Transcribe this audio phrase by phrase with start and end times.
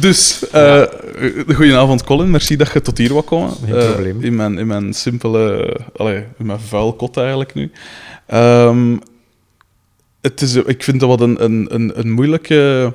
[0.00, 0.82] Dus, uh,
[1.54, 3.50] goedenavond Colin, merci dat je tot hier wou komen.
[3.66, 4.22] Geen probleem.
[4.22, 7.70] in, mijn, in mijn simpele, allee, in mijn vuil kot eigenlijk nu.
[8.26, 8.96] Ehm,
[10.20, 12.92] het is, ik vind dat wat een, een, een, een moeilijke...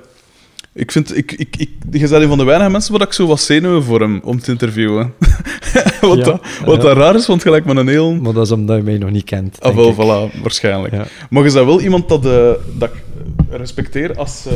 [0.74, 3.28] Ik vind, ik, ik, ik, je bent een van de weinige mensen waar ik zo
[3.28, 5.14] wat zenuwen voor hem om te interviewen.
[6.02, 6.82] wat Ja, dat, wat ja.
[6.82, 8.14] dat raar is, want gelijk met een heel...
[8.14, 9.62] Maar dat is omdat je mij nog niet kent.
[9.62, 10.94] Ah, wel, voilà, waarschijnlijk.
[10.94, 11.06] Ja.
[11.30, 13.04] Maar je bent wel iemand dat, eh, dat ik
[13.50, 14.54] respecteer als, eh,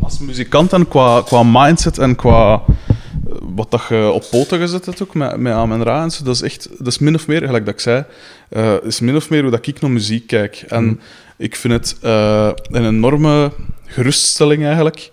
[0.00, 4.86] als muzikant en qua, qua mindset en qua eh, wat dat je op poten gezet
[4.86, 6.24] hebt ook met, met Amen Ra en zo.
[6.24, 8.04] Dat is echt, dat is min of meer, gelijk dat ik zei,
[8.48, 10.64] eh, is min of meer hoe dat ik naar muziek kijk.
[10.68, 11.00] En Mm.
[11.36, 13.52] ik vind het eh, een enorme
[13.86, 15.10] geruststelling eigenlijk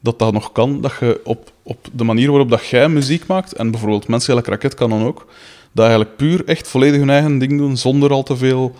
[0.00, 3.52] dat dat nog kan, dat je op, op de manier waarop dat jij muziek maakt,
[3.52, 5.26] en bijvoorbeeld mensen gelijk Raket kan dan ook,
[5.72, 8.74] dat eigenlijk puur echt volledig hun eigen ding doen, zonder al te veel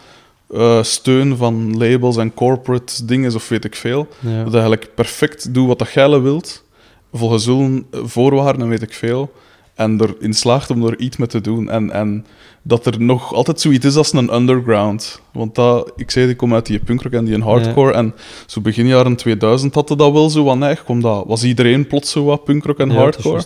[0.52, 4.08] eh, steun van labels en corporate dingen of weet ik veel.
[4.20, 4.44] Ja.
[4.44, 6.64] Dat eigenlijk perfect doet wat dat jij wilt,
[7.12, 9.32] volgens hun voorwaarden en weet ik veel,
[9.74, 11.70] en erin slaagt om er iets mee te doen.
[11.70, 12.26] En, en
[12.62, 15.20] dat er nog altijd zoiets is als een underground.
[15.32, 18.14] Want dat, ik zei, ik kom uit die punkrock en die hardcore, en
[18.46, 22.10] zo begin jaren 2000 had het dat wel zo wat neig, omdat was iedereen plots
[22.10, 23.42] zo wat punkrock en Ja, hardcore.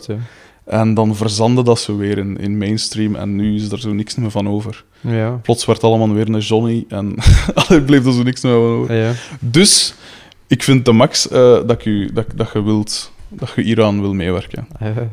[0.66, 4.14] En dan verzandde dat zo weer in, in mainstream en nu is er zo niks
[4.14, 4.84] meer van over.
[5.00, 5.30] Ja.
[5.42, 7.14] Plots werd allemaal weer een Johnny en
[7.68, 8.94] er bleef er zo niks meer van over.
[8.96, 9.12] Ja.
[9.40, 9.94] Dus
[10.46, 14.14] ik vind de max eh, dat, je, dat, dat je wilt dat je hieraan wil
[14.14, 14.66] meewerken.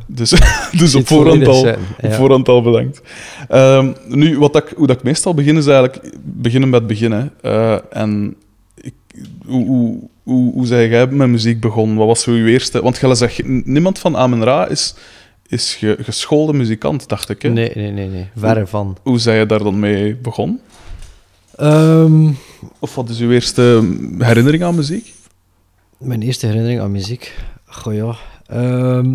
[0.08, 0.30] Dus,
[0.80, 1.68] dus op voorhand al,
[2.02, 3.02] op voorhand al bedankt.
[3.48, 7.32] Ehm, nu, wat ik- hoe dat ik meestal begin, is eigenlijk beginnen met beginnen.
[7.42, 8.36] Eh, en
[8.76, 8.94] ik,
[9.46, 11.98] hoe, hoe, hoe, hoe zei jij met muziek begonnen?
[11.98, 12.82] Wat was zo je eerste...
[12.82, 14.96] Want jij zegt, niemand van Amen Ra is,
[15.48, 17.42] is ge, geschoolde muzikant, dacht ik.
[17.42, 17.50] Hè?
[17.50, 18.28] Nee, nee, nee, nee.
[18.36, 18.98] Verre van.
[19.04, 20.60] Hoe zei je daar dan mee begonnen?
[21.56, 22.32] Ehm,
[22.80, 25.14] Of wat is uw eerste herinnering aan muziek?
[25.98, 27.36] mijn eerste herinnering aan muziek.
[27.66, 28.16] Goh ja.
[28.48, 29.14] Ehm,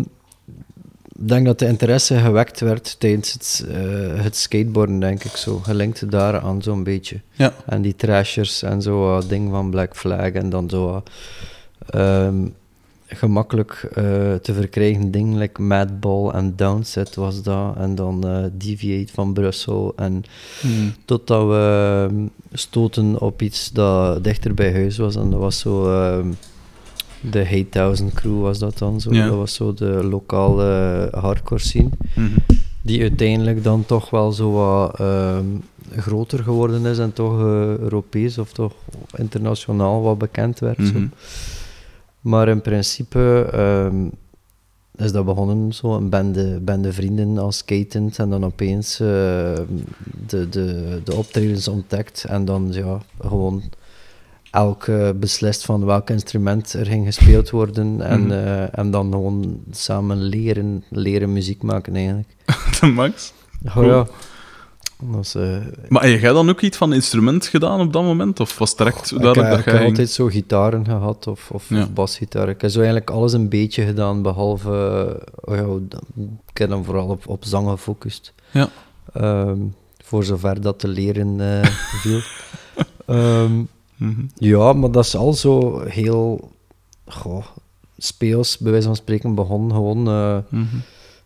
[1.19, 5.57] ik denk dat de interesse gewekt werd tijdens het, eh, het skateboarden, denk ik zo.
[5.57, 7.19] Gelinkt daar aan zo'n beetje.
[7.31, 7.53] Ja.
[7.65, 11.09] En die trashers en zo, wat ding van Black Flag en dan zo wat,
[11.89, 12.47] ehm,
[13.11, 14.03] gemakkelijk eh,
[14.33, 17.75] te verkrijgen dingen like Madball en Downset was dat.
[17.77, 19.93] En dan eh, Deviate van Brussel.
[19.95, 20.23] En
[20.61, 20.93] Hmm.
[21.05, 25.15] totdat we ehm, stoten op iets dat dichter bij huis was.
[25.15, 26.27] En dat was zo ehm,
[27.21, 29.09] de Hate Thousand Crew was dat dan zo.
[29.11, 31.89] Dat was zo de lokale hardcore scene.
[32.15, 32.27] Mhm.
[32.81, 35.45] Die uiteindelijk dan toch wel zo wat ehm,
[35.95, 38.73] groter geworden is en toch eh, Europees of toch
[39.15, 40.77] internationaal wat bekend werd.
[40.77, 40.99] zo.
[42.29, 44.05] Maar in principe ehm,
[45.05, 49.07] is dat begonnen zo, een bende, bende vrienden als skatend en dan opeens eh,
[50.27, 53.63] de, de, de optredens ontdekt en dan ja, gewoon
[54.51, 58.31] elk eh, beslist van welk instrument er ging gespeeld worden en, Mhm.
[58.31, 62.29] eh, en dan gewoon samen leren, leren muziek maken eigenlijk.
[62.79, 63.33] De max.
[63.75, 64.07] Oh ja.
[64.99, 68.39] Eh, Maar heb jij dan ook iets van instrument gedaan op dat moment?
[68.39, 69.85] Of was het direct ik, duidelijk heb- dat ik heb jij...
[69.85, 71.81] altijd zo gitaren gehad of, of, Ja.
[71.81, 72.49] of basgitaar.
[72.49, 74.69] Ik heb zo eigenlijk alles een beetje gedaan, behalve...
[75.41, 75.65] oh ja,
[76.51, 78.33] ik heb dan vooral op, op zang gefocust.
[78.51, 78.69] Ja.
[79.13, 79.57] Ehm,
[80.03, 81.69] voor zover dat te leren eh,
[82.01, 82.19] viel.
[83.05, 83.51] Ehm,
[83.95, 84.21] Mhm.
[84.35, 86.51] ja, maar dat is al zo heel...
[87.07, 87.45] Goh,
[87.97, 90.07] speels, bij wijze van spreken, begonnen gewoon...
[90.07, 90.75] eh, Mhm.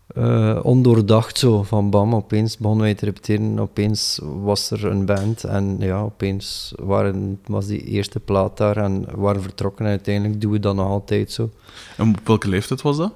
[0.08, 5.44] Eh, ondoordacht zo, van bam, opeens begonnen wij te repeteren, opeens was er een band
[5.44, 10.52] en ja, opeens waren, was die eerste plaat daar en waren vertrokken en uiteindelijk doen
[10.52, 11.50] we dat nog altijd zo.
[11.98, 13.14] En op welke leeftijd was dat?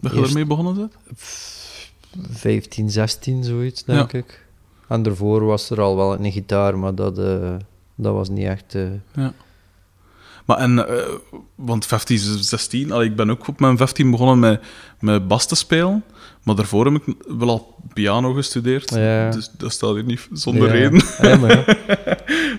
[0.00, 0.92] Dat je Eerst- ermee begonnen bent?
[2.30, 4.44] 15, 16, zoiets, denk ik.
[4.88, 7.54] En daarvoor was er al wel een gitaar, maar dat, eh,
[7.94, 8.74] dat was niet echt...
[8.74, 8.82] eh,
[10.46, 11.04] Maar en, eh,
[11.54, 14.60] want 15, 16, allee, ik ben ook op mijn 15 begonnen met,
[15.00, 16.04] met bas te spelen.
[16.42, 18.90] Maar daarvoor heb ik wel al piano gestudeerd.
[18.94, 19.30] Ja.
[19.30, 20.72] Dus dat staat hier niet zonder ja.
[20.72, 21.02] reden.
[21.22, 21.64] Ja, maar ja.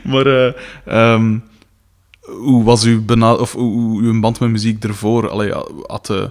[0.12, 0.54] Maar eh,
[0.86, 1.38] ehm,
[2.22, 5.30] hoe was uw, bena- of hoe, uw band met muziek ervoor?
[5.30, 5.52] Allee,
[5.86, 6.24] had, eh,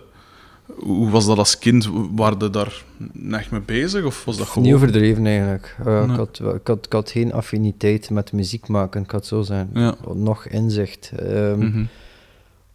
[0.75, 1.89] hoe was dat als kind?
[2.15, 2.83] Waren je daar
[3.31, 4.05] echt mee bezig?
[4.05, 4.65] Of was dat gewoon...
[4.65, 5.77] Niet overdreven eigenlijk.
[5.79, 6.11] Eh, Nee.
[6.11, 9.71] ik, had, ik, had, ik had geen affiniteit met muziek maken, ik had zo zijn.
[9.75, 9.95] Ja.
[10.15, 11.13] Nog inzicht.
[11.19, 11.85] Ehm, Mhm.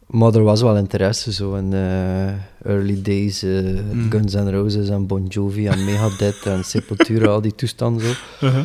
[0.07, 2.27] Maar er was wel interesse zo in eh,
[2.63, 3.61] early days, eh,
[3.91, 4.09] Mm.
[4.11, 8.45] Guns N' Roses en Bon Jovi en Megadeth en Sepultura, al die toestanden zo.
[8.45, 8.63] Uh-huh.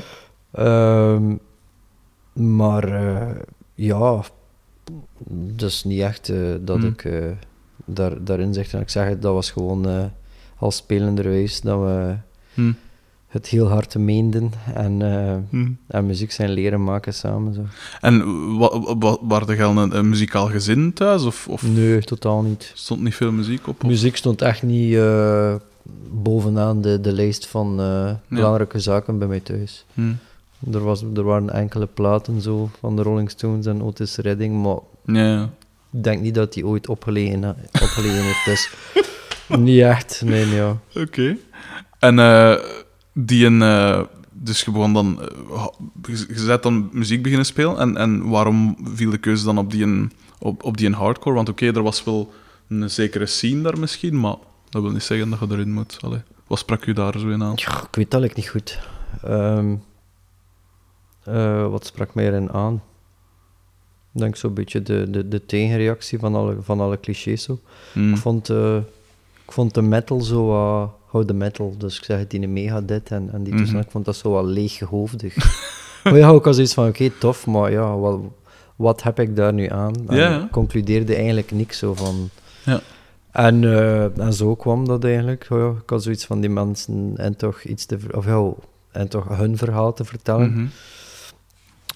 [0.52, 1.34] Ehm,
[2.32, 2.88] maar
[3.74, 4.22] ja,
[5.28, 6.84] dus niet echt dat Mm.
[6.84, 7.04] ik
[7.86, 8.72] daar, daarin zeg.
[8.72, 10.04] En ik zeg het, dat was gewoon eh,
[10.58, 12.14] als spelenderwijs dat we
[12.54, 12.72] Hm.
[13.26, 15.70] het heel hard meenden en, eh, Hm.
[15.86, 17.54] en muziek zijn leren maken samen.
[17.54, 17.60] Zo.
[18.00, 18.24] En
[18.58, 21.24] wa, wa, waren er een, een muzikaal gezin thuis?
[21.24, 22.70] Of, of Nee, totaal niet.
[22.74, 23.82] stond niet veel muziek op?
[23.84, 23.88] Of?
[23.88, 25.54] Muziek stond echt niet eh,
[26.10, 29.84] bovenaan de, de lijst van eh, belangrijke zaken bij mij thuis.
[29.94, 30.12] Hm.
[30.72, 34.78] Er, was, er waren enkele platen zo van de Rolling Stones en Otis Redding, maar
[35.16, 35.50] Ja, ja.
[35.96, 38.44] Ik denk niet dat die ooit opgelegen, opgelegen heeft.
[38.44, 38.70] Dus
[39.58, 40.78] niet echt, nee, nee, ja.
[40.94, 41.36] Oké.
[41.98, 42.54] En eh,
[43.12, 43.62] die een...
[43.62, 44.00] eh,
[44.32, 45.20] dus je begon dan...
[45.20, 45.66] eh,
[46.28, 47.78] je bent dan muziek beginnen spelen.
[47.78, 51.34] En, en waarom viel de keuze dan op die, een, op, op die een hardcore?
[51.34, 52.32] Want oké, er was wel
[52.68, 54.34] een zekere scene daar misschien, maar
[54.68, 55.98] dat wil niet zeggen dat je erin moet.
[56.00, 57.52] Allee, wat sprak u daar zo in aan?
[57.54, 58.78] Ja, ik weet dat ik niet goed.
[59.22, 59.74] Ehm,
[61.24, 62.82] eh, wat sprak mij erin aan?
[64.16, 67.42] Ik denk zo'n beetje de, de, de tegenreactie van alle, van alle clichés.
[67.42, 67.58] Zo.
[67.92, 68.10] Hm.
[68.10, 68.76] Ik, vond, eh,
[69.46, 70.90] ik vond de metal zo wat...
[71.06, 73.90] Hou de metal, dus ik zeg het in een megadit en, en die toestand, ik
[73.90, 75.36] vond dat zo wat leeghoofdig.
[76.04, 78.20] maar ja, ik had zoiets van, oké, tof, maar ja, wat,
[78.76, 79.94] wat heb ik daar nu aan?
[80.08, 80.42] En Ja, ja.
[80.42, 82.28] ik concludeerde eigenlijk niks zo van...
[82.64, 82.80] Ja.
[83.32, 85.46] En, eh, en zo kwam dat eigenlijk.
[85.50, 87.98] Oh ja, ik had zoiets van die mensen en toch iets te...
[88.14, 88.50] Of ja,
[88.92, 90.66] en toch hun verhaal te vertellen, Mhm.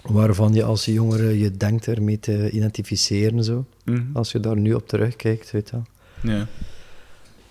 [0.01, 3.65] Waarvan je als jongere je denkt ermee te identificeren, zo.
[3.85, 4.01] Mhm.
[4.13, 6.35] Als je daar nu op terugkijkt, weet je wel.
[6.35, 6.47] Ja.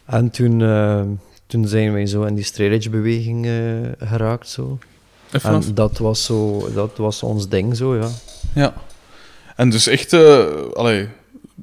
[0.04, 1.02] En toen, eh,
[1.46, 4.78] toen zijn wij zo in die straight edge beweging eh, geraakt, zo.
[5.42, 8.08] En dat was, zo, dat was ons ding, zo, ja.
[8.54, 8.74] Ja.
[9.56, 10.12] En dus echt...
[10.12, 11.08] eh allee,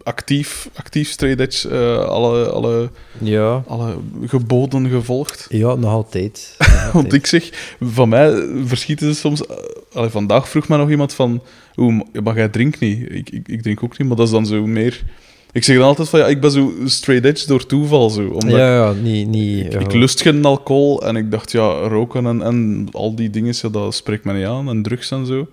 [0.04, 2.90] actief, actief straight edge, eh, alle, alle,
[3.20, 3.96] Ja, alle
[4.26, 5.46] geboden gevolgd.
[5.50, 6.56] ja nog altijd.
[6.84, 9.46] Nog Want ik zeg, van mij verschieten ze soms...
[9.46, 9.56] eh,
[9.94, 11.42] allee, vandaag vroeg mij nog iemand van...
[11.76, 13.12] Oeh, maar jij drinkt niet.
[13.12, 15.04] Ik, ik, ik drink ook niet, maar dat is dan zo meer...
[15.52, 18.28] Ik zeg dan altijd van, ja, ik ben zo straight edge door toeval, zo.
[18.28, 19.28] Omdat Ja, ja, niet...
[19.28, 23.54] niet ik lust geen alcohol en ik dacht, ja, roken en, en al die dingen,
[23.62, 24.70] ja, dat spreekt me niet aan.
[24.70, 25.48] En drugs en zo.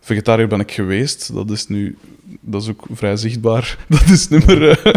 [0.00, 1.96] Vegetariër ben ik geweest, dat is nu...
[2.40, 3.78] Dat is ook vrij zichtbaar.
[3.88, 4.92] Dat is niet meer, eh,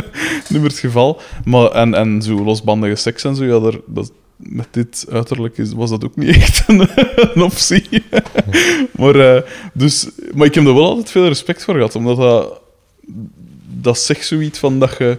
[0.50, 1.22] niet meer het geval.
[1.46, 5.74] Maar, en, en zo losbandige seks en zo, ja, daar, dat, met dit uiterlijk is,
[5.74, 8.04] was dat ook niet echt een, optie.
[9.00, 9.42] maar, eh,
[9.74, 12.62] dus, maar ik heb er wel altijd veel respect voor gehad, omdat dat,
[13.82, 15.18] dat zegt zoiets van dat je,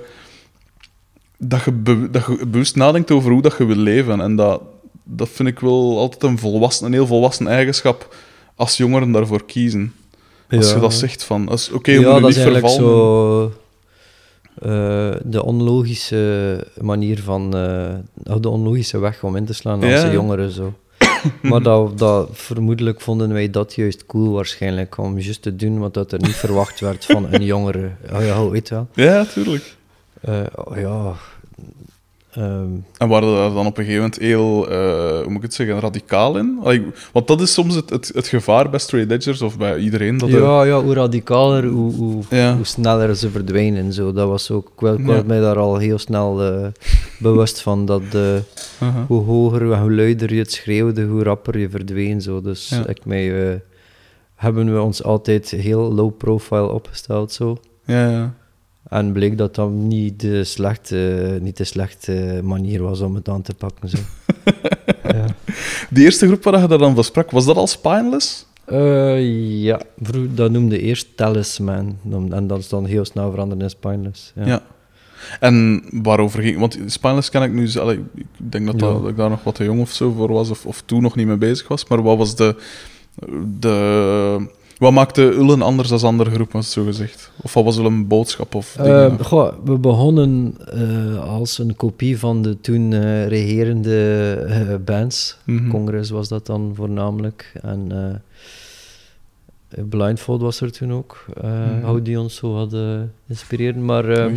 [1.37, 4.21] dat, je dat je bewust nadenkt over hoe dat je wil leven.
[4.21, 4.63] En dat,
[5.05, 8.15] dat vind ik wel altijd een, volwassen, een heel volwassen eigenschap
[8.55, 9.93] als jongeren daarvoor kiezen.
[10.51, 10.75] Als Ja.
[10.75, 13.51] je dat zegt van, oké, ja, we moeten dat is niet eigenlijk vervallen.
[13.51, 13.53] zo...
[14.63, 17.55] eh, de onlogische manier van...
[17.57, 17.95] eh,
[18.41, 20.13] de onlogische weg om in te slaan als Ja.
[20.13, 20.73] jongeren, zo.
[21.43, 25.95] maar dat, dat, vermoedelijk vonden wij dat juist cool waarschijnlijk, om juist te doen wat
[25.95, 27.91] dat er niet verwacht werd van een jongere.
[28.13, 28.89] Oh ja, weet je wel.
[28.95, 29.77] Ja, tuurlijk.
[30.21, 31.15] Eh, oh ja...
[32.31, 32.69] Ehm,
[32.99, 34.79] En waren daar dan op een gegeven moment heel, eh,
[35.17, 36.59] hoe moet ik het zeggen, radicaal in?
[36.63, 36.83] Allee,
[37.13, 40.19] want dat is soms het, het, het gevaar bij straight edgers of bij iedereen.
[40.19, 42.57] Dat er- ja, ja, hoe radicaler, hoe, hoe, Ja.
[42.57, 43.93] hoe sneller ze verdwijnen.
[43.93, 44.13] Zo.
[44.13, 45.03] Dat was ook, ik, Ja.
[45.05, 46.67] was mij daar al heel snel eh,
[47.19, 47.87] bewust van.
[47.87, 52.21] Dat eh, hoe hoger en hoe luider je het schreeuwde, hoe rapper je verdween.
[52.23, 52.41] Zo.
[52.41, 52.87] Dus Ja.
[52.87, 53.61] ik mij,
[54.35, 57.33] hebben we ons altijd heel low profile opgesteld.
[57.33, 57.57] Zo.
[57.85, 58.35] Ja, ja.
[58.91, 63.43] En bleek dat dat niet de slechte, niet de slechte manier was om het aan
[63.43, 63.89] te pakken.
[63.89, 63.99] Zo.
[65.03, 65.27] ja.
[65.91, 68.47] Die eerste groep waar je daar dan van sprak, was dat al Spineless?
[68.65, 71.99] Eh, ja, vroeg, dat noemde eerst Talisman.
[72.31, 74.33] En dat is dan heel snel veranderd in Spineless.
[74.35, 74.47] Ja.
[74.47, 74.63] Ja.
[75.41, 76.59] En waarover ging...
[76.59, 77.71] Want Spineless kan ik nu...
[77.79, 79.01] Allee, ik denk dat, dat, Ja.
[79.01, 81.17] dat ik daar nog wat te jong of zo voor was, of, of toen nog
[81.17, 81.87] niet mee bezig was.
[81.87, 82.57] Maar wat was de...
[83.61, 84.49] de
[84.81, 87.31] wat maakte Ullen anders dan andere groepen, zo gezegd?
[87.43, 88.55] Of wat was Ullen boodschap?
[88.55, 89.19] Of dingen?
[89.19, 95.37] Eh, goh, we begonnen eh, als een kopie van de toen eh, regerende bands.
[95.45, 95.69] Mhm.
[95.69, 97.53] Congress was dat dan voornamelijk.
[97.63, 98.23] En
[99.89, 101.25] Blindfold was er toen ook,
[101.83, 103.85] hoe die ons zo hadden inspireren.
[103.85, 104.31] Maar.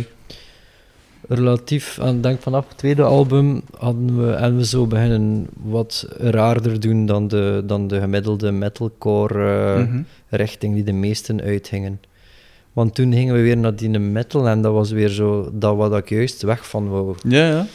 [1.28, 6.80] Relatief aan, denk vanaf het tweede album hadden we, en we zo beginnen wat raarder
[6.80, 10.02] doen dan de, dan de gemiddelde metalcore eh, Mhm.
[10.28, 12.00] richting die de meesten uitgingen.
[12.72, 15.96] Want toen gingen we weer naar die metal en dat was weer zo dat wat
[15.96, 17.14] ik juist weg van wou.
[17.28, 17.66] Ja, ja.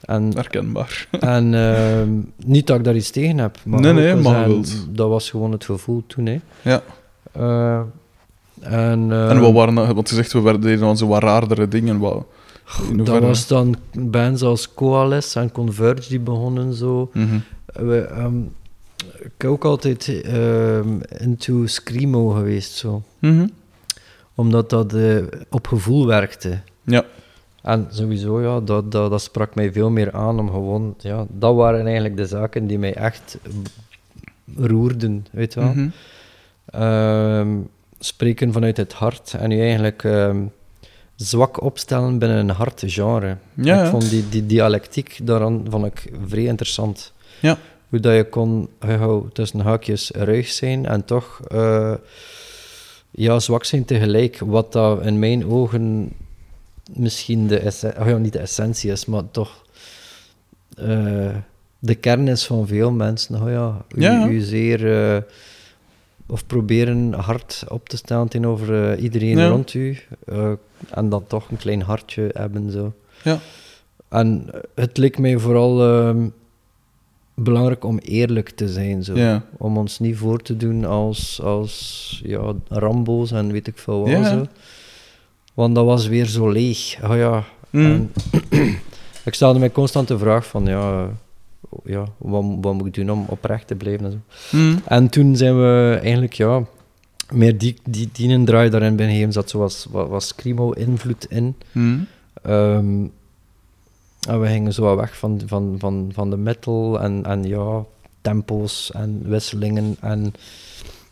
[0.00, 1.08] En, Herkenbaar.
[1.20, 2.08] en ehm,
[2.46, 4.48] niet dat ik daar iets tegen heb, maar Nee, nee, maar
[4.90, 6.26] dat was gewoon het gevoel toen.
[6.26, 6.38] Hè.
[6.62, 6.82] Ja.
[7.32, 7.80] Eh,
[8.60, 9.74] en, en wat waren...
[9.74, 11.98] dat- Want je zegt, we werden- deden zo wat raardere dingen.
[11.98, 12.24] Wat,
[13.04, 17.10] dat was dan bands als Coalesce en Converge die begonnen zo.
[17.12, 17.38] Mhm.
[17.66, 18.38] We, ehm,
[19.18, 23.02] ik ben ook altijd ehm, into Screamo geweest, zo.
[23.18, 23.46] Mhm.
[24.34, 25.16] omdat dat eh,
[25.50, 26.60] op gevoel werkte.
[26.84, 27.04] Ja.
[27.62, 30.94] En sowieso, ja, dat, dat, dat sprak mij veel meer aan om gewoon...
[30.98, 33.38] Ja, dat waren eigenlijk de zaken die mij echt
[34.56, 35.74] roerden, weet je wel.
[35.74, 35.88] Mhm.
[36.66, 37.56] Ehm,
[37.98, 40.04] spreken vanuit het hart en je eigenlijk
[41.16, 43.26] zwak opstellen binnen een hard genre.
[43.54, 43.84] Ja, ja.
[43.84, 47.12] Ik vond die, die dialectiek daaraan vond ik vrij interessant.
[47.40, 47.58] Ja.
[47.88, 51.94] Hoe dat je kon gauw tussen haakjes ruig zijn en toch eh,
[53.10, 54.38] ja, zwak zijn tegelijk.
[54.38, 56.12] Wat dat in mijn ogen
[56.92, 59.64] misschien de essentie, oh ja, niet de essentie is, maar toch
[60.76, 61.36] eh,
[61.78, 63.42] de kern is van veel mensen.
[63.42, 64.26] Oh ja, u, Ja.
[64.28, 65.22] u zeer eh,
[66.26, 69.48] of proberen hard op te staan tegenover eh, iedereen Ja.
[69.48, 70.52] rond u eh,
[70.90, 72.92] en dan toch een klein hartje hebben zo.
[73.22, 73.38] Ja.
[74.08, 76.28] En het leek mij vooral ehm,
[77.34, 79.14] belangrijk om eerlijk te zijn zo.
[79.16, 79.44] Ja.
[79.56, 84.08] Om ons niet voor te doen als, als ja, Rambo's en weet ik veel wat.
[84.10, 84.30] Ja.
[84.30, 84.46] Zo.
[85.54, 86.98] Want dat was weer zo leeg.
[87.04, 87.44] Oh ja.
[87.70, 87.84] Mm.
[87.84, 88.12] En
[89.24, 91.10] ik stelde mij constant de vraag van, ja,
[91.84, 94.56] ja wat, wat moet ik doen om oprecht te blijven en zo.
[94.56, 94.80] Mm.
[94.86, 96.62] En toen zijn we eigenlijk, ja,
[97.32, 99.32] meer die, die, die een draai daarin gegeven.
[99.32, 101.54] Zat zoals was, was Screamo-invloed in.
[101.72, 102.06] Mm.
[102.42, 103.06] Ehm,
[104.28, 107.84] en we gingen zo wat weg van, van, van, van de metal en, en ja,
[108.20, 110.32] tempo's en wisselingen en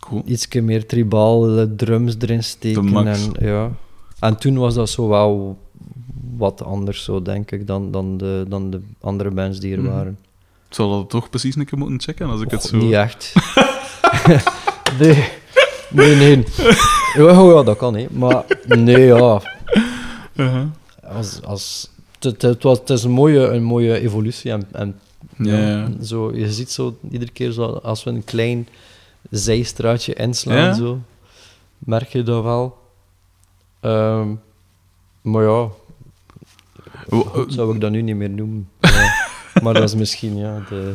[0.00, 0.22] Cool.
[0.24, 3.06] ietsje meer tribale drums erin steken.
[3.06, 3.70] En, ja.
[4.20, 5.58] en toen was dat zo wel
[6.36, 9.90] wat anders, zo denk ik, dan, dan, de, dan de andere bands die er Mhm.
[9.90, 10.18] waren.
[10.72, 12.76] Ik zal dat toch precies een keer moeten checken als ik het zo...
[12.76, 13.32] Niet echt.
[15.00, 15.28] nee,
[15.90, 16.44] nee, nee.
[17.16, 18.16] Ja, oh ja, dat kan niet.
[18.18, 19.42] Maar nee, ja.
[20.34, 20.66] Uh-huh.
[21.02, 24.50] Als, als, het, het, was, het is een mooie, een mooie evolutie.
[24.50, 25.00] En, en
[25.36, 25.88] Ja, ja.
[26.02, 28.68] Zo, je ziet zo iedere keer zo, als we een klein
[29.30, 30.74] zijstraatje inslaan, Ja?
[30.74, 30.98] zo,
[31.78, 32.78] merk je dat wel.
[33.80, 34.28] Ehm,
[35.22, 35.68] maar ja,
[37.48, 38.68] zou ik dat nu niet meer noemen.
[39.62, 40.94] Maar dat is misschien, ja, de...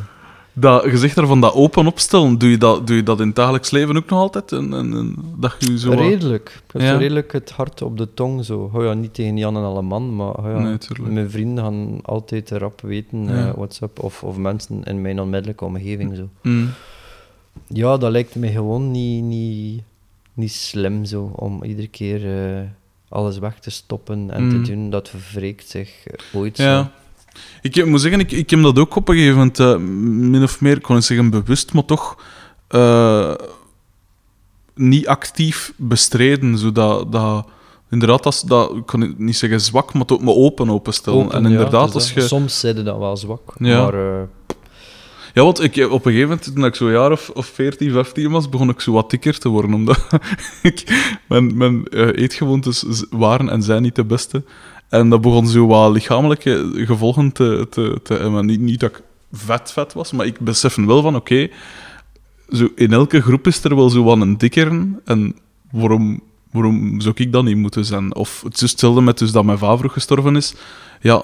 [0.60, 3.36] Dat, je zegt daarvan dat open opstellen, doe je dat, doe je dat in het
[3.36, 4.52] dagelijks leven ook nog altijd?
[4.52, 5.92] En, en, en dat je zo...
[5.92, 6.62] Redelijk.
[6.74, 6.98] Ik Ja.
[6.98, 8.46] redelijk het hart op de tong.
[8.46, 8.70] Zo.
[8.74, 10.78] Oh ja, niet tegen Jan en alle man, maar oh ja, Nee,
[11.10, 13.48] mijn vrienden gaan altijd rap weten Ja.
[13.48, 16.16] eh, WhatsApp of, of mensen in mijn onmiddellijke omgeving.
[16.16, 16.30] Zo.
[16.42, 16.70] Mm.
[17.68, 19.82] Ja, dat lijkt me gewoon niet, niet,
[20.34, 22.62] niet slim zo, om iedere keer eh,
[23.10, 24.50] alles weg te stoppen en Mm.
[24.50, 24.90] te doen.
[24.90, 26.86] Dat verwreekt zich eh, ooit zo.
[27.62, 29.78] Ik heb- moet zeggen, ik, ik heb dat ook op een gegeven moment, eh,
[30.30, 32.18] min of meer, ik kon niet zeggen bewust, maar toch
[32.68, 33.34] eh,
[34.76, 36.58] niet actief bestreden.
[36.58, 37.48] Zodat, dat,
[37.90, 41.20] inderdaad, dat, is- dat, ik kan niet zeggen zwak, maar toch me open openstellen.
[41.20, 42.28] Open, en ja, inderdaad, dus als dat- je...
[42.30, 43.82] Soms zeiden dat wel zwak, Ja.
[43.84, 44.22] maar eh,
[45.34, 48.32] Ja, want ik, op een gegeven moment, toen ik zo'n jaar of, of 14, 15
[48.32, 49.74] was, begon ik zo wat dikker te worden.
[49.74, 50.08] Omdat
[50.62, 50.84] ik,
[51.28, 54.44] mijn, mijn eetgewoontes waren en zijn niet de beste.
[54.90, 58.46] En dat begon zo wat lichamelijke gevolgen te, te, te hebben.
[58.46, 59.02] Niet, niet dat ik
[59.32, 61.50] vet vet was, maar ik besef wel van, oké,
[62.50, 65.00] zo in elke groep is er wel zo wat een dikkeren.
[65.06, 65.36] En
[65.72, 68.16] waarom, waarom zou ik dat niet moeten zijn?
[68.16, 70.54] Of het is hetzelfde met dus dat mijn vader gestorven is.
[71.02, 71.24] Ja,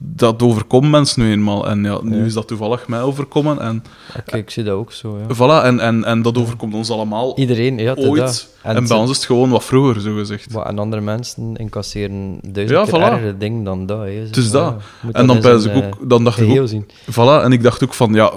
[0.00, 1.68] dat overkomt mensen nu eenmaal.
[1.68, 2.24] En ja, nu Ja.
[2.24, 3.60] is dat toevallig mij overkomen.
[3.60, 3.84] En
[4.18, 5.18] oké, ik zie dat ook zo.
[5.18, 5.34] Ja.
[5.34, 8.20] voilà, en, en, en dat overkomt ons allemaal Iedereen, ja, ooit.
[8.20, 8.48] dat.
[8.62, 10.52] En, bij ons is het gewoon wat vroeger, zo gezegd.
[10.52, 13.38] Maar, en andere mensen incasseren duizend Ja, keer voilà.
[13.38, 13.98] dingen dan dat.
[13.98, 14.10] Hè.
[14.10, 14.82] Het is Zo, dat.
[15.06, 16.68] je En dan, zijn, ik eh, ook, dan dacht ik ook...
[16.68, 16.86] zien.
[17.10, 18.32] Voilà, en ik dacht ook van, ja,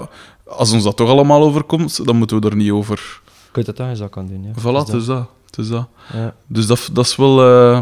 [0.46, 3.20] als ons dat toch allemaal overkomt, dan moeten we er niet over...
[3.44, 4.42] Je kunt het aan je zak kan doen.
[4.44, 4.60] Ja.
[4.60, 5.28] Voilà, is dat.
[5.46, 5.88] Het is dat.
[6.12, 6.34] Ja.
[6.46, 7.42] Dus dat, dat is wel...
[7.42, 7.80] eh,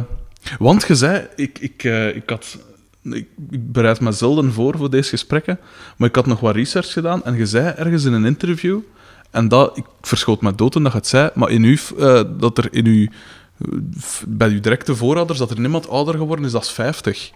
[0.59, 2.57] Want je zei, ik, ik, eh, ik had...
[3.03, 5.59] Ik, bereid me zelden voor voor deze gesprekken,
[5.97, 8.81] maar ik had nog wat research gedaan en je zei ergens in een interview,
[9.33, 12.23] en dat, ik verschoot me dood toen dat je het zei, maar in uw, eh,
[12.39, 13.79] dat er in uw, eh,
[14.27, 17.31] bij uw directe voorouders, dat er niemand ouder geworden is dan 50.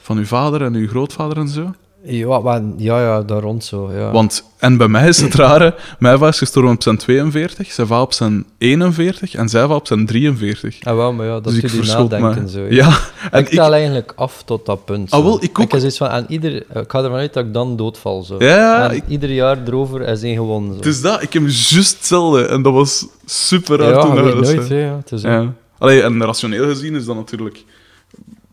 [0.00, 1.74] Van uw vader en uw grootvader en zo.
[2.06, 3.92] Ja, maar, ja, ja, daar rond zo.
[3.92, 4.10] Ja.
[4.10, 7.86] Want, en bij mij is het rare, mijn vader is gestorven op zijn 42, zijn
[7.86, 10.78] vader op zijn 41 en zijn vader op zijn 43.
[10.82, 12.48] Ah, wel, maar ja, dat dus doet je nadenken.
[12.48, 12.68] Zo, ja.
[12.70, 12.98] Ja,
[13.30, 15.10] en ik tel eigenlijk af tot dat punt.
[15.10, 15.72] Ah, wel, ik ook.
[15.72, 18.22] Ik, zoiets van, aan ieder, ik ga ervan uit dat ik dan doodval.
[18.22, 18.36] Zo.
[18.38, 20.70] Ja, ja, en ik- ieder jaar erover is één gewonnen.
[20.72, 20.76] Zo.
[20.76, 24.34] Het is dat, ik heb juist hetzelfde en dat was super raar ja, toen dat
[24.34, 24.68] nooit.
[24.68, 24.96] Hè, ja.
[24.96, 25.52] Het is Ja.
[25.78, 27.64] Allee, en rationeel gezien is dat natuurlijk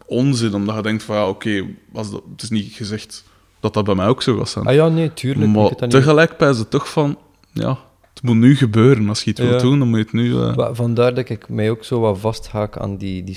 [0.05, 3.23] onzin, omdat je denkt van ja, oké, als dat het is niet gezegd
[3.61, 4.51] dat dat bij mij ook zo was.
[4.51, 4.65] zijn.
[4.65, 5.51] Ah ja, nee, tuurlijk.
[5.51, 7.17] maar tegelijk bij ze toch van,
[7.51, 7.77] ja,
[8.13, 9.09] het moet nu gebeuren.
[9.09, 9.45] Als je het Ja.
[9.45, 10.41] wilt doen, dan moet je het nu...
[10.41, 13.35] eh, Vandaar dat ik mij ook zo wat vasthaak aan die, die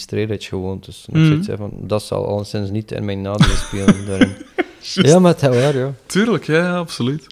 [1.10, 1.26] ik Mhm.
[1.26, 4.32] zoiets heb van, dat zal alleszins niet in mijn nadeel spelen daarin.
[4.80, 5.92] ja, maar het waar, ja.
[6.06, 7.26] Tuurlijk, ja, ja, absoluut.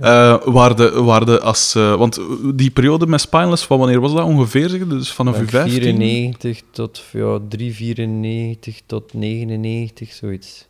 [0.00, 2.20] Eh, waar de, waar de als, eh, want
[2.54, 4.68] die periode met Spineless, van wanneer was dat ongeveer?
[4.68, 4.86] Zeg?
[4.86, 5.80] Dus vanaf uw Van 15?
[5.82, 10.66] 94 tot ja, 394 tot 99, zoiets.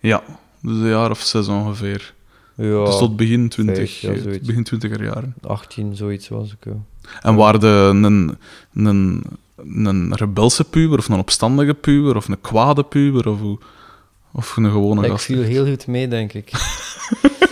[0.00, 0.22] Ja,
[0.62, 2.14] dus een jaar of zes ongeveer.
[2.54, 5.34] Ja, dus tot begin 20, vijf, ja, eh, begin 20er jaren.
[5.40, 6.64] 18, zoiets was ik.
[6.64, 6.76] Ja.
[7.20, 8.36] En waar de een,
[8.74, 9.22] een,
[9.64, 13.40] een rebelse puber, of een opstandige puber, of een kwade puber, of,
[14.32, 15.24] of een gewone Ik gast?
[15.24, 16.50] viel heel goed mee, denk ik.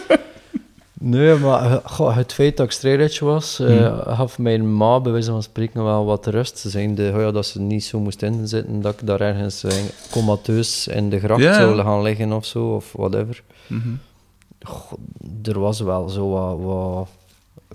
[1.11, 5.13] nee, maar eh, goh, het feit dat ik straight was, eh, gaf mijn ma bij
[5.13, 6.59] wijze van spreken wel wat rust.
[6.59, 9.73] Ze zeiden oh ja, dat ze niet zo moest inzitten, dat ik daar ergens eh,
[10.11, 11.55] comateus in de gracht Ja.
[11.55, 13.43] zou gaan liggen of zo, of whatever.
[13.67, 13.89] Mhm.
[14.63, 14.93] Goh,
[15.43, 17.09] er was wel zo wat, wat...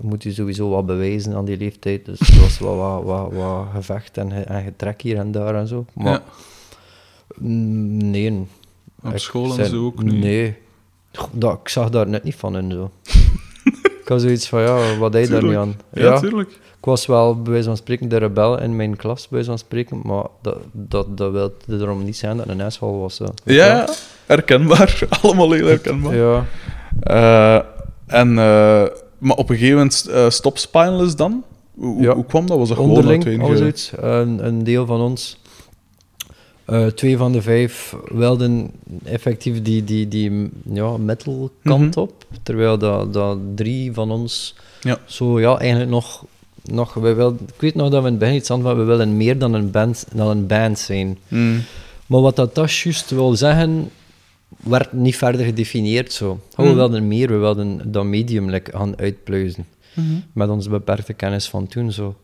[0.00, 2.04] Moet je sowieso wat bewijzen aan die leeftijd.
[2.04, 5.66] Dus er was wel wat, wat, wat gevecht en, en getrek hier en daar en
[5.66, 5.84] zo.
[5.92, 6.22] Maar Ja.
[7.36, 8.46] mm, nee.
[9.02, 10.20] Op school en zo ook niet?
[10.22, 10.56] Nee.
[11.14, 12.90] Goh, Dat, ik zag daar net niet van in, zo.
[14.02, 15.76] ik had zoiets van, ja, wat deed daar nu aan?
[15.92, 16.50] Ja, tuurlijk.
[16.50, 19.58] ik was wel, bij wijze van spreken, de rebel in mijn klas, bij wijze van
[19.58, 21.32] spreken, maar dat, dat, dat
[21.66, 23.16] wil erom niet zijn dat een asshole was.
[23.16, 23.24] Zo.
[23.44, 23.88] Ja,
[24.26, 24.98] herkenbaar.
[25.22, 26.16] Allemaal heel herkenbaar.
[26.16, 26.44] Ja.
[27.00, 27.64] Eh,
[28.06, 28.84] en, eh,
[29.18, 31.44] maar op een gegeven moment uh, stop Spineless dan?
[31.74, 32.14] Hoe, Ja.
[32.14, 32.58] hoe kwam dat?
[32.58, 33.92] Was dat gewoon Onderling, zoiets.
[33.96, 35.38] Een, een deel van ons,
[36.72, 38.70] eh, twee van de vijf, wilden
[39.04, 41.98] effectief die, die, die ja, metal kant Mhm.
[41.98, 42.24] op.
[42.42, 44.98] Terwijl dat, dat drie van ons Ja.
[45.06, 46.24] zo, ja, eigenlijk nog...
[46.62, 48.84] nog we wil, ik weet nog dat we in het begin iets hadden van, we
[48.84, 51.18] willen meer dan een band, dan een band zijn.
[51.28, 51.60] Mm.
[52.06, 53.90] Maar wat dat, dat juist wil zeggen,
[54.62, 56.30] werd niet verder gedefinieerd zo.
[56.30, 56.74] Oh, we Mhm.
[56.74, 60.12] wilden meer, we wilden dat medium like, gaan uitpluizen Mhm.
[60.32, 62.14] met onze beperkte kennis van toen zo.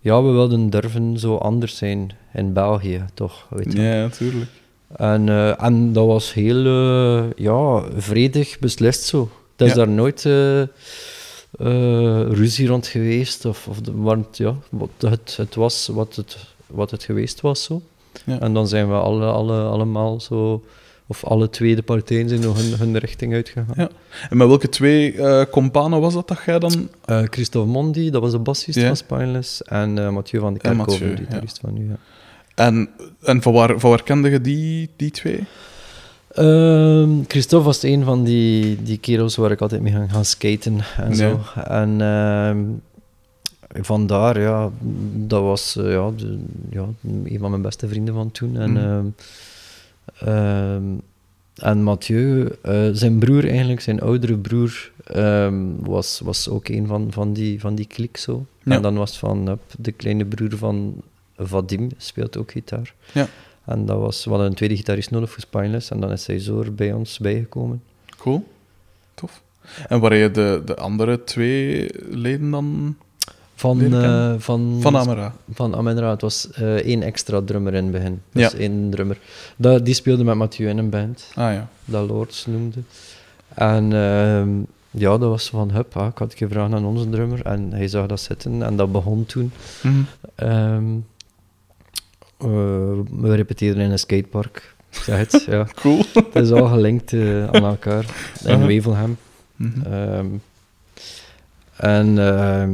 [0.00, 3.46] Ja, we wilden durven zo anders zijn in België, toch?
[3.50, 3.80] Weet je.
[3.82, 4.50] Ja, natuurlijk.
[4.96, 9.28] En, eh, en dat was heel eh, ja, vredig beslist zo.
[9.56, 9.76] Er is Ja.
[9.76, 10.62] daar nooit eh,
[12.30, 13.44] ruzie rond geweest.
[13.44, 16.36] Of, of want, ja, wat het, het was wat het,
[16.66, 17.82] wat het geweest was zo.
[18.24, 18.40] Ja.
[18.40, 20.62] En dan zijn we alle, alle, allemaal zo,
[21.10, 23.74] of alle twee de partijen zijn nog hun, hun richting uitgegaan.
[23.76, 23.88] Ja.
[24.30, 26.88] En met welke twee eh companen was dat dat jij dan...
[27.04, 29.62] Eh, Christophe Mondi, dat was de bassist van Spineless.
[29.62, 31.16] En eh, Mathieu van de En Kerkhoven, ja.
[31.16, 31.88] gitarist van nu.
[31.88, 31.96] Ja.
[32.54, 32.88] En,
[33.22, 35.44] en van, waar, van waar kende je die, die twee?
[36.32, 40.78] Ehm, Christophe was een van die, die kerels waar ik altijd mee ging gaan skaten
[40.96, 41.40] en zo.
[41.64, 42.58] En ehm,
[43.84, 44.70] vandaar, ja,
[45.14, 46.38] dat was ja, de-
[46.70, 48.56] ja, een van mijn beste vrienden van toen.
[48.56, 48.78] En, Mhm.
[48.84, 49.04] ehm,
[50.20, 50.84] ehm,
[51.54, 57.12] en Mathieu, eh, zijn broer eigenlijk, zijn oudere broer, ehm, was, was ook een van,
[57.12, 58.46] van die, van die klik zo.
[58.62, 58.74] Ja.
[58.74, 61.02] En dan was van de kleine broer van
[61.36, 62.94] Vadim, speelt ook gitaar.
[63.14, 63.28] Ja.
[63.64, 66.38] En dat was, we hadden een tweede gitarist nodig voor Spineless en dan is hij
[66.38, 67.82] zo bij ons bijgekomen.
[68.16, 68.48] Cool.
[69.14, 69.42] Tof.
[69.88, 72.96] En waar je de, de andere twee leden dan
[73.58, 75.34] Van, eh, van, van Amara?
[75.54, 78.22] van Amenra, het was eh, één extra drummer in het begin.
[78.32, 78.58] Dus Ja.
[78.58, 79.18] één drummer.
[79.56, 81.68] Dat, die speelde met Mathieu in een band, Ah ja.
[81.84, 82.78] dat Lords noemde.
[83.54, 84.48] En ehm,
[84.90, 88.06] ja, dat was van, hup, ah, ik had gevraagd aan onze drummer en hij zag
[88.06, 89.52] dat zitten en dat begon toen.
[90.34, 90.78] Eh,
[93.20, 94.74] we repeteerden in een skatepark.
[94.90, 95.66] Zeg het, ja.
[95.80, 96.02] Cool.
[96.32, 98.04] Het is al gelinkt aan elkaar.
[98.44, 98.66] In Uh-huh.
[98.66, 99.16] Wevelgem.
[99.56, 99.92] Mhm.
[99.92, 100.26] Ehm,
[101.76, 102.70] en ehm,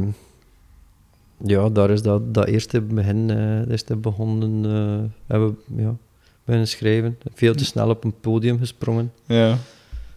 [1.45, 5.95] ja, daar is dat, dat eerste begin, eh eerste begonnen, eh, hebben we ja,
[6.43, 7.17] beginnen schrijven.
[7.33, 9.11] Veel te snel op een podium gesprongen.
[9.25, 9.57] Ja.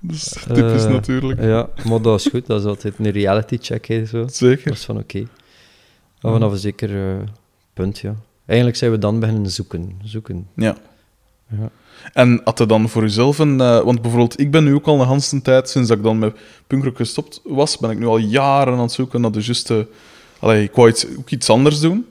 [0.00, 1.42] Dat is typisch Eh, natuurlijk.
[1.42, 2.46] Ja, maar dat is goed.
[2.46, 3.86] Dat is altijd een reality check.
[3.86, 4.18] Hè, zo.
[4.20, 4.72] Dat Zeker.
[4.72, 5.26] is van oké.
[6.20, 7.18] Maar vanaf een zeker
[7.72, 8.14] punt, ja.
[8.46, 10.00] Eigenlijk zijn we dan beginnen zoeken.
[10.04, 10.46] zoeken.
[10.54, 10.76] Ja.
[11.48, 11.70] Ja.
[12.12, 13.56] En had je dan voor jezelf een...
[13.56, 16.36] want bijvoorbeeld, ik ben nu ook al een hele tijd, sinds dat ik dan met
[16.66, 19.88] punkrock gestopt was, ben ik nu al jaren aan het zoeken naar de juiste...
[20.38, 22.06] Allee, ik wou iets, ook iets anders doen.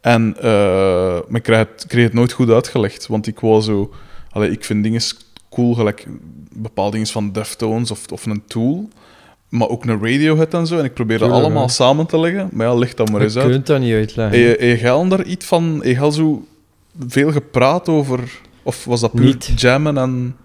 [0.00, 3.94] En, eh, maar ik kreeg het, kreeg het nooit goed uitgelegd, want ik wou zo...
[4.30, 5.00] Allee, ik vind dingen
[5.50, 6.06] cool, gelijk
[6.52, 8.88] bepaalde dingen van Deftones of, of een Tool,
[9.48, 10.78] maar ook een Radiohead en zo.
[10.78, 11.68] En ik probeer dat allemaal ja.
[11.68, 12.48] samen te leggen.
[12.52, 13.50] Maar ja, leg dat maar eens Je uit.
[13.50, 14.40] kunt dat niet uitleggen.
[14.48, 15.80] Heb je, je daar iets van...
[15.82, 16.46] Heb je zo
[17.08, 18.40] veel gepraat over...
[18.62, 19.52] Of was dat puur Niet.
[19.60, 20.36] jammen en...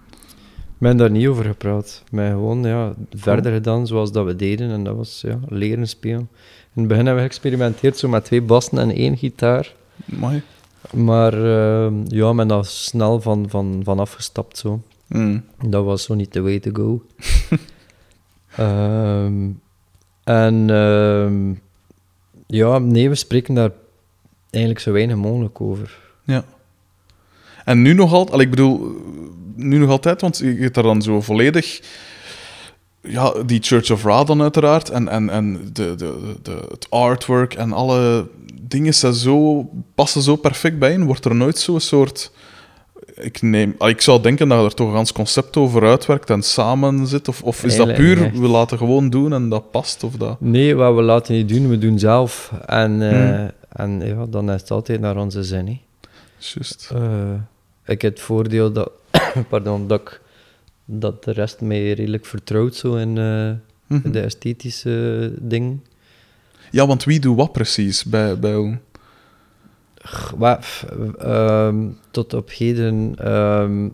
[0.84, 2.04] Ben daar niet over gepraat.
[2.12, 4.72] Maar gewoon ja, verder gedaan zoals dat we deden.
[4.72, 6.30] En dat was ja, leren spelen.
[6.74, 9.74] In het begin hebben we geëxperimenteerd zo met twee bassen en één gitaar.
[10.06, 10.42] Mooi.
[10.92, 14.82] Maar ehm, ja, men daar snel van, van, van afgestapt zo.
[15.08, 15.44] Mm.
[15.68, 17.02] Dat was zo niet the way to go.
[18.56, 19.50] Ehm,
[20.24, 21.54] en ehm,
[22.48, 23.72] ja, nee, we spreken daar
[24.50, 26.00] eigenlijk zo weinig mogelijk over.
[26.24, 26.44] Ja.
[27.66, 28.42] En nu nog altijd...
[28.42, 28.96] Ik bedoel,
[29.56, 31.82] nu nog altijd, want je hebt daar dan zo volledig
[33.02, 34.90] ja, die Church of Ra dan uiteraard.
[34.90, 38.28] En, en, en de, de, de, het artwork en alle
[38.62, 41.06] dingen zijn zo, passen zo perfect bij in.
[41.06, 42.32] Wordt er nooit zo'n soort...
[43.16, 46.30] Ik, neem, ah, ik zou denken dat je er toch een gans concept over uitwerkt
[46.30, 47.28] en samen zit.
[47.28, 50.04] Of, of is dat puur, we laten gewoon doen en dat past?
[50.04, 50.42] Of dat...
[50.42, 52.52] Nee, wat we laten niet doen, we doen zelf.
[52.66, 53.52] En, eh, Hmm.
[53.70, 55.68] en ja, dan is het altijd naar onze zin.
[55.68, 55.80] hè.
[56.38, 56.90] Juist.
[56.96, 57.02] Eh,
[57.86, 58.92] ik heb het voordeel dat,
[59.50, 60.22] pardon, dat, ik,
[60.86, 63.52] dat de rest mij redelijk vertrouwt zo in eh,
[63.88, 64.12] Mhm.
[64.12, 65.84] de esthetische dingen.
[66.72, 68.78] Ja, want wie doet wat precies bij, bij jou?
[71.18, 73.90] Ehm, tot op heden ehm,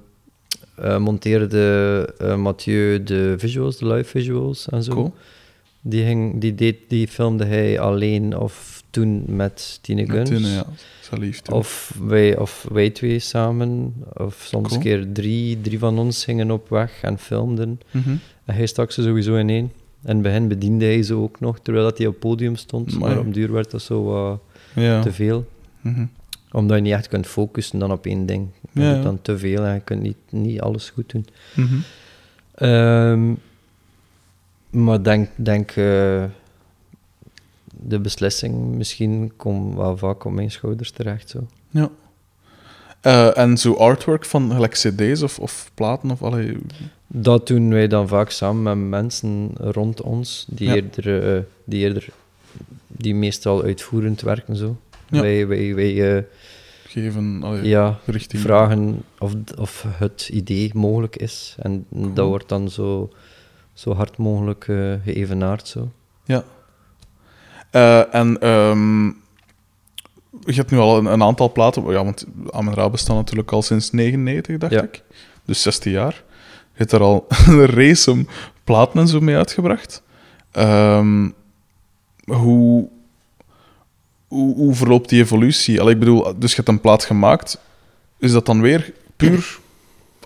[0.76, 4.94] eh, monteerde eh, Mathieu de visuals, de live visuals en zo.
[4.94, 5.14] Cool.
[5.82, 10.30] Die, ging, die, deed, die filmde hij alleen of toen met Tine Guns.
[10.30, 10.66] Tine, ja.
[11.12, 11.42] Lief.
[11.50, 14.82] Of wij, of wij twee samen, of soms Cool.
[14.82, 17.80] keer drie, drie van ons gingen op weg en filmden.
[17.92, 18.10] Mhm.
[18.46, 19.72] En hij stak ze sowieso in één.
[20.04, 22.94] In het begin bediende hij ze ook nog, terwijl dat hij op het podium stond.
[22.94, 23.14] Amai.
[23.16, 24.42] Maar op duur werd dat zo
[24.76, 25.02] Ja.
[25.02, 25.48] te veel.
[25.82, 26.06] Mhm.
[26.52, 28.48] Omdat je niet echt kunt focussen dan op één ding.
[28.72, 31.26] Je Ja, doet dan te veel en je kunt niet, niet alles goed doen.
[31.56, 31.76] Mhm.
[32.56, 33.34] Ehm,
[34.70, 36.24] maar denk, denk eh,
[37.84, 41.30] de beslissing misschien komt wel vaak op mijn schouders terecht.
[41.30, 41.48] Zo.
[41.70, 41.90] Ja.
[43.02, 46.58] Eh, en zo artwork van gelijk cd's of, of platen of allee,
[47.08, 50.74] Dat doen wij dan vaak samen met mensen rond ons, die, Ja.
[50.76, 52.08] eerder, eh, die eerder,
[52.88, 54.56] die meestal uitvoerend werken.
[54.56, 54.78] Zo.
[55.10, 55.22] Ja.
[55.22, 56.24] Wij, wij, wij eh,
[56.86, 58.42] geven allee, ja, richting.
[58.42, 61.56] vragen of, of het idee mogelijk is.
[61.60, 63.10] En dat wordt dan zo,
[63.74, 64.64] zo hard mogelijk
[65.04, 65.68] geëvenaard.
[65.68, 65.90] Zo.
[66.26, 66.44] Ja.
[67.70, 69.06] Eh, en ehm,
[70.46, 73.62] je hebt nu al een, een aantal platen, ja, want Amen Ra bestaat natuurlijk al
[73.62, 74.82] sinds 99, dacht Ja.
[74.84, 75.04] ik.
[75.46, 76.24] Dus 16 jaar.
[76.74, 78.28] Je hebt er al een race om
[78.64, 80.02] platen en zo mee uitgebracht.
[80.52, 81.30] Ehm,
[82.26, 82.88] hoe,
[84.28, 85.82] hoe, hoe verloopt die evolutie?
[85.82, 87.60] Allee, ik bedoel, dus je hebt een plaat gemaakt.
[88.18, 89.60] Is dat dan weer puur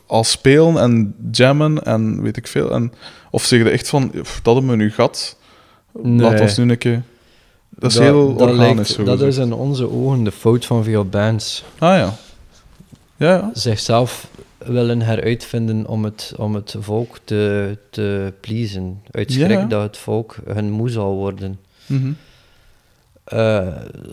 [0.06, 2.72] als spelen en jammen en weet ik veel?
[2.72, 2.94] En,
[3.32, 5.38] of zeg je echt van, "Pff, dat hebben we nu gehad,
[6.04, 7.04] Laat ons nu een keer...
[7.76, 9.38] Dat is heel dat organisch, lijkt- zo Dat gezegd.
[9.38, 11.64] is in onze ogen de fout van veel bands.
[11.80, 12.14] Ah ja.
[13.16, 13.50] Ja, ja.
[13.54, 19.02] Zichzelf willen heruitvinden om het, om het volk te, te pleasen.
[19.12, 19.66] Uit schrik Ja.
[19.66, 21.60] dat het volk hun moe zal worden.
[21.86, 22.12] Mhm.
[23.24, 23.68] Eh,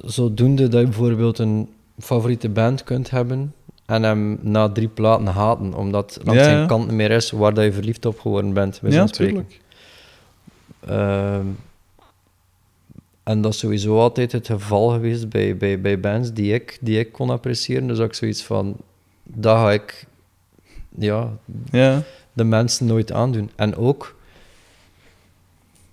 [0.05, 1.69] zodoende dat je bijvoorbeeld een
[1.99, 3.55] favoriete band kunt hebben
[3.87, 6.67] en hem na drie platen haten, omdat langs ja.
[6.67, 9.47] kant meer is waar dat je verliefd op geworden bent, bij Ja, spreken.
[13.31, 16.99] En dat is sowieso altijd het geval geweest bij, bij, bij bands die ik, die
[16.99, 17.87] ik kon appreciëren.
[17.87, 18.77] Dus ook zoiets van,
[19.23, 20.07] dat ga ik
[20.99, 21.31] ja,
[21.71, 22.03] Ja.
[22.33, 23.51] de mensen nooit aandoen.
[23.57, 24.15] En ook,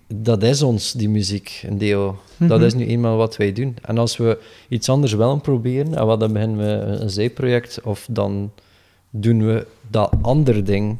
[0.06, 2.16] dat is ons, die muziek, een deel.
[2.36, 2.66] Dat Mhm.
[2.66, 3.76] is nu eenmaal wat wij doen.
[3.82, 6.64] En als we iets anders willen proberen, en wat dan beginnen we
[7.02, 8.50] een, zijproject, of dan
[9.10, 10.96] doen we dat andere ding,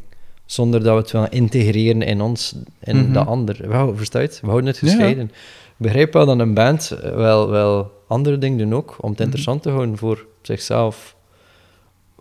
[0.46, 3.12] zonder dat we het willen integreren in ons, in Mhm.
[3.12, 3.56] dat ander.
[3.96, 4.40] Versta je het?
[4.40, 5.30] We houden het gescheiden.
[5.78, 9.22] Begrijp wel dat een band eh, wel, wel andere dingen doen ook, om het Mhm.
[9.22, 11.16] interessant te houden voor zichzelf.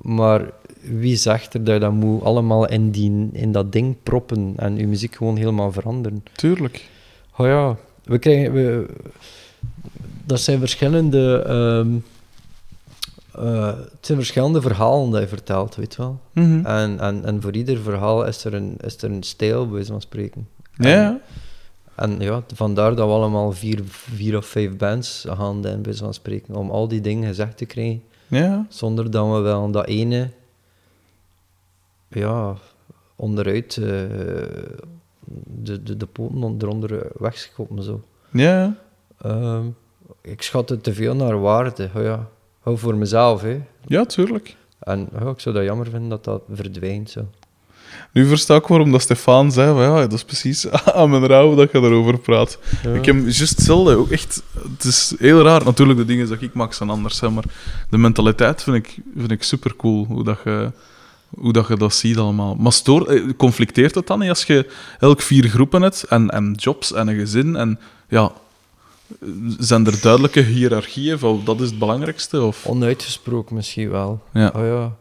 [0.01, 0.49] Maar
[0.81, 4.77] wie zegt er dat je dat moet allemaal in, die, in dat ding proppen en
[4.77, 6.23] je muziek gewoon helemaal veranderen?
[6.35, 6.89] Tuurlijk.
[7.37, 8.53] Oh ja, we krijgen...
[8.53, 8.85] We,
[10.25, 11.43] dat zijn verschillende...
[11.47, 11.95] ehm,
[13.45, 16.19] eh, het zijn verschillende verhalen dat je vertelt, weet je wel.
[16.31, 16.65] Mhm.
[16.65, 19.91] En, en, en voor ieder verhaal is er een, is er een stijl, bij wijze
[19.91, 20.47] van spreken.
[20.77, 21.19] Ja.
[21.97, 26.13] En ja, vandaar dat we allemaal vier, vier of vijf bands gaan, bij wijze van
[26.13, 28.03] spreken, om al die dingen gezegd te krijgen.
[28.27, 28.65] Ja.
[28.69, 30.29] Zonder dat we wel dat ene,
[32.07, 32.55] ja,
[33.15, 33.83] onderuit, eh,
[35.43, 37.83] de, de, de poten eronder wegschoppen.
[37.83, 38.01] Zo.
[38.31, 38.77] Ja.
[39.21, 39.65] Ehm,
[40.21, 41.89] ik schat het te veel naar waarde.
[41.95, 42.29] Oh ja,
[42.60, 43.41] hou voor mezelf.
[43.41, 43.62] Hè.
[43.86, 44.55] Ja, tuurlijk.
[44.79, 47.10] En oh, ik zou dat jammer vinden dat dat verdwijnt.
[47.10, 47.25] Zo.
[48.17, 51.56] Nu versta ik waarom dat Stefan zei, van, ja, dat is precies aan mijn rouw
[51.56, 52.60] dat je daarover praat.
[52.84, 52.93] Ja.
[52.93, 55.63] Ik heb juist hetzelfde, ook echt, het is heel raar.
[55.63, 57.43] Natuurlijk, de dingen dat ik maak zijn anders, hè, maar
[57.89, 60.71] de mentaliteit vind ik, vind ik super cool, hoe dat je...
[61.30, 62.56] Hoe dat je dat ziet allemaal.
[62.56, 66.53] Maar stoor, eh, conflicteert het dan niet als je elk vier groepen hebt en, en
[66.53, 67.56] jobs en een gezin?
[67.56, 68.32] En ja,
[69.58, 72.41] zijn er duidelijke hiërarchieën van dat is het belangrijkste?
[72.41, 72.65] Of?
[72.65, 74.21] Onuitgesproken misschien wel.
[74.34, 74.51] Ja.
[74.56, 74.95] Oh ja,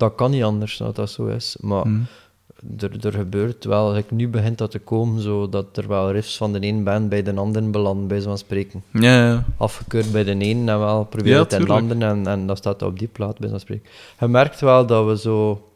[0.00, 1.56] dat kan niet anders dat dat zo is.
[1.60, 2.00] Maar Hm.
[2.78, 6.36] er, er gebeurt wel, like, nu begint dat te komen, zo, dat er wel riffs
[6.36, 8.82] van de een band bij de ander belanden, bij zo'n spreken.
[8.92, 9.44] Ja, ja.
[9.56, 12.58] Afgekeurd bij de een en wel probeer Ja, het in de ander en, en dat
[12.58, 13.90] staat op die plaat, bij zo'n spreken.
[14.20, 15.68] Je merkt wel dat we zo...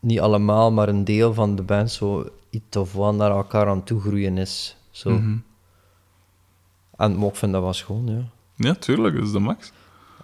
[0.00, 3.84] niet allemaal, maar een deel van de band zo iets of wat naar elkaar aan
[3.84, 4.76] toe groeien is.
[4.90, 5.10] Zo.
[5.10, 5.36] Mhm.
[6.96, 8.22] En ik vind dat wel schoon, ja.
[8.66, 9.72] Ja, tuurlijk, dat is de max.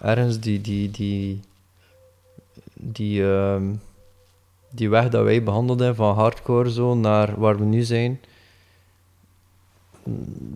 [0.00, 1.40] Ergens die, die, die,
[2.82, 3.62] die, ehm,
[4.70, 8.20] die weg dat wij behandeld hebben van hardcore zo naar waar we nu zijn,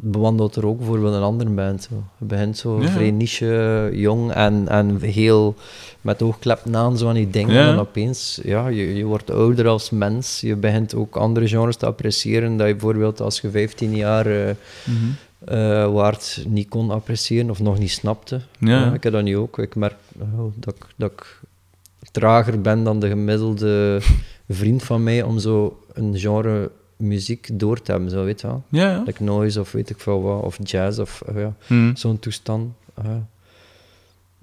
[0.01, 1.83] bewandelt er ook bijvoorbeeld een andere band.
[1.83, 1.95] Zo.
[2.19, 2.89] Het begint zo Ja.
[2.89, 5.55] vrij niche, jong en, en heel
[6.01, 7.55] met oogkleppen aan zo aan die dingen.
[7.55, 7.73] Ja.
[7.73, 10.41] En opeens, ja, je, je wordt ouder als mens.
[10.41, 15.93] Je begint ook andere genres te appreciëren dat je bijvoorbeeld als je 15 jaar eh,
[15.93, 18.41] waard niet kon appreciëren of nog niet snapte.
[18.59, 18.93] Ja.
[18.95, 19.59] ik heb dat nu ook.
[19.59, 21.41] Ik merk oh, dat, ik, dat ik
[22.11, 24.01] trager ben dan de gemiddelde
[24.49, 28.63] vriend van mij om zo een genre muziek door te hebben, zo weet je wel.
[28.69, 29.03] Ja, ja.
[29.07, 31.95] Like noise of weet ik veel wat, of jazz of eh, ja, Mhm.
[31.95, 32.73] zo'n toestand.
[32.95, 33.05] eh.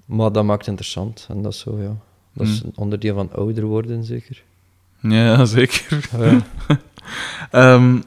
[0.04, 1.96] maar dat maakt het interessant en dat is zo, ja.
[2.32, 2.66] Dat is Mm.
[2.68, 4.42] een onderdeel van ouder worden, zeker.
[5.00, 6.08] Ja, zeker.
[7.50, 8.00] Ehm,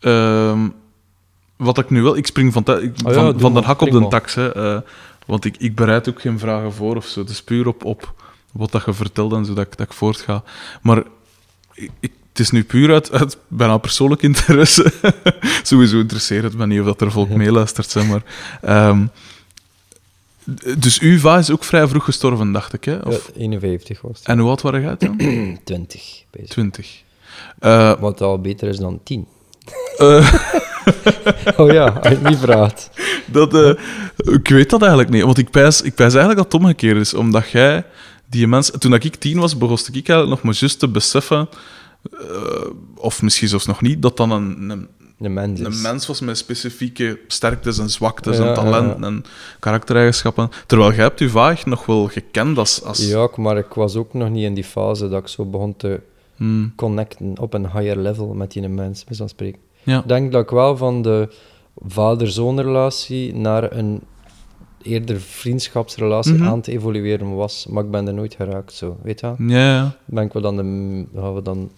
[0.00, 0.68] ehm,
[1.56, 2.16] wat ik nu wel...
[2.16, 4.34] Ik spring van, ik- Oh ja, van, van de hak op de tax.
[4.34, 4.80] Hè, eh,
[5.26, 7.20] want ik, ik bereid ook geen vragen voor of zo.
[7.20, 8.14] Het is puur op, op
[8.58, 10.42] wat dat je vertelt en zo dat ik, dat ik voortga.
[10.82, 11.02] Maar
[11.74, 14.92] ik, ik- het is nu puur uit, uit bijna persoonlijk interesse.
[15.62, 18.22] Sowieso interesseert het me niet of dat er volk meeluistert, zeg maar.
[18.62, 19.06] Ehm,
[20.78, 22.96] dus uw va is ook vrij vroeg gestorven, dacht ik, hè?
[22.96, 24.26] Of, Ja, 51 was het.
[24.28, 25.16] En hoe oud waren jij toen?
[25.64, 26.48] 20, bezig.
[26.48, 27.02] 20.
[27.58, 29.26] Eh, Wat al beter is dan 10.
[29.98, 30.32] eh,
[31.56, 32.90] Oh ja, als je niet vraagt.
[33.26, 33.72] Dat, eh,
[34.34, 37.14] ik weet dat eigenlijk niet, want ik pijs, ik pijs eigenlijk dat het omgekeerd is.
[37.14, 37.84] Omdat jij,
[38.28, 38.80] die mensen...
[38.80, 41.48] Toen dat ik tien was, begon ik eigenlijk nog maar juist te beseffen,
[42.10, 44.88] eh, of misschien zelfs nog niet, dat dan een, een,
[45.18, 49.06] Een mens een mens was met specifieke sterktes en zwaktes Ja, en talenten ja.
[49.06, 49.24] en
[49.58, 50.50] karaktereigenschappen.
[50.66, 52.82] Terwijl jij hebt je vaag nog wel gekend als...
[52.82, 55.76] als Ja, maar ik was ook nog niet in die fase dat ik zo begon
[55.76, 56.00] te
[56.38, 59.60] Hmm, connecten op een higher level met die mens, bij spreken.
[59.82, 59.98] ja.
[59.98, 61.28] Ik denk dat ik wel van de
[61.86, 64.00] vader-zoon-relatie naar een
[64.82, 66.44] eerder vriendschapsrelatie Mhm.
[66.46, 69.48] aan te evolueren was, maar ik ben er nooit geraakt, zo, weet je wel?
[69.48, 69.96] Ja, ja.
[70.04, 71.70] Ben ik wel dan de, gaan we dan,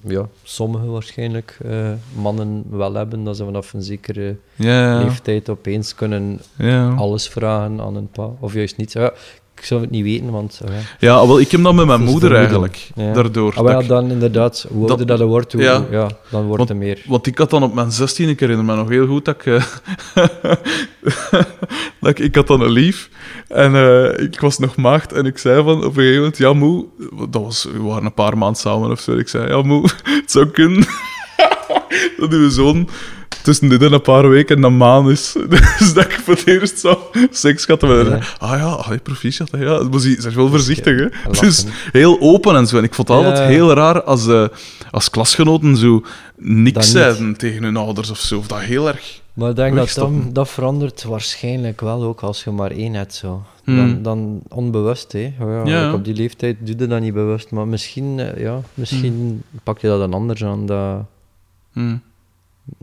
[0.00, 5.02] ja, sommigen waarschijnlijk, eh, mannen wel hebben, dat ze vanaf een zekere Ja, ja.
[5.04, 6.94] leeftijd opeens kunnen ja.
[6.94, 8.92] alles vragen aan een pa, of juist niet.
[8.92, 10.60] Ja, ik zou het niet weten, want...
[10.98, 12.88] Ja, wel, ik heb dat met mijn Dat moeder eigenlijk.
[12.94, 13.12] Ja.
[13.12, 13.54] Daardoor.
[13.56, 15.84] Ah, dat ik- dan inderdaad, hoe Dat- ouder dat je wordt, hoe, ja.
[15.90, 16.08] ja.
[16.30, 17.02] dan wordt Want- er meer.
[17.06, 19.46] Want ik had dan op mijn 16, ik herinner me nog heel goed dat ik.
[19.46, 19.62] eh,
[22.00, 23.08] dat ik, ik had dan een lief
[23.48, 26.52] en eh, ik was nog maagd en ik zei van op een gegeven moment: Ja,
[26.52, 26.84] moe.
[27.30, 29.16] Dat was, we waren een paar maanden samen of zo.
[29.16, 29.82] Ik zei: Ja, moe,
[30.22, 30.86] het zou kunnen
[32.18, 32.88] dat uw zoon
[33.46, 35.32] tussen dit en een paar weken een maan is.
[35.78, 37.80] Dus dat ik voor het eerst zo seks had.
[37.80, 38.18] Ja.
[38.38, 39.50] Ah ja, allee, proficiat.
[39.50, 41.30] hè, Ja, maar ze is wel voorzichtig, hè?
[41.40, 42.76] Dus heel open en zo.
[42.78, 43.44] En ik vond het altijd Ja.
[43.46, 44.44] heel raar als, eh,
[44.90, 46.02] als klasgenoten zo
[46.36, 48.38] niks zeiden tegen hun ouders of zo.
[48.38, 49.20] Of dat heel erg.
[49.34, 53.14] Maar ik denk dat dat, dat verandert waarschijnlijk wel ook als je maar één hebt.
[53.14, 53.42] Zo.
[53.64, 53.76] Hmm.
[53.76, 55.32] Dan, dan onbewust, hè.
[55.64, 57.50] Ja, op die leeftijd doe je dat niet bewust.
[57.50, 59.42] Maar misschien, eh, ja, misschien Hmm.
[59.62, 60.66] pak je dat dan anders aan.
[60.66, 60.96] Dat,
[61.72, 61.96] Hm.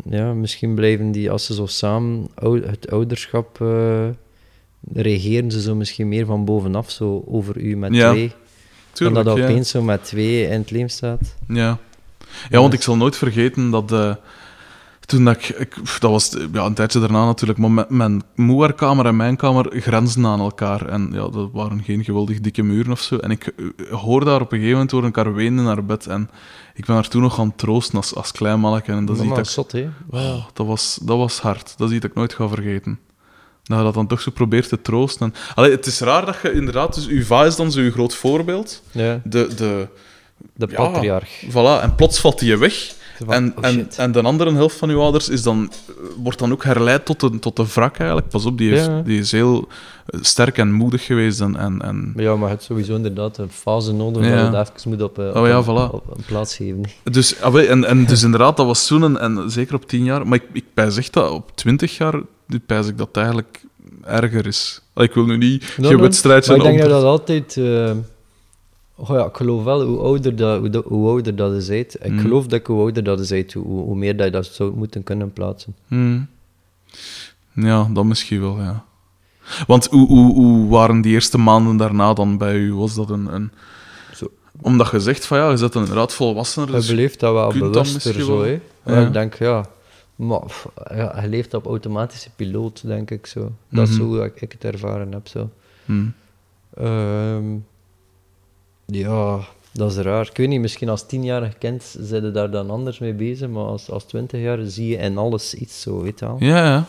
[0.09, 4.07] Ja, misschien blijven die, als ze zo samen ou- het ouderschap eh,
[4.93, 8.31] regeren, ze zo misschien meer van bovenaf zo over u met Ja, twee.
[8.91, 9.49] Tuurlijk, dan dat ja.
[9.49, 11.35] opeens zo met twee in het leven staat.
[11.47, 11.77] Ja.
[12.49, 13.91] ja, want ik zal nooit vergeten dat...
[13.91, 14.15] eh,
[15.05, 19.15] toen dat ik, Dat was ja, een tijdje daarna natuurlijk, maar mijn, mijn moerkamer en
[19.15, 20.85] mijn kamer grenzen aan elkaar.
[20.85, 23.17] En ja, dat waren geen geweldig dikke muren of zo.
[23.17, 23.65] En ik eh,
[23.99, 26.07] hoor daar op een gegeven moment door elkaar wenen naar bed.
[26.07, 26.29] En
[26.73, 28.91] ik ben haar toen nog gaan troosten als, als klein manneke.
[28.91, 29.87] En dat is iets dat zot, hè.
[30.09, 31.73] Oh, dat, was, dat was hard.
[31.77, 32.99] Dat is iets dat ik nooit ga vergeten.
[33.63, 35.25] Dat je dat dan toch zo probeert te troosten.
[35.33, 36.95] En, allee, het is raar dat je inderdaad...
[36.95, 38.83] Dus uw va is dan zo uw groot voorbeeld.
[38.91, 39.87] Ja, De, de,
[40.53, 40.75] de Ja.
[40.75, 41.43] patriarch.
[41.49, 42.93] voilà, en plots valt die weg.
[43.25, 46.39] Van, En, oh en, en de andere helft van uw ouders is dan, eh, wordt
[46.39, 48.29] dan ook herleid tot de, tot de wrak eigenlijk.
[48.29, 49.01] Pas op, die, heeft, Ja.
[49.01, 49.67] die is heel
[50.05, 51.41] eh, sterk en moedig geweest.
[51.41, 54.29] En, en, en, ja, maar je hebt sowieso inderdaad een fase nodig Ja.
[54.29, 55.91] dat je het even moet op, eh, op, Oh ja, een, voilà.
[55.93, 56.81] op een plaats geven.
[57.03, 60.27] dus, ah, en, en dus inderdaad, dat was toen, en, en zeker op tien jaar.
[60.27, 63.61] Maar ik, ik pijs echt dat op twintig jaar, nu pijs ik dat het eigenlijk
[64.03, 64.81] erger is.
[64.95, 66.01] Ik wil nu niet No, geen no.
[66.03, 66.57] wedstrijdje...
[66.57, 67.57] Maar ik denk dat dat altijd...
[67.57, 67.91] eh,
[68.95, 72.05] oh ja, ik geloof wel, hoe ouder dat, hoe, dat- hoe ouder dat je bent,
[72.05, 72.19] ik Mm.
[72.19, 74.75] geloof dat ik hoe ouder dat je bent, hoe, hoe meer dat je dat zou
[74.75, 75.75] moeten kunnen plaatsen.
[75.87, 76.27] Hmm.
[77.53, 78.83] Ja, dat misschien wel, ja.
[79.67, 82.73] Want hoe, hoe, hoe waren die eerste maanden daarna dan bij u?
[82.73, 83.33] Was dat een...
[83.33, 83.51] een...
[84.15, 84.27] Zo.
[84.61, 86.69] Omdat je zegt van ja, je zit inderdaad volwassener.
[86.69, 86.87] Je Dus...
[86.87, 88.59] beleeft dat wel dat bewuster zo, hè.
[88.85, 89.05] Ja.
[89.07, 89.65] Ik denk, ja...
[90.15, 90.41] Maar
[90.95, 93.51] ja, je leeft op automatische piloot, denk ik zo.
[93.69, 94.01] Dat is Mhm.
[94.03, 95.49] zo hoe ik, ik het ervaren heb, zo.
[95.85, 96.13] Hmm.
[98.97, 99.39] Ja,
[99.71, 100.27] Dat is raar.
[100.29, 103.89] Ik weet niet, misschien als tienjarig kind zijn daar dan anders mee bezig, maar als,
[103.89, 106.35] als twintig jaar zie je in alles iets zo, weet je wel.
[106.39, 106.85] Ja, ja.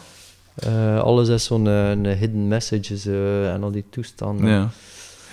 [0.55, 4.51] Eh, alles is zo'n eh, een hidden messages eh, en al die toestanden.
[4.51, 4.71] ja.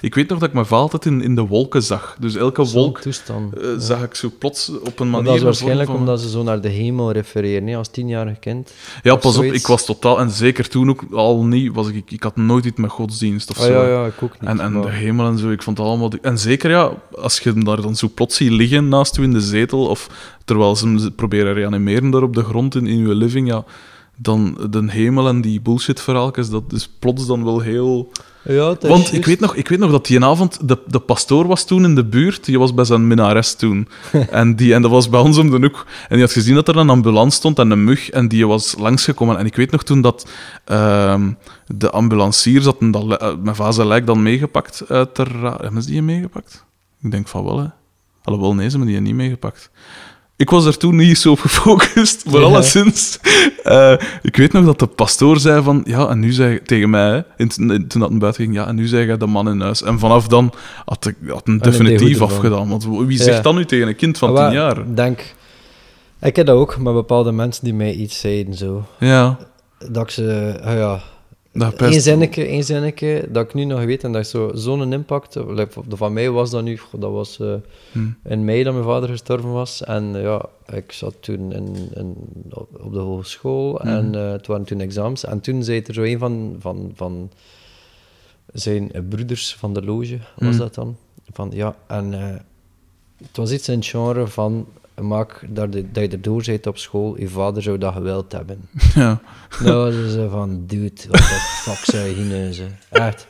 [0.02, 2.16] Ik weet nog dat ik mijn vader altijd in, in de wolken zag.
[2.20, 3.54] Dus elke wolk toestand.
[3.58, 5.26] eh, zag ik zo plots op een Maar manier...
[5.26, 8.74] dat is waarschijnlijk van- omdat ze zo naar de hemel refereren, hè, als tienjarig kind.
[9.04, 10.20] Ja, pas op, ik was totaal...
[10.20, 11.74] En zeker toen ook al niet...
[11.74, 13.72] Was ik, ik had nooit iets met godsdienst of Ah, zo.
[13.72, 14.50] ja, ja, ik ook niet.
[14.50, 16.12] En, en maar- de hemel en zo, ik vond het allemaal...
[16.22, 19.34] En zeker, ja, als je hem daar dan zo plots ziet liggen naast u in
[19.34, 20.10] de zetel, of
[20.46, 23.64] terwijl ze hem proberen reanimeren daar op de grond in, in uw living, ja,
[24.18, 28.12] dan de hemel en die bullshit-verhaaltjes, dat is plots dan wel heel...
[28.43, 31.65] Ja, Want ik weet, nog, ik weet nog dat die avond, de, de pastoor was
[31.65, 33.88] toen in de buurt, die was bij zijn minares toen.
[34.30, 35.86] en, die, en dat was bij ons om de hoek.
[36.10, 38.75] En die had gezien dat er een ambulance stond en een mug, en die was
[38.77, 39.38] langsgekomen.
[39.38, 40.30] En ik weet nog toen dat
[40.65, 41.32] ehm,
[41.67, 45.25] de ambulanciers dat, li- eh, mijn vader zijn lijk dan meegepakt uit de
[45.62, 46.65] Hebben ze die meegepakt?
[47.01, 47.65] Ik denk van wel, hè.
[48.23, 49.69] Alhoewel, nee, ze hebben die niet meegepakt.
[50.41, 52.45] Ik was er toen niet zo op gefocust, maar Ja.
[52.45, 53.19] alleszins.
[53.63, 55.82] eh, ik weet nog dat de pastoor zei van...
[55.86, 58.56] Ja, en nu zei tegen mij, in- in- toen dat naar buiten ging...
[58.56, 59.82] Ja, en nu zei jij de man in huis.
[59.84, 60.54] En vanaf dan
[60.86, 62.69] had ik had hem definitief afgedaan.
[62.69, 63.23] Want wie Ja.
[63.23, 64.77] zegt dat nu tegen een kind van Maar tien jaar?
[64.77, 65.34] Ik denk...
[66.21, 68.86] Ik heb dat ook met bepaalde mensen die mij iets zeiden, zo.
[68.99, 69.38] Ja,
[69.89, 70.60] Dat ik ze...
[70.63, 70.99] ah ja,
[71.54, 74.94] dat pest- Eén zinnetje, één zinnetje, dat ik nu nog weet en dat zo- zo'n
[74.94, 75.38] impact...
[75.90, 76.80] Van mij was dat nu...
[76.98, 77.54] Dat was eh,
[77.92, 78.08] Hm.
[78.24, 79.84] in mei dat mijn vader gestorven was.
[79.84, 82.16] En eh, ja, ik zat toen in, in,
[82.82, 83.88] op de hogeschool Mhm.
[83.88, 85.26] en eh, het waren toen examens.
[85.26, 87.32] En toen zei er zo een van, van, van
[88.54, 90.58] zijn broeders van de loge, was Mhm.
[90.58, 90.98] dat dan?
[91.34, 92.12] Van ja, en
[93.18, 94.68] het was iets in het genre van...
[95.01, 98.69] Maak dat, de- dat je erdoor bent op school, je vader zou dat gewild hebben.
[98.95, 99.21] Ja.
[99.63, 102.65] Nou, ze zei van, dude, wat de fuck je hier ze?
[102.89, 103.27] Echt.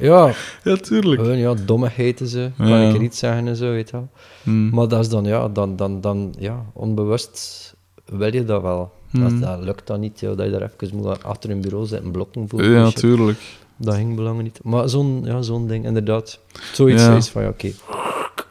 [0.00, 0.32] Ja,
[0.64, 1.20] ja, tuurlijk.
[1.20, 2.50] gewoon, ja, dommigheden ze.
[2.56, 2.88] Kan Ja.
[2.88, 4.08] ik er iets zeggen en zo, weet je wel.
[4.42, 4.68] Hm.
[4.68, 8.92] Maar dat is dan, ja, dan, dan, dan, ja, onbewust wil je dat wel.
[9.10, 9.40] Hmm.
[9.40, 12.10] Dat, dat lukt dan niet, ja, dat je daar even moet achter een bureau zitten
[12.10, 12.64] blokken voor.
[12.64, 13.38] Ja, tuurlijk.
[13.76, 14.60] Dat ging belangen niet.
[14.62, 16.38] Maar zo'n ja, zo'n ding, inderdaad.
[16.72, 17.16] Zoiets Ja.
[17.16, 17.70] is van, ja, oké,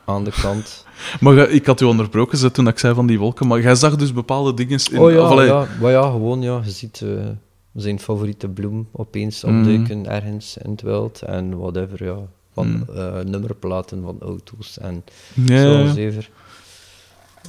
[0.05, 0.85] aan de kant.
[1.19, 4.13] Maar ik had u onderbroken toen ik zei van die wolken, maar jij zag dus
[4.13, 4.99] bepaalde dingen in...
[4.99, 7.09] oh ja, of ja, maar ja, gewoon, ja, je ziet eh,
[7.73, 9.57] zijn favoriete bloem opeens Mhm.
[9.59, 12.17] opduiken ergens in het wild en whatever, ja.
[12.53, 12.97] Van Mhm.
[12.97, 15.03] eh, nummerplaten van auto's en
[15.45, 16.29] ja, zo ja, zever.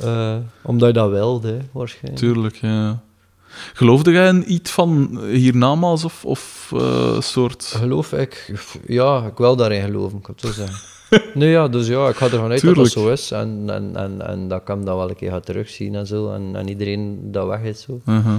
[0.01, 2.17] Eh, omdat je dat wilde, waarschijnlijk.
[2.25, 3.03] tuurlijk, ja.
[3.73, 6.73] Geloofde jij in iets van hiernamaals of, of
[7.19, 7.65] soort...
[7.65, 8.55] Geloof ik,
[8.87, 10.79] ja, ik wil daarin geloven, ik heb het zo zeggen.
[11.35, 14.27] Nee, ja, dus ja, ik ga ervan uit dat dat zo is en, en, en,
[14.27, 17.19] en dat ik hem dat wel een keer ga terugzien en zo, en, en iedereen
[17.33, 18.01] dat weg is zo.
[18.07, 18.35] Uh-huh.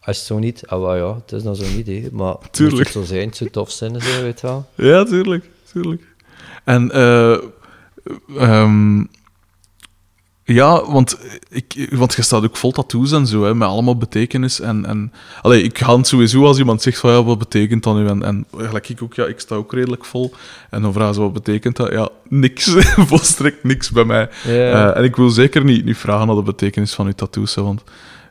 [0.00, 2.76] Als het zo niet, ah, ja, het is dan zo niet, hè, maar Tuurlijk.
[2.76, 4.66] moet het zo zijn, het zou tof zijn, zo, weet je wel.
[4.74, 5.50] Ja, tuurlijk.
[5.72, 6.02] tuurlijk.
[6.64, 7.38] En, eh,
[8.36, 9.04] ehm,
[10.44, 14.60] ja, want, ik, want je staat ook vol tattoos en zo, hè, met allemaal betekenis.
[14.60, 17.94] En, en, allee, ik ga het sowieso als iemand zegt van, ja, wat betekent dat
[17.94, 18.06] nu?
[18.06, 20.34] En, en gelijk ik ook, ja, ik sta ook redelijk vol.
[20.70, 21.92] En dan vragen ze, wat betekent dat?
[21.92, 22.74] Ja, niks.
[23.10, 24.28] Volstrekt niks bij mij.
[24.44, 27.62] Eh, en ik wil zeker niet, niet vragen naar de betekenis van uw tattoos, hè,
[27.62, 27.82] want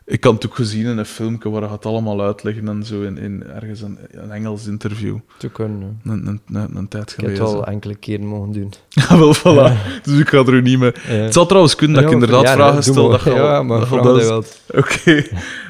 [0.06, 3.02] ik had het ook gezien in een filmpje waar hij het allemaal uitleggen en zo
[3.02, 5.16] in, in ergens een, een Engels interview.
[5.38, 6.00] te kunnen.
[6.04, 7.56] Een, een, een, een tijd Ik heb het geleden.
[7.58, 8.72] al enkele keren mogen doen.
[8.88, 10.02] Ja, wel, voilà.
[10.02, 10.92] Dus ik ga er niet mee.
[11.06, 11.12] Ja.
[11.12, 13.08] Het zou trouwens kunnen dat ik inderdaad vragen stel.
[13.10, 14.44] Dat je al- Ja, maar dat dat wel.
[14.80, 15.24] Oké.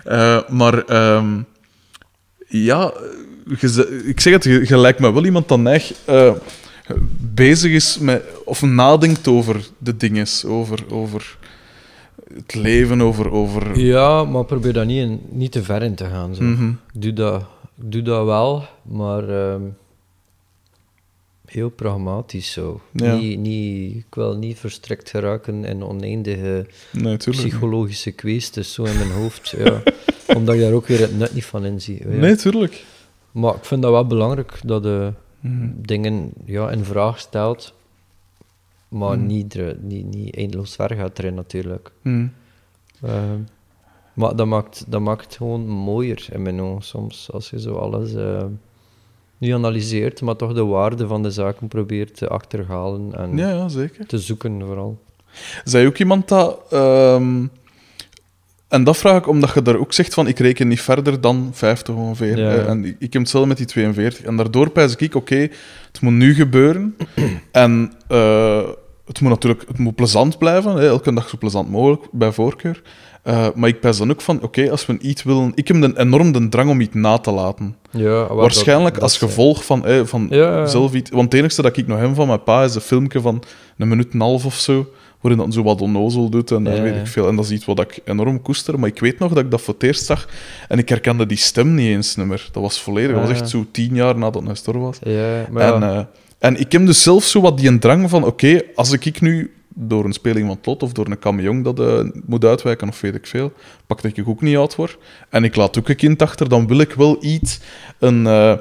[0.05, 1.41] Eh, maar ehm,
[2.49, 2.93] ja,
[4.05, 6.33] ik zeg het, je, je lijkt me wel iemand neig, eh,
[7.35, 11.37] bezig is met, of nadenkt over de dingen, over, over
[12.35, 13.31] het leven, over...
[13.31, 16.35] over Ja, maar probeer daar niet, in, niet te ver in te gaan.
[16.35, 16.43] Zo.
[16.43, 16.69] Mhm.
[16.69, 17.41] Ik, doe dat,
[17.77, 19.63] ik doe dat wel, maar ehm,
[21.47, 22.81] heel pragmatisch zo.
[22.93, 23.17] Ja.
[23.17, 29.11] Niet, niet, ik wil niet verstrikt geraken in oneindige Nee, psychologische kwesties zo in mijn
[29.11, 29.55] hoofd.
[29.59, 29.83] ja.
[30.37, 31.99] Omdat ik daar ook weer het nut niet van inzie.
[32.09, 32.17] Ja.
[32.17, 32.85] Nee, tuurlijk.
[33.33, 35.69] Maar ik vind dat wel belangrijk dat je Mhm.
[35.77, 37.75] dingen ja, in vraag stelt,
[38.95, 39.27] maar Mhm.
[39.27, 41.91] niet, niet, niet eindeloos ver gaat erin natuurlijk.
[42.03, 42.27] Mhm.
[43.03, 43.39] Ehm,
[44.15, 47.75] maar dat maakt, dat maakt het gewoon mooier in mijn ogen soms, als je zo
[47.75, 48.45] alles eh,
[49.39, 53.69] niet analyseert, maar toch de waarde van de zaken probeert te achterhalen en Ja, ja,
[53.69, 54.07] zeker.
[54.07, 54.99] te zoeken vooral.
[55.65, 56.61] Zij ook iemand dat...
[56.71, 57.47] ehm,
[58.69, 61.51] en dat vraag ik omdat je daar ook zegt van ik reken niet verder dan
[61.53, 62.39] 50 ongeveer.
[62.39, 62.51] Ja.
[62.51, 64.25] Eh, en ik, ik heb hetzelfde met die 42.
[64.25, 65.37] En daardoor pijs ik, oké,
[65.93, 66.97] het moet nu gebeuren.
[67.53, 68.69] en eh,
[69.07, 72.83] het moet natuurlijk het moet plezant blijven, hè, elke dag zo plezant mogelijk, bij voorkeur.
[73.23, 75.53] Eh, maar ik pijs dan ook van, oké, als we iets willen...
[75.55, 77.77] Ik heb een enorm de drang om iets na te laten.
[77.91, 81.11] Ja, waar Waarschijnlijk dat- als dat- gevolg van, van Ja, zelf iets...
[81.11, 83.43] Want het enige dat ik nog heb van mijn pa is een filmpje van
[83.79, 84.87] een minuut en een half of zo,
[85.21, 87.29] waarin dat zo wat onnozel doet en, Ja, weet ik veel.
[87.29, 88.79] En dat is iets wat ik enorm koester.
[88.79, 90.29] Maar ik weet nog dat ik dat voor het eerst zag
[90.69, 92.49] en ik herkende die stem niet eens meer.
[92.53, 93.17] Dat was volledig...
[93.17, 94.99] Dat was echt zo tien jaar nadat hij gestorven was.
[95.03, 96.09] Ja, maar En, ja.
[96.45, 99.53] En ik heb dus zelf zo wat die een drang van, oké, als ik nu
[99.69, 103.01] door een speling van het lot of door een camion dat eh, moet uitwijken of
[103.01, 103.53] weet ik veel,
[103.87, 106.67] pak dat ik ook niet uit word en ik laat ook een kind achter, dan
[106.67, 107.61] wil ik wel iets,
[107.99, 108.55] een, eh,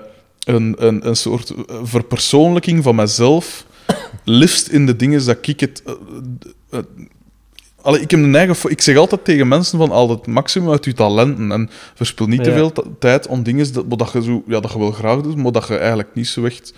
[0.43, 3.65] een, een, een soort eh, verpersoonlijking van mezelf,
[4.23, 5.83] liefst in de dingen dat ik het...
[7.81, 8.69] Allee, ik heb een eigen...
[8.69, 12.43] Ik zeg altijd tegen mensen van al het maximum uit je talenten en verspil niet
[12.43, 15.35] te veel tijd om dingen dat, dat je zo, ja, dat je wel graag doet,
[15.35, 16.73] maar dat je eigenlijk niet zo echt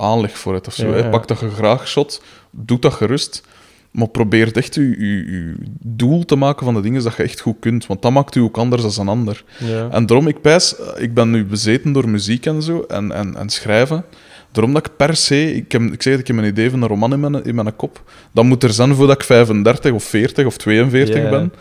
[0.00, 0.96] aanleg voor hebt of zo.
[0.96, 1.08] Ja.
[1.08, 3.42] Pak dat je graag shot, doe dat gerust,
[3.90, 7.40] maar probeer echt je, je, je doel te maken van de dingen dat je echt
[7.40, 9.44] goed kunt, want dat maakt u ook anders dan een ander.
[9.58, 9.88] ja.
[9.90, 13.36] En daarom, ik pijs, eh, ik ben nu bezeten door muziek en zo, en, en,
[13.36, 14.04] en schrijven.
[14.52, 16.82] Daarom dat ik per se, ik, heb, ik zeg het, ik heb een idee van
[16.82, 18.02] een roman in mijn, in mijn kop.
[18.32, 21.30] Dat moet er zijn voordat ik 35 of 40 of 42 Ja.
[21.30, 21.52] ben.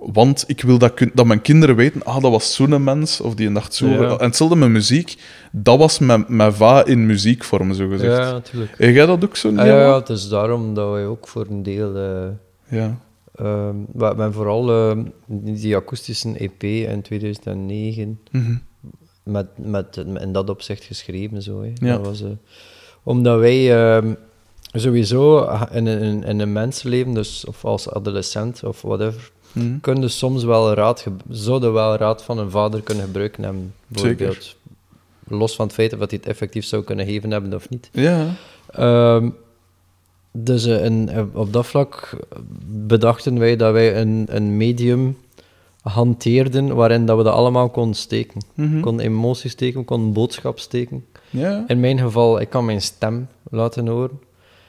[0.00, 3.52] Want ik wil dat, dat mijn kinderen weten, ah, dat was zo'n mens, of die
[3.52, 3.86] dacht zo.
[3.86, 4.18] Ja.
[4.18, 5.16] En hetzelfde met muziek,
[5.52, 8.16] dat was mijn, mijn va in muziekvorm, zo gezegd.
[8.18, 8.72] ja, natuurlijk.
[8.78, 9.48] En jij dat ook zo?
[9.48, 11.96] Ah, ja, ja, het is daarom dat wij ook voor een deel...
[11.96, 12.28] eh
[12.78, 12.98] ja.
[13.34, 18.54] ehm, we hebben vooral ehm, die akoestische EP in 2009 Mhm.
[19.28, 21.42] Met, met, in dat opzicht geschreven.
[21.42, 21.72] Zo, hè.
[21.74, 21.96] Ja.
[21.96, 22.28] Dat was, eh,
[23.02, 24.14] omdat wij ehm,
[24.72, 29.78] sowieso in een, in een mensenleven, dus, of als adolescent of whatever, Mhm.
[29.80, 33.74] kunnen soms wel raad, zouden wel raad van een vader kunnen gebruiken hebben.
[33.86, 34.56] Bijvoorbeeld.
[35.28, 37.88] Los van het feit dat hij het effectief zou kunnen geven hebben of niet.
[37.92, 38.26] Ja.
[38.70, 39.30] Ehm,
[40.32, 42.16] dus in- eh, op dat vlak
[42.66, 45.16] bedachten wij dat wij een, een medium
[45.82, 48.40] hanteerden waarin dat we dat allemaal konden steken.
[48.54, 48.80] Mhm.
[48.80, 51.04] Kon emoties steken, kon boodschap steken.
[51.30, 51.64] Ja.
[51.66, 54.20] In mijn geval, ik kan mijn stem laten horen.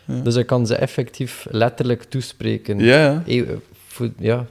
[0.05, 0.19] Ja.
[0.21, 2.79] Dus ik kan ze effectief letterlijk toespreken.
[2.79, 3.23] Ja.
[4.17, 4.45] Ja,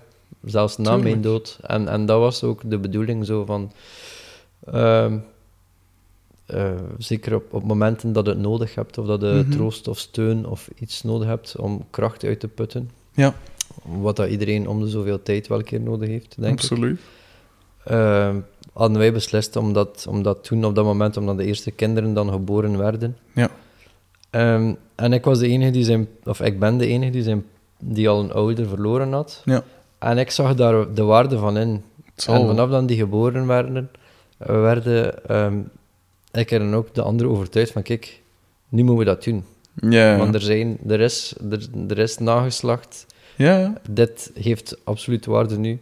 [0.45, 1.05] zelfs na Tuurlijk.
[1.11, 1.59] mijn dood.
[1.63, 3.73] En, en dat was ook de bedoeling zo van...
[4.73, 5.17] ehm,
[6.47, 9.51] eh, zeker op, op momenten dat je het nodig hebt, of dat je Mhm.
[9.51, 12.91] troost of steun of iets nodig hebt om kracht uit te putten.
[13.13, 13.35] Ja.
[13.83, 16.61] Wat dat iedereen om de zoveel tijd wel een keer nodig heeft, denk ik.
[16.61, 17.01] Absoluut.
[17.85, 18.35] Eh,
[18.73, 22.15] hadden wij beslist om dat, om dat toen, op dat moment, omdat de eerste kinderen
[22.15, 23.17] dan geboren werden.
[23.33, 23.51] Ja.
[24.31, 27.45] Ehm, en ik was de enige die zijn, of ik ben de enige die, zijn,
[27.79, 29.43] die al een ouder verloren had.
[29.45, 29.63] Ja.
[29.99, 31.83] En ik zag daar de waarde van in.
[32.27, 33.91] En vanaf dan die geboren werden,
[34.37, 35.59] werden ehm,
[36.33, 38.21] ik er dan ook de anderen overtuigd van, kijk,
[38.69, 39.45] nu moeten we dat doen.
[39.91, 40.17] Ja.
[40.17, 43.07] Want er, zijn, er, is, er, er is nageslacht,
[43.39, 43.73] Ja.
[43.91, 45.81] dit heeft absoluut waarde nu,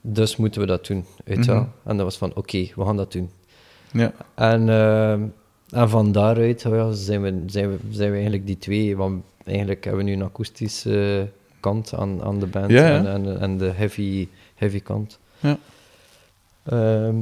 [0.00, 1.04] dus moeten we dat doen.
[1.24, 1.46] Weet?
[1.46, 1.64] Mhm.
[1.84, 3.30] En dat was van, oké, we gaan dat doen.
[3.92, 4.12] Ja.
[4.34, 5.22] En, ehm,
[5.70, 9.24] en van daaruit oh ja, zijn, we, zijn, we, zijn we eigenlijk die twee, want
[9.44, 11.28] eigenlijk hebben we nu een akoestische
[11.60, 12.96] kant aan, aan de band Ja, ja.
[12.96, 15.18] En, en, en de heavy, heavy kant.
[15.40, 15.58] Ja.
[16.62, 17.16] Ehm,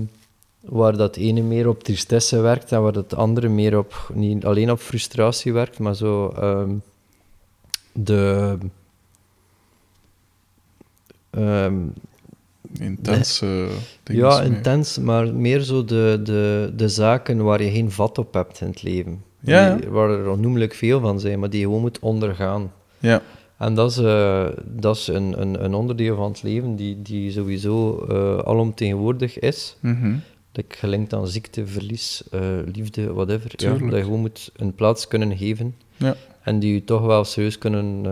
[0.60, 4.70] waar dat ene meer op tristesse werkt en waar dat andere meer op, niet alleen
[4.70, 6.70] op frustratie werkt, maar zo ehm,
[7.92, 8.58] de...
[11.36, 11.74] ehm,
[12.80, 13.68] Intense
[14.02, 14.22] dingen.
[14.22, 18.60] ja, intens, maar meer zo de, de, de zaken waar je geen vat op hebt
[18.60, 19.22] in het leven.
[19.40, 19.74] Ja.
[19.74, 22.72] Die, waar er onnoemelijk veel van zijn, maar die je gewoon moet ondergaan.
[22.98, 23.22] Ja.
[23.58, 27.30] En dat is, eh, dat is een, een, een onderdeel van het leven die, die
[27.30, 29.76] sowieso eh, alomtegenwoordig is.
[29.80, 30.14] Mhm.
[30.52, 32.40] Like gelinkt aan ziekte, verlies, eh,
[32.72, 33.52] liefde, whatever.
[33.56, 35.74] Ja, dat je gewoon moet een plaats kunnen geven.
[35.96, 36.16] Ja.
[36.42, 38.04] En die je toch wel serieus kunnen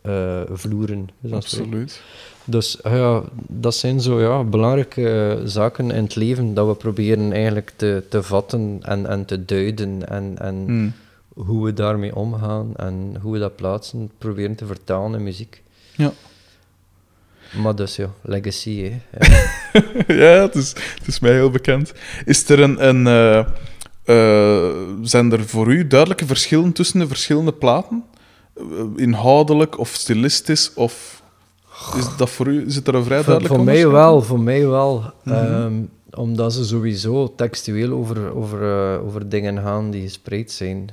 [0.00, 1.08] eh, vloeren.
[1.20, 2.02] Dus Absoluut.
[2.44, 7.32] dus ah ja, dat zijn zo ja, belangrijke zaken in het leven dat we proberen
[7.32, 10.08] eigenlijk te, te vatten en, en te duiden.
[10.08, 10.90] En, en Hm.
[11.44, 15.62] hoe we daarmee omgaan en hoe we dat plaatsen, proberen te vertalen in muziek.
[15.96, 16.12] Ja.
[17.62, 19.00] Maar dus ja, legacy, hè.
[20.06, 20.14] Ja.
[20.14, 20.68] ja, het is,
[20.98, 21.92] het is mij heel bekend.
[22.24, 22.88] Is er een...
[22.88, 23.38] een eh,
[24.04, 28.04] eh, zijn er voor u duidelijke verschillen tussen de verschillende platen?
[28.58, 28.64] Eh,
[28.96, 30.74] inhoudelijk of stilistisch?
[30.74, 31.22] Of
[31.96, 34.40] is dat voor u zit er een vrij Voor, duidelijk voor mij onderscheid wel, voor
[34.40, 35.02] mij wel.
[35.22, 35.34] Mhm.
[35.34, 35.82] Ehm,
[36.14, 40.90] omdat ze sowieso textueel over, over, eh, over dingen gaan die gespreid zijn.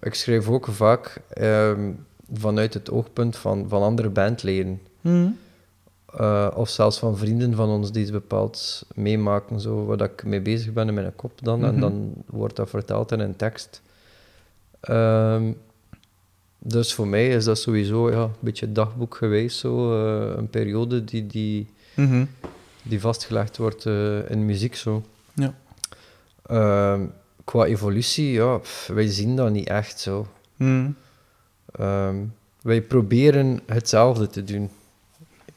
[0.00, 1.90] Ik schrijf ook vaak ehm,
[2.34, 4.80] vanuit het oogpunt van, van andere bandleden.
[5.00, 5.26] Hm.
[6.16, 10.40] Eh, of zelfs van vrienden van ons die iets bepaald meemaken, zo, waar ik mee
[10.40, 11.64] bezig ben in mijn kop dan.
[11.64, 11.80] En Mhm.
[11.80, 13.82] dan wordt dat vertaald in een tekst.
[14.80, 15.52] Ehm,
[16.64, 21.04] Dus voor mij is dat sowieso ja, een beetje dagboek geweest, zo, eh, een periode
[21.04, 22.24] die, die, Mhm.
[22.82, 24.74] die vastgelegd wordt eh, in muziek.
[24.76, 25.02] Zo.
[25.34, 25.54] Ja.
[26.46, 27.00] Ehm,
[27.44, 30.26] qua evolutie, ja, pff, wij zien dat niet echt zo.
[30.56, 30.90] Mhm.
[31.72, 32.16] Ehm,
[32.62, 34.70] wij proberen hetzelfde te doen.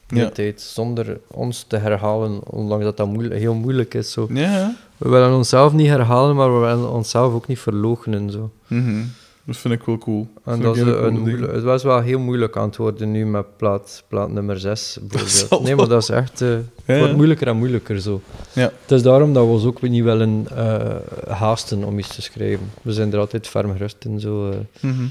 [0.08, 0.30] Ja.
[0.30, 4.12] tijd, zonder ons te herhalen, ondanks dat dat moeilijk, heel moeilijk is.
[4.12, 4.28] Zo.
[4.32, 4.76] Ja, ja.
[4.98, 8.30] We willen onszelf niet herhalen, maar we willen onszelf ook niet verloochenen.
[8.32, 8.52] Zo.
[8.68, 9.04] Mhm.
[9.46, 10.28] Dat vind ik wel cool.
[10.46, 13.58] En dat is een moeilijk, het was wel heel moeilijk aan het worden nu met
[13.58, 15.64] plaat, plaat nummer 6 zal bijvoorbeeld.
[15.64, 16.42] Nee, maar dat is echt...
[16.42, 18.22] eh, het Ja, wordt moeilijker en moeilijker zo.
[18.54, 18.72] Ja.
[18.82, 20.96] Het is daarom dat we ons ook niet willen eh,
[21.28, 22.72] haasten om iets te schrijven.
[22.82, 24.50] We zijn er altijd ferm gerust in zo.
[24.50, 25.04] eh, Mhm.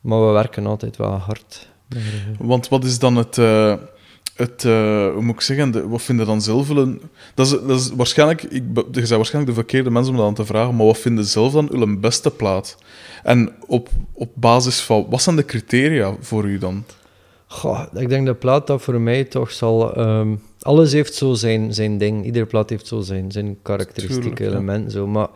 [0.00, 1.68] maar we werken altijd wel hard.
[2.38, 3.38] Want wat is dan het...
[4.34, 5.70] het eh, hoe moet ik zeggen?
[5.70, 7.00] De, wat vind je dan zelf een...
[7.34, 8.42] Dat is, dat is waarschijnlijk...
[8.42, 11.18] Ik, je bent waarschijnlijk de verkeerde mensen om dat aan te vragen, maar wat vind
[11.18, 12.76] je zelf dan een beste plaat?
[13.22, 15.06] En op, op basis van...
[15.10, 16.84] Wat zijn de criteria voor u dan?
[17.46, 19.96] goh, ik denk de plaat dat voor mij toch zal...
[19.96, 22.24] ehm, alles heeft zo zijn, zijn ding.
[22.24, 24.50] Iedere plaat heeft zo zijn, zijn karakteristieke ja.
[24.50, 24.90] elementen.
[24.90, 25.06] Zo.
[25.06, 25.28] Maar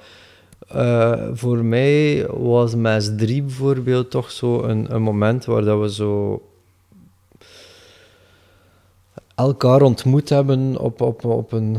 [0.68, 5.92] eh, voor mij was Mes 3 bijvoorbeeld toch zo een, een moment waar dat we
[5.92, 6.42] zo
[9.38, 11.76] elkaar ontmoet hebben op, op, op, een,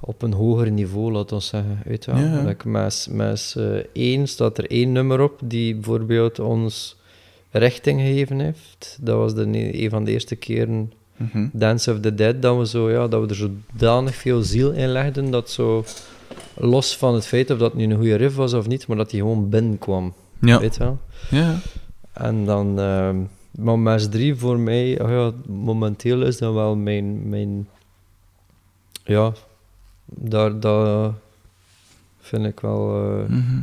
[0.00, 1.82] op een hoger niveau, laten we zeggen.
[1.84, 2.20] Weet je wel?
[2.20, 2.42] Ja.
[2.42, 6.96] Like Mes, Mes eh, 1 staat er één nummer op die bijvoorbeeld ons
[7.50, 8.98] richting gegeven heeft.
[9.00, 11.46] Dat was de, een van de eerste keren Mhm.
[11.52, 14.88] Dance of the Dead, dat we, zo, ja, dat we er zodanig veel ziel in
[14.88, 15.84] legden, dat zo,
[16.54, 19.10] los van het feit of dat nu een goede riff was of niet, maar dat
[19.10, 20.12] die gewoon binnenkwam.
[20.40, 20.60] Ja.
[20.60, 20.98] Weet je wel?
[21.30, 21.58] Ja.
[22.12, 23.16] En dan, ehm
[23.58, 27.68] maar Mes 3 voor mij, oh ja, momenteel is dat wel mijn, mijn
[29.04, 29.32] ja,
[30.04, 31.12] daar, dat
[32.20, 33.60] vind ik wel, eh, Mhm.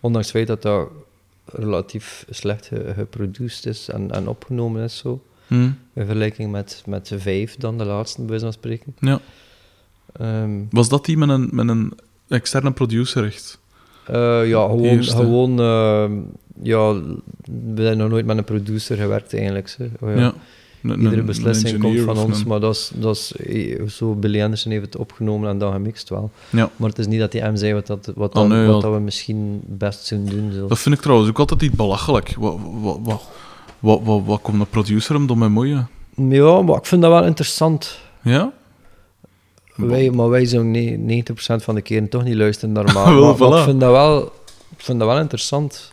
[0.00, 0.88] ondanks het feit dat dat
[1.44, 5.62] relatief slecht ge- geproduceerd is en, en opgenomen is zo, Mhm.
[5.62, 5.74] in
[6.04, 8.96] vergelijking met, met de vijf dan, de laatste, bij van spreken.
[9.00, 9.20] Ja.
[10.12, 11.92] Ehm, Was dat die met een, met een
[12.28, 13.58] externe producer echt?
[14.06, 16.12] Eh, ja, gewoon, gewoon ehm,
[16.62, 16.92] ja,
[17.74, 19.68] we hebben nog nooit met een producer gewerkt eigenlijk.
[19.68, 19.82] Zo.
[20.00, 20.32] Oh, ja.
[20.82, 24.72] Iedere beslissing komt van ons, een- maar dat is, dat is eh, zo, Billy Anderson
[24.72, 26.30] heeft het opgenomen en dan gemixt wel.
[26.50, 26.70] Ja.
[26.76, 28.74] Maar het is niet dat hij hem zei wat, dat, wat, Oh, dan, nee, wat
[28.74, 28.80] ja.
[28.80, 30.52] dat we misschien best zouden doen.
[30.52, 30.66] Zo.
[30.66, 32.34] Dat vind ik trouwens ook altijd iets belachelijk.
[32.38, 33.22] Wat, wat, wat,
[33.78, 35.88] wat, wat, wat komt de producer hem dan mee moeien?
[36.16, 37.98] Ja, maar ik vind dat wel interessant.
[38.22, 38.52] Ja?
[39.76, 40.70] Wij, maar wij zouden
[41.06, 43.56] ne- 90% van de keren toch niet luisteren maar voilà.
[43.58, 44.22] ik, vind dat wel,
[44.76, 45.92] ik vind dat wel interessant.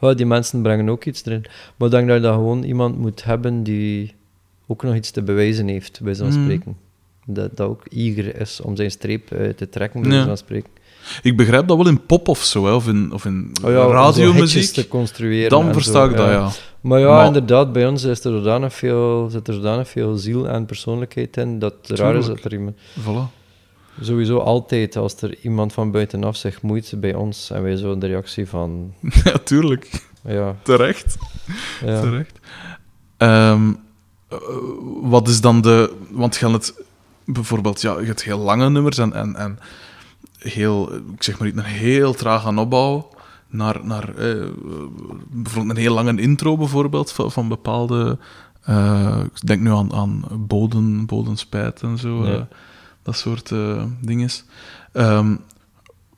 [0.00, 1.44] Ja, die mensen brengen ook iets erin.
[1.76, 4.14] Maar ik denk dat je dan gewoon iemand moet hebben die
[4.66, 6.32] ook nog iets te bewijzen heeft, bij zo'n Mm.
[6.42, 6.76] spreken.
[7.26, 10.24] Dat, dat ook eager is om zijn streep eh, te trekken, bij Ja.
[10.24, 10.70] zo'n spreken.
[11.22, 13.86] Ik begrijp dat wel in pop of zo, hè, of in, of in Oh ja,
[13.86, 14.72] radiomuziek.
[14.72, 15.50] te construeren.
[15.50, 16.50] Dan versta ik dat, ja.
[16.80, 20.48] Maar ja, Maar- inderdaad, bij ons is er zodanig veel, zit er zodanig veel ziel
[20.48, 22.76] en persoonlijkheid in, dat het raar is dat er iemand...
[23.00, 23.42] Voilà.
[24.00, 28.06] Sowieso altijd, als er iemand van buitenaf zich moeit bij ons, en wij zo de
[28.06, 28.94] reactie van...
[29.24, 30.02] ja, tuurlijk.
[30.24, 31.16] Ja, Terecht.
[31.84, 32.00] ja.
[32.00, 32.38] Terecht.
[33.16, 33.72] Ehm,
[34.28, 34.38] eh,
[35.02, 35.92] wat is dan de...
[36.10, 36.74] Want je het
[37.24, 37.80] bijvoorbeeld...
[37.80, 39.58] Ja, je hebt heel lange nummers en, en, en
[40.50, 40.90] heel...
[40.92, 43.08] eh, Ik zeg maar niet, een heel traag aan opbouw.
[43.48, 44.46] Naar, naar eh,
[45.30, 48.18] bijvoorbeeld een heel lange intro bijvoorbeeld van, van bepaalde...
[48.62, 52.24] eh, ik denk nu aan, aan boden, bodenspijt en zo.
[52.24, 52.40] Eh,
[53.02, 54.28] dat soort eh dingen.
[54.92, 55.34] Ehm,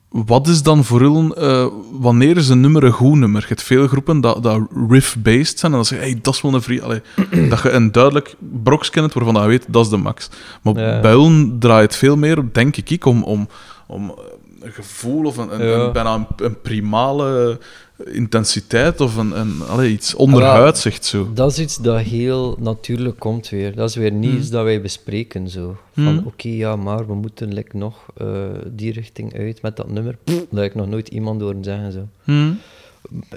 [0.09, 3.41] wat is dan voor eh, wanneer is een nummer een goed nummer?
[3.41, 6.53] Je hebt veel groepen dat, dat riff-based zijn en dan zeggen hey, dat is wel
[6.53, 6.81] een.
[6.81, 7.01] Allee,
[7.49, 10.29] dat je een duidelijk broks kent waarvan je weet, dat is de max.
[10.61, 10.99] Maar Ja.
[10.99, 13.47] bij jullie draait het veel meer, denk ik, om, om,
[13.87, 14.13] om
[14.59, 15.73] een gevoel of een, een, Ja.
[15.85, 17.59] een- bijna een, een primale
[18.05, 21.33] intensiteit of een, een, allee, iets onderhuids, zegt zo.
[21.33, 23.75] Dat is iets dat heel natuurlijk komt weer.
[23.75, 24.49] Dat is weer niet Hmm.
[24.49, 25.77] dat wij bespreken zo.
[25.93, 26.21] Van Hmm.
[26.25, 28.27] oké, ja, maar we moeten like, nog eh,
[28.71, 30.17] die richting uit met dat nummer.
[30.23, 32.07] Pff, dat ik nog nooit iemand horen zeggen zo.
[32.23, 32.51] Hm?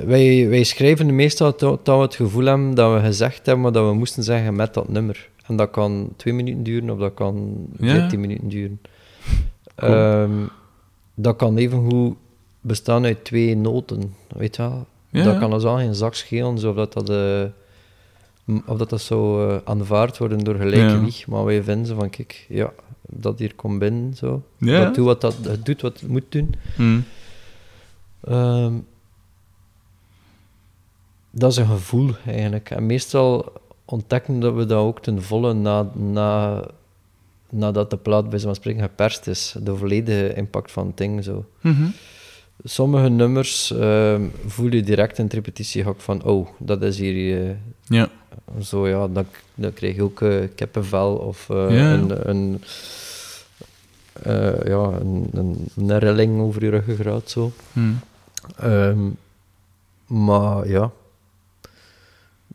[0.07, 3.75] Wij, wij schrijven meestal dat, dat we het gevoel hebben dat we gezegd hebben wat
[3.75, 5.29] dat we moesten zeggen met dat nummer.
[5.47, 7.95] En dat kan twee minuten duren of dat kan Ja.
[7.95, 8.81] veertien minuten duren.
[9.83, 10.31] Ehm,
[11.15, 12.17] dat kan evengoed
[12.61, 14.87] bestaan uit twee noten, weet je wel.
[15.11, 15.39] Ja, dat ja.
[15.39, 17.09] kan ons al geen zak schelen, zo of dat dat,
[18.45, 21.01] m- of dat, dat zou eh, aanvaard worden door gelijke Ja.
[21.01, 21.25] wie.
[21.29, 22.73] Maar wij vinden zo van, kijk, ja,
[23.09, 24.43] dat hier komt binnen, zo.
[24.59, 26.55] Dat doet wat dat, het doet wat het moet doen.
[26.77, 27.01] Hm.
[28.25, 28.73] Ehm,
[31.31, 32.71] dat is een gevoel eigenlijk.
[32.71, 33.53] En meestal
[33.85, 36.63] ontdekken dat we dat ook ten volle na, na,
[37.51, 39.55] nadat de plaat bij zo'n spreken geperst is.
[39.63, 41.25] De volledige impact van het ding.
[41.25, 41.45] Zo.
[41.61, 41.85] Mhm.
[42.65, 47.43] sommige nummers ehm, voel je direct in het repetitiehok van, oh, dat is hier...
[47.49, 47.55] eh,
[47.87, 48.09] Ja.
[48.63, 51.93] zo ja, dan, dan krijg je ook eh kippenvel of eh, Ja.
[51.93, 52.61] een, een,
[54.65, 57.31] ja, een, een, een rilling over je ruggengraat.
[57.31, 57.53] Zo.
[57.73, 57.81] Hm.
[58.57, 58.99] Ehm,
[60.07, 60.91] maar ja,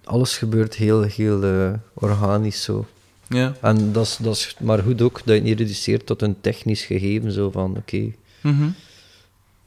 [0.04, 2.86] alles gebeurt heel, heel organisch zo.
[3.30, 3.54] Ja.
[3.62, 6.36] En dat is, dat is maar goed ook dat je het niet reduceert tot een
[6.42, 7.32] technisch gegeven.
[7.32, 8.12] Zo van, oké,
[8.42, 8.68] Mhm.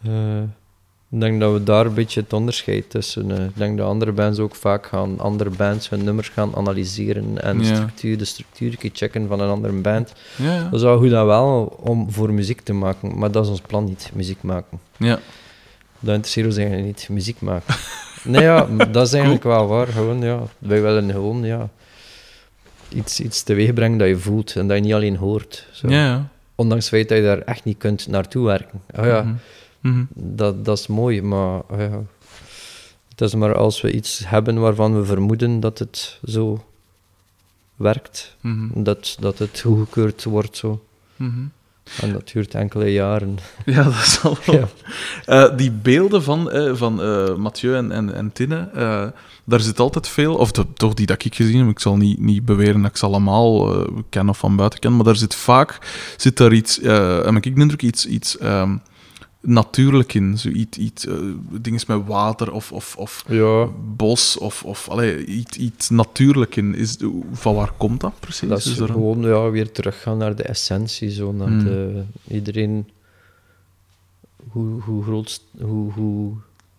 [0.04, 0.40] eh,
[1.10, 3.30] ik denk dat we daar een beetje het onderscheid tussen.
[3.38, 7.42] eh, ik denk dat andere bands ook vaak gaan, andere bands hun nummers gaan analyseren
[7.42, 7.74] en Ja.
[7.74, 10.12] structuur, de structuur een keer checken van een andere band.
[10.36, 10.62] Ja, ja.
[10.62, 13.60] Dat is wel goed en wel om voor muziek te maken, maar dat is ons
[13.60, 14.78] plan niet, muziek maken.
[14.96, 15.18] ja.
[16.00, 17.74] Dat interesseert ons eigenlijk niet, muziek maken.
[18.32, 19.86] nee, ja, dat is eigenlijk wel waar.
[19.86, 21.68] Gewoon, ja, wij willen gewoon ja,
[22.88, 25.66] iets, iets teweeg brengen dat je voelt en dat je niet alleen hoort.
[25.72, 25.88] Zo.
[25.88, 26.28] Ja, ja.
[26.54, 28.82] Ondanks het feit dat je daar echt niet kunt naartoe werken.
[28.98, 29.34] Oh ja, Mhm.
[29.80, 30.04] Mhm.
[30.14, 32.02] dat, dat is mooi, maar oh ja,
[33.08, 36.64] het is maar als we iets hebben waarvan we vermoeden dat het zo
[37.76, 38.82] werkt, Mhm.
[38.82, 40.84] dat, dat het goedgekeurd wordt zo.
[42.00, 43.38] En dat duurt enkele jaren.
[43.64, 44.54] Ja, dat zal wel.
[44.54, 44.68] Ja.
[45.48, 48.68] Eh, die beelden van, eh, van eh, Mathieu en, en, en Tinne,
[49.44, 52.18] daar zit altijd veel, of de- toch die dat ik gezien heb, ik zal niet,
[52.20, 55.78] niet beweren dat ik ze allemaal ken of van buiten ken, maar daar zit vaak
[56.16, 58.76] zit daar iets, heb ik de indruk, iets, iets ehm,
[59.40, 60.38] natuurlijk in.
[60.38, 61.14] Zo iets, eh,
[61.50, 66.74] dingen met water of, of, of Ja, bos, of, of allee, iets, iets natuurlijk in.
[66.74, 66.96] Is,
[67.32, 68.48] van waar komt dat precies?
[68.48, 71.64] dat is er een- gewoon ja, weer teruggaan naar de essentie, zo, naar Hmm.
[71.64, 72.88] de, iedereen,
[74.50, 76.32] hoe, hoe groot, hoe, hoe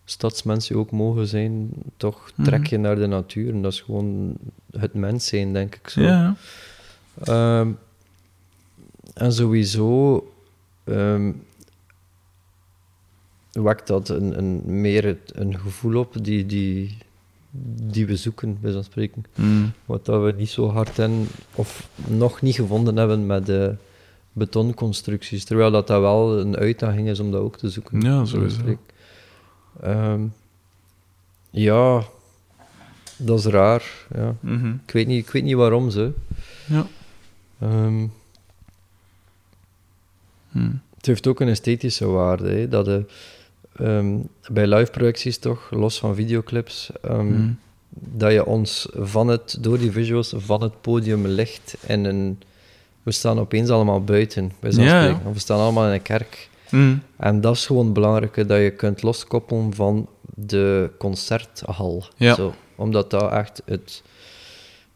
[0.06, 2.48] stadsmensen ook mogen zijn, toch Mhm.
[2.48, 3.54] trek je naar de natuur.
[3.54, 4.34] En dat is gewoon
[4.78, 6.02] het mens zijn, denk ik zo.
[6.02, 6.36] Ja,
[7.24, 7.70] Ehm,
[9.14, 10.24] en sowieso
[10.84, 11.32] ehm,
[13.62, 16.98] wekt dat een, een, meer een gevoel op die, die,
[17.84, 19.26] die we zoeken, bij zo'n spreken.
[19.36, 19.72] Mm.
[19.86, 23.76] Wat dat we niet zo hard in, of nog niet gevonden hebben met de
[24.32, 25.44] betonconstructies.
[25.44, 28.02] Terwijl dat, dat wel een uitdaging is om dat ook te zoeken.
[28.02, 28.78] Ja, sowieso.
[29.82, 30.22] Ehm,
[31.50, 32.04] ja,
[33.18, 33.84] dat is raar.
[34.14, 34.36] Ja.
[34.40, 34.74] Mhm.
[34.86, 36.12] Ik, weet niet, ik weet niet waarom ze.
[36.68, 36.88] Ja.
[37.60, 38.06] Ehm,
[40.52, 40.82] Mm.
[40.96, 42.50] Het heeft ook een esthetische waarde.
[42.50, 43.06] Hè, dat de,
[43.80, 44.18] ehm,
[44.52, 47.58] bij live-projecties toch, los van videoclips, ehm, Mm.
[47.90, 52.40] dat je ons van het, door die visuals van het podium licht in een...
[53.04, 55.20] We staan opeens allemaal buiten, bij zo'n Ja, ja.
[55.34, 56.50] we staan allemaal in een kerk.
[56.70, 57.02] Mm.
[57.18, 62.04] En dat is gewoon het belangrijke, dat je kunt loskoppelen van de concerthal.
[62.16, 62.36] Ja.
[62.36, 64.04] Zo, omdat dat echt het,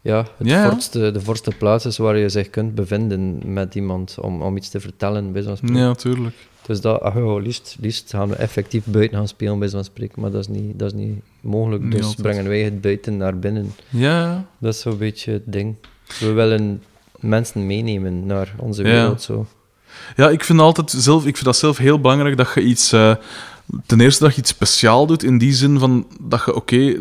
[0.01, 4.41] ja, het Ja, de voorste plaats is waar je zich kunt bevinden met iemand om,
[4.41, 5.57] om iets te vertellen, bij.
[5.61, 6.35] Ja, tuurlijk.
[6.67, 10.21] Dus dat, ah, ja, liefst, liefst gaan we effectief buiten gaan spelen, bij zo'n spreken,
[10.21, 11.91] maar dat is niet, dat is niet mogelijk.
[11.91, 13.71] Dus brengen wij het buiten naar binnen.
[13.89, 15.75] Ja, Dat is zo'n beetje het ding.
[16.19, 16.83] We willen
[17.19, 19.21] mensen meenemen naar onze wereld.
[19.21, 19.45] Zo.
[20.15, 22.91] Ja, ik vind, altijd zelf, ik vind dat zelf heel belangrijk dat je iets.
[22.91, 23.15] eh,
[23.85, 26.95] ten eerste dat je iets speciaal doet in die zin van dat je, oké,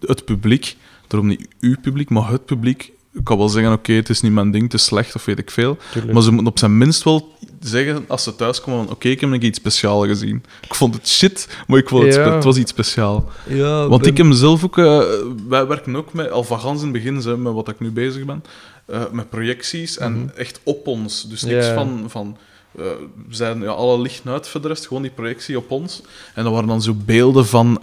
[0.00, 2.92] het publiek, daarom niet uw publiek, maar het publiek.
[3.18, 5.38] Ik kan wel zeggen, oké, het is niet mijn ding, het is slecht of weet
[5.38, 5.76] ik veel.
[5.92, 6.12] Tuurlijk.
[6.12, 9.40] Maar ze moeten op zijn minst wel zeggen als ze thuiskomen: oké, ik heb nog
[9.40, 10.42] iets speciaals gezien.
[10.62, 12.34] Ik vond het shit, maar ik vond het, Ja.
[12.34, 13.22] het was iets speciaals.
[13.46, 14.78] ja, Want ik heb zelf ook...
[14.78, 15.02] eh,
[15.48, 17.90] wij werken ook met, al van gans in het begin, zo, met wat ik nu
[17.90, 18.42] bezig ben,
[18.86, 20.28] eh, met projecties en Mhm.
[20.36, 21.28] echt op ons.
[21.28, 22.04] Dus niks van...
[22.08, 22.36] van
[22.78, 22.84] eh,
[23.28, 26.02] we zijn ja, alle lichten uit voor de rest, gewoon die projectie op ons.
[26.34, 27.78] En dat waren dan zo beelden van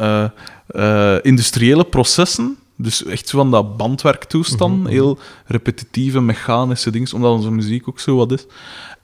[1.22, 2.58] industriële processen.
[2.78, 4.80] Dus echt zo van dat bandwerktoestand.
[4.80, 4.88] Mhm.
[4.88, 8.46] Heel repetitieve, mechanische dingen, omdat onze muziek ook zo wat is.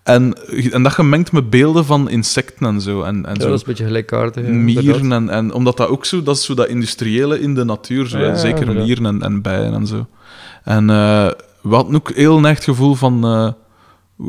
[0.04, 0.34] En,
[0.72, 3.02] en dat gemengd met beelden van insecten en zo.
[3.02, 4.48] En, en ja, zo dat is een beetje gelijkaardig.
[4.48, 8.08] mieren en, en omdat dat ook zo, dat is zo dat industriële in de natuur,
[8.08, 8.20] zo.
[8.20, 10.06] Ja, zeker mieren en, en bijen en zo.
[10.64, 13.52] En eh we hadden ook heel echt gevoel van, eh,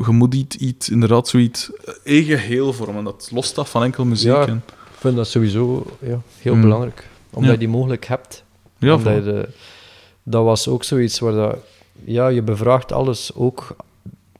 [0.06, 1.70] je moet iets, iets inderdaad zoiets
[2.04, 4.32] eigen geheel vormen, dat losstaat van enkel muziek.
[4.32, 6.60] Ja, Ik vind dat sowieso ja, heel Mm.
[6.60, 7.08] belangrijk.
[7.30, 8.44] Omdat je die mogelijk hebt.
[8.86, 9.48] Ja, Omdat je
[10.22, 11.56] dat was ook zoiets waar dat,
[12.04, 13.76] ja, je bevraagt alles, ook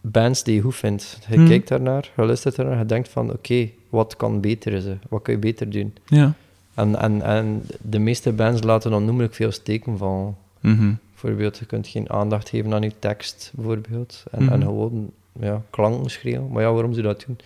[0.00, 1.18] bands die je goed vindt.
[1.28, 1.46] Je Hmm.
[1.48, 5.32] kijkt daarnaar, je luistert ernaar, je denkt van oké, wat kan beter is, wat kun
[5.32, 5.94] je beter doen?
[6.06, 6.32] ja.
[6.74, 10.36] En, en, en de meeste bands laten onnoemelijk veel steken vallen.
[10.60, 10.92] Mhm.
[11.10, 14.22] Bijvoorbeeld, je kunt geen aandacht geven aan je tekst, bijvoorbeeld.
[14.30, 14.52] En, Mhm.
[14.52, 16.50] en gewoon ja, klanken schreeuwen.
[16.50, 17.36] Maar ja, waarom je dat doen?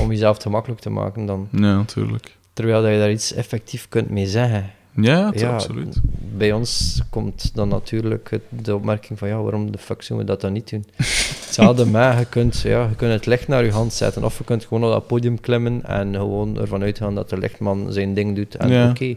[0.00, 1.48] Om jezelf te makkelijk te maken dan.
[1.50, 2.36] ja, natuurlijk.
[2.52, 4.70] Terwijl dat je daar iets effectief kunt mee zeggen.
[4.96, 6.00] Ja, absoluut.
[6.36, 10.40] Bij ons komt dan natuurlijk de opmerking van ja, waarom de fuck zullen we dat
[10.40, 10.84] dan niet doen?
[11.46, 14.24] Hetzelfde met, je kunt, ja, je kunt het licht naar je hand zetten.
[14.24, 17.92] Of je kunt gewoon op dat podium klimmen en gewoon ervan uitgaan dat de lichtman
[17.92, 18.54] zijn ding doet.
[18.56, 18.90] En Ja.
[18.90, 19.14] oké,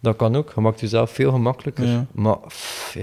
[0.00, 0.52] dat kan ook.
[0.54, 1.86] Je maakt jezelf veel gemakkelijker.
[1.86, 2.06] Ja.
[2.12, 2.96] Maar pff,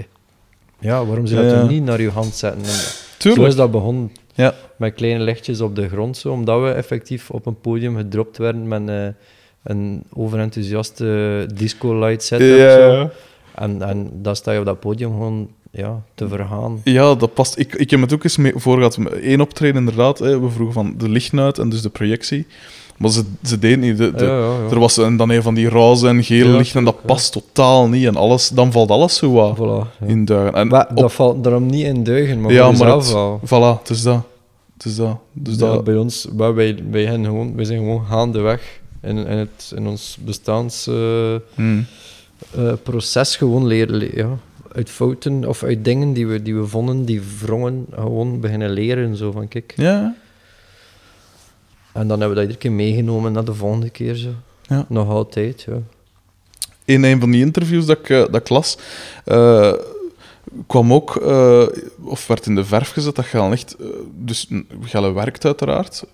[0.78, 1.60] ja, waarom zou je Ja.
[1.60, 2.60] dat niet naar je hand zetten?
[2.62, 2.88] En Zo
[3.18, 3.48] Tuurlijk.
[3.48, 4.12] is dat begonnen.
[4.34, 4.54] Ja.
[4.76, 8.68] Met kleine lichtjes op de grond, zo, omdat we effectief op een podium gedropt werden
[8.68, 9.06] met eh,
[9.62, 12.70] een overenthousiaste disco-light setup.
[12.70, 12.92] Zo.
[12.92, 13.10] Ja.
[13.54, 16.80] En, en dan sta je op dat podium gewoon ja, te vergaan.
[16.84, 17.58] Ja, dat past.
[17.58, 18.98] Ik, ik heb het ook eens mee voor gehad.
[19.22, 20.18] Eén optreden, inderdaad.
[20.18, 22.46] Hè, we vroegen van de lichten uit en dus de projectie.
[22.96, 23.96] Maar ze, ze deden niet.
[23.98, 24.70] De, de- ja, ja, ja.
[24.70, 27.32] Er was een, dan een van die roze en gele Ja, lichten en dat past
[27.32, 28.06] totaal niet.
[28.06, 30.54] En alles, dan valt alles zo wat Voilà, in duigen.
[30.54, 33.40] En Maar op- dat valt daarom niet in duigen, maar ja, maar het, wel.
[33.44, 34.22] voilà, het is dat.
[34.76, 35.16] Het is dat.
[35.32, 39.38] Dus dat bij ons, wij, wij, wij, zijn gewoon, wij zijn gewoon gaandeweg in, in,
[39.38, 41.86] het, in ons bestaansproces hmm.
[42.82, 44.38] proces gewoon leren, le- ja,
[44.72, 49.16] uit fouten of uit dingen die we, die we vonden, die wrongen, gewoon beginnen leren.
[49.16, 49.72] Zo van, kijk.
[49.76, 50.14] Ja,
[51.92, 54.14] En dan hebben we dat iedere keer meegenomen naar de volgende keer.
[54.14, 54.30] Zo.
[54.62, 54.84] Ja.
[54.88, 55.78] Nog altijd, ja.
[56.84, 58.78] in een van die interviews dat ik, eh, dat ik las,
[59.24, 59.72] eh,
[60.66, 61.66] kwam ook, eh,
[62.04, 64.48] of werd in de verf gezet, dat Gelle echt, eh, dus
[64.82, 66.04] Gelle werkt uiteraard,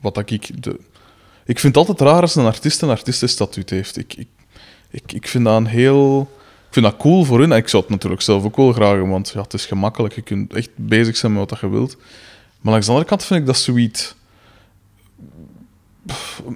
[0.00, 0.78] wat dat ik, de,
[1.48, 3.96] ik vind het altijd raar als een artiest een artiestenstatuut heeft.
[3.96, 4.28] Ik, ik,
[4.90, 6.28] ik, ik vind dat een heel,
[6.66, 8.96] ik vind dat cool voor hun, en ik zou het natuurlijk zelf ook wel graag
[8.96, 11.96] doen, want ja, het is gemakkelijk, je kunt echt bezig zijn met wat je wilt.
[12.60, 14.16] Maar langs de andere kant vind ik dat zoiets...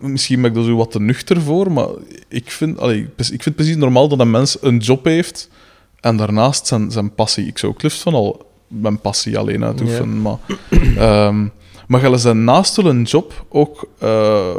[0.01, 1.89] Misschien ben ik daar zo wat te nuchter voor, maar
[2.29, 5.49] ik vind, allee, ik vind het precies normaal dat een mens een job heeft
[6.01, 7.47] en daarnaast zijn, zijn passie.
[7.47, 10.39] Ik zou ook liefst van al mijn passie alleen uitoefenen, maar...
[10.97, 11.47] ehm
[11.89, 14.55] maar Gelle zijn naast een job ook, eh,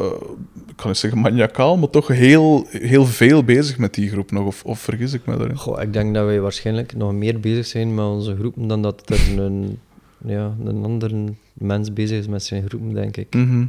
[0.67, 4.45] ik kan niet zeggen maniacaal, maar toch heel, heel veel bezig met die groep nog,
[4.45, 5.57] of, of vergis ik me daarin?
[5.57, 9.09] Goh, ik denk dat wij waarschijnlijk nog meer bezig zijn met onze groepen dan dat
[9.09, 9.79] er een,
[10.25, 13.33] ja, een andere mens bezig is met zijn groepen, denk ik.
[13.33, 13.65] Mhm.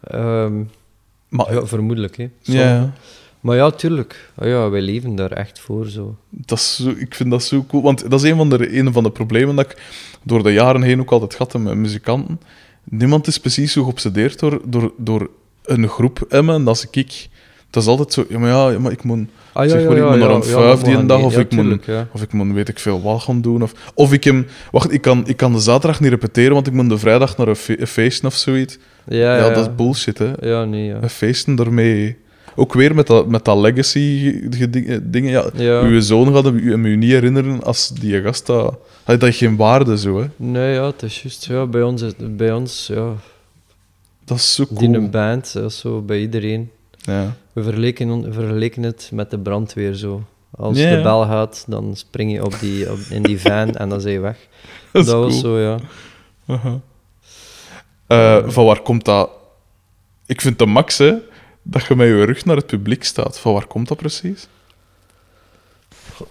[0.00, 0.62] Ehm,
[1.28, 2.28] Maar ja, vermoedelijk, hè.
[2.42, 2.92] ja, ja.
[3.40, 4.30] Maar ja, tuurlijk.
[4.34, 6.16] Ah ja, wij leven daar echt voor, zo.
[6.28, 7.82] Dat is zo, ik vind dat zo cool.
[7.82, 9.76] Want dat is een van, de, een van de problemen dat ik
[10.26, 12.40] door de jaren heen ook altijd had met muzikanten.
[12.84, 15.30] Niemand is precies zo geobsedeerd door, door, door
[15.64, 16.54] een groep Emmen.
[16.54, 17.28] En dat is ik.
[17.70, 19.18] Dat is altijd zo, ja, maar ja, ja, maar ik moet,
[19.52, 21.86] Ah, maar, ik moet naar een vijf die een dag, of ja, ik moet, tuurlijk,
[21.86, 22.08] ja.
[22.12, 23.62] of ik moet weet ik veel wat gaan doen.
[23.62, 26.72] Of, of ik hem, wacht, ik kan, ik kan de zaterdag niet repeteren, want ik
[26.72, 28.78] moet de vrijdag naar een, fe- een feestje of zoiets.
[29.08, 30.32] Ja, Ja, ja, dat is bullshit, hè.
[30.40, 30.98] Ja, nee, ja.
[31.02, 32.16] Een feesten daarmee.
[32.58, 35.30] Ook weer met dat, met dat legacy gedi- dingen.
[35.30, 35.80] Ja, Ja.
[35.80, 38.78] Uw zoon gaat hem hem u niet herinneren als die gast dat...
[39.04, 40.26] Dat heeft geen waarde, zo, hè.
[40.36, 41.44] Nee, ja, het is juist.
[41.46, 43.12] Ja, bij ons, bij ons ja,
[44.24, 44.94] Dat is zo cool.
[44.94, 46.70] een band, dat is zo bij iedereen.
[46.96, 47.36] Ja.
[47.52, 50.22] We vergeleken, on- vergeleken het met de brandweer zo.
[50.50, 53.88] Als Ja, de bel gaat, dan spring je op die, op, in die van en
[53.88, 54.36] dan zijn je weg.
[54.92, 55.40] Dat is was cool.
[55.40, 55.78] zo, ja.
[56.46, 56.80] Aha.
[58.06, 59.30] Eh, van waar komt dat...
[60.26, 61.14] Ik vind de max, hè,
[61.70, 63.38] dat je met je rug naar het publiek staat.
[63.38, 64.48] Van waar komt dat precies?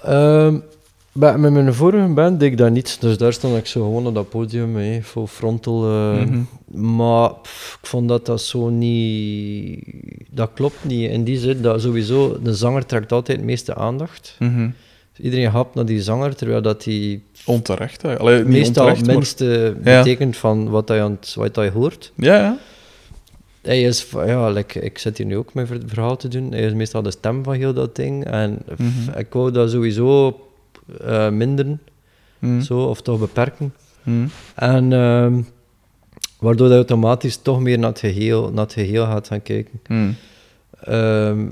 [0.03, 0.57] Ehm,
[1.11, 4.07] bij- met mijn vorige band deed ik dat niet, dus daar stond ik zo gewoon
[4.07, 5.83] op dat podium, hè, full frontal.
[5.89, 6.41] eh, Mhm.
[6.97, 9.83] Maar pff, ik vond dat dat zo niet...
[10.29, 14.35] Dat klopt niet, in die zin dat sowieso, de zanger trekt altijd het meeste aandacht.
[14.39, 14.69] Mhm.
[15.21, 18.19] Iedereen hapt naar die zanger, terwijl dat die Onterecht, hè.
[18.19, 19.97] Allee, niet meestal het maar- minste Ja.
[19.97, 22.11] betekent van wat hij, aan het, wat hij hoort.
[22.15, 22.57] Ja, ja.
[23.65, 26.51] Hij is, ja, like, ik zit hier nu ook mijn ver- verhaal te doen.
[26.51, 28.25] Hij is meestal de stem van heel dat ding.
[28.25, 29.17] En Mhm.
[29.17, 30.39] ik wou dat sowieso
[31.01, 31.81] eh minderen,
[32.39, 32.61] Mhm.
[32.61, 33.73] zo, of toch beperken.
[34.03, 34.27] Mhm.
[34.55, 35.41] En ehm,
[36.39, 39.79] waardoor hij automatisch toch meer naar het geheel, naar het geheel gaat gaan kijken.
[40.83, 41.49] Ehm,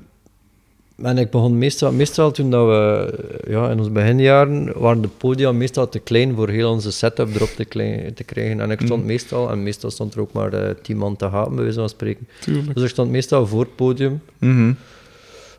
[0.96, 3.14] en ik begon meestal, meestal toen dat we
[3.48, 7.50] ja, in onze beginjaren waren de podia meestal te klein voor heel onze setup erop
[7.50, 8.60] te, klein, te krijgen.
[8.60, 9.08] En ik stond Mhm.
[9.12, 11.90] meestal, en meestal stond er ook maar eh, tien man te gaan, bij wijze van
[11.90, 12.28] spreken.
[12.42, 12.74] Tuurlijk.
[12.74, 14.22] Dus ik stond meestal voor het podium.
[14.38, 14.74] Mhm.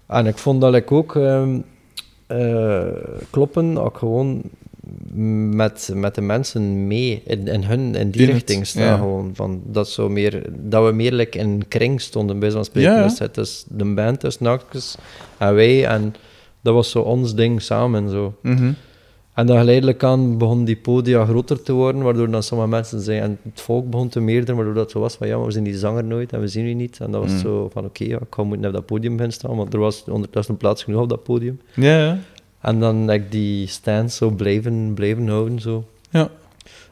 [0.07, 1.59] En ik vond dat ik ook ehm,
[2.26, 2.87] eh,
[3.30, 4.43] kloppen, ik gewoon
[5.51, 8.82] met, met de mensen mee in, in hun in die In het, richting staan.
[8.82, 8.97] ja.
[8.97, 12.64] Gewoon, van, dat, zo meer, dat we meer like, in een kring stonden, bij zo'n
[12.64, 12.90] spreken.
[12.90, 13.03] Ja, ja.
[13.09, 14.97] Dus het is de band, dus Nachtjes
[15.38, 15.86] en wij.
[15.86, 16.14] En
[16.61, 18.11] dat was zo ons ding samen.
[18.11, 18.34] Zo.
[18.42, 18.72] Mhm.
[19.34, 23.28] En dan geleidelijk aan begon die podia groter te worden, waardoor dan sommige mensen zeiden,
[23.28, 25.64] en het volk begon te meerderen, waardoor dat zo was van, ja, maar we zien
[25.64, 26.99] die zanger nooit en we zien u niet.
[27.01, 27.38] En dat was Mm.
[27.38, 30.05] zo van, oké, ja, ik ga moeten op dat podium gaan staan, want er was
[30.11, 31.61] ondertussen plaats genoeg op dat podium.
[31.74, 32.18] Ja, ja.
[32.64, 35.84] En dan heb ik die stand zo blijven, blijven houden, zo.
[36.10, 36.28] Ja.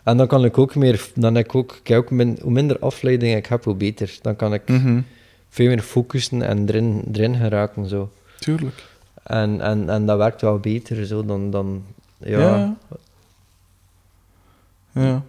[0.03, 2.79] En dan kan ik ook meer, dan heb ik ook, kijk, ook min, hoe minder
[2.79, 4.19] afleiding ik heb, hoe beter.
[4.23, 5.01] Dan kan ik Mhm.
[5.49, 8.11] veel meer focussen en erin, erin geraken, zo.
[8.39, 8.85] Tuurlijk.
[9.23, 11.83] En, en, en dat werkt wel beter, zo, dan, dan
[12.19, 12.39] ja.
[12.41, 12.77] Ja.
[14.95, 15.23] Ja.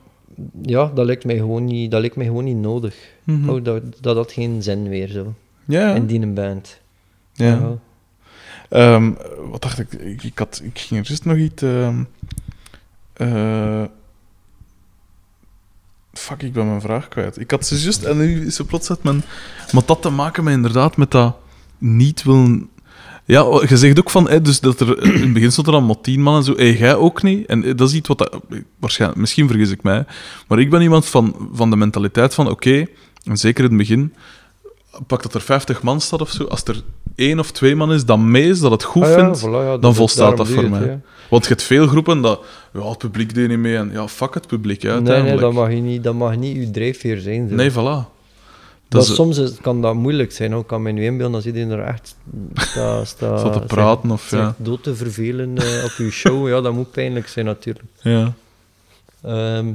[0.62, 2.96] ja, dat lijkt mij gewoon niet, dat lijkt mij gewoon niet nodig.
[3.24, 3.50] Mhm.
[3.50, 5.34] Oh, dat, dat had geen zin meer, zo.
[5.66, 6.80] Ja, In die een band.
[7.34, 7.78] ja.
[8.74, 9.12] Ehm,
[9.52, 9.94] wat dacht ik?
[10.24, 11.64] Ik, had, ik ging er juist nog iets...
[13.14, 13.84] eh,
[16.14, 17.40] fuck, ik ben mijn vraag kwijt.
[17.40, 18.04] Ik had ze juist...
[18.04, 19.24] En nu is ze plots uit mijn...
[19.72, 21.36] Maar dat te maken met inderdaad met dat
[21.78, 22.70] niet willen...
[23.26, 24.40] Ja, je zegt ook van...
[24.42, 26.56] Dus dat er, in het begin stond er dan maar tien man en zo.
[26.56, 27.46] Hey, jij ook niet.
[27.46, 28.18] En eh, dat is iets wat...
[28.18, 28.42] Dat,
[28.80, 30.06] waarschijnlijk, misschien vergis ik mij.
[30.48, 32.50] Maar ik ben iemand van, van de mentaliteit van...
[32.50, 32.86] Oké,
[33.24, 34.14] en zeker in het begin...
[35.08, 36.44] Pak dat er 50 man staat of zo.
[36.44, 36.82] Als er
[37.16, 39.40] één of twee man is dat mee is, dat het goed Ah ja, vindt...
[39.48, 40.86] voilà, ja, dan volstaat dat voor je het, mij.
[40.88, 41.00] ja.
[41.30, 42.44] Want je hebt veel groepen dat...
[42.74, 43.76] Ja, het publiek deed niet mee.
[43.76, 45.36] En ja, fuck het publiek, hè, Nee, uiteindelijk.
[45.42, 47.50] nee, dat mag, je niet, dat mag niet uw drijfveer zijn.
[47.50, 47.56] Zo.
[47.56, 48.10] Nee, voilà.
[48.88, 50.56] dat is, soms is, kan dat moeilijk zijn.
[50.56, 52.16] Ook kan nu inbeelden als iedereen er echt
[52.54, 54.56] staat sta, Zat te praten of ja.
[54.58, 56.48] dood te vervelen eh, op uw show.
[56.48, 57.86] Ja, dat moet pijnlijk zijn natuurlijk.
[58.02, 58.34] ja.
[59.22, 59.66] Ehm,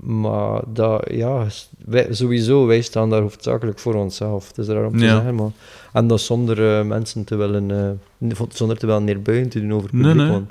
[0.00, 1.46] maar dat, ja,
[1.84, 4.48] wij, sowieso, wij staan daar hoofdzakelijk voor onszelf.
[4.48, 5.14] Het is daarom te Ja.
[5.14, 5.50] zeggen, maar...
[5.92, 7.98] En dat zonder eh, mensen te willen...
[8.28, 10.14] eh, zonder te wel neerbuigen te doen over publiek.
[10.14, 10.30] nee.
[10.30, 10.50] Want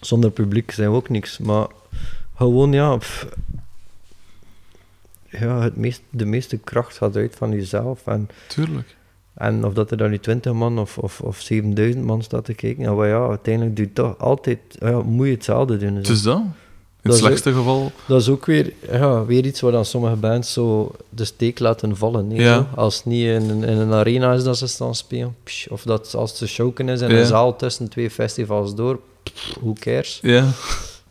[0.00, 1.38] zonder publiek zijn we ook niks.
[1.38, 1.66] Maar
[2.36, 2.96] gewoon, ja...
[2.96, 3.26] pff,
[5.28, 8.06] ja, het meest, de meeste kracht gaat uit van jezelf.
[8.06, 8.96] En, Tuurlijk.
[9.34, 12.54] en of dat er dan nu 20 man of, of, of 7000 man staat te
[12.54, 14.58] kijken, ja, maar ja, uiteindelijk doe je toch altijd...
[14.78, 15.94] Ja, moet je hetzelfde doen.
[15.94, 16.42] Het is dat.
[17.02, 17.92] In het slechtste geval...
[18.06, 21.96] Dat is ook weer, ja, weer iets waar dan sommige bands zo de steek laten
[21.96, 22.30] vallen.
[22.30, 22.68] hè, Ja.
[22.74, 25.82] Als het niet in, een- in een arena is dat ze staan spelen, psh, of
[25.82, 27.18] dat als het showken is in Ja.
[27.20, 30.18] een zaal tussen twee festivals door, pff, who cares?
[30.22, 30.50] Ja,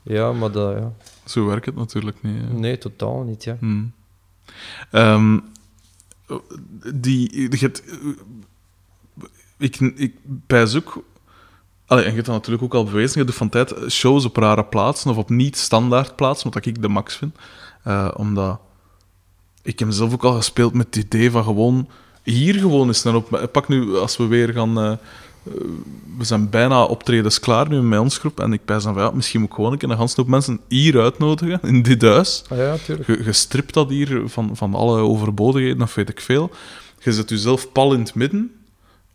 [0.03, 0.91] Ja, maar dat, ja.
[1.25, 2.53] zo werkt het natuurlijk niet.
[2.59, 3.43] nee, totaal niet.
[3.43, 3.57] Ja.
[3.59, 3.91] Hmm.
[4.91, 5.37] Ehm,
[6.95, 7.83] die, je hebt,
[9.57, 10.15] ik, ik
[10.47, 11.03] pijs ook...
[11.91, 13.19] Allee, en je hebt dat natuurlijk ook al bewezen.
[13.19, 16.87] Je doet van tijd shows op rare plaatsen of op niet-standaard plaatsen, wat ik de
[16.87, 17.35] max vind.
[17.83, 18.59] Eh, omdat...
[19.61, 21.89] Ik heb zelf ook al gespeeld met het idee van gewoon...
[22.23, 23.49] Hier gewoon eens naar op...
[23.51, 24.79] Pak nu, als we weer gaan...
[24.79, 24.97] eh, eh,
[26.17, 28.39] we zijn bijna optredens klaar nu met ons groep.
[28.39, 30.59] En ik pijs dan van, ja, misschien moet ik gewoon een keer een hoop mensen
[30.67, 32.43] hier uitnodigen, in dit huis.
[32.49, 33.07] Ah, ja, tuurlijk.
[33.07, 36.51] Je, je stript dat hier van, van alle overbodigheden, of weet ik veel.
[36.99, 38.51] Je zet jezelf pal in het midden,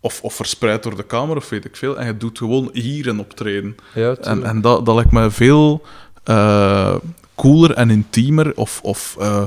[0.07, 1.99] of, of verspreid door de kamer, of weet ik veel.
[1.99, 3.77] En je doet gewoon hier een optreden.
[3.95, 5.83] Ja, En, en dat, dat lijkt me veel
[6.25, 6.95] eh,
[7.35, 8.53] cooler en intiemer.
[8.57, 9.43] Of, of eh,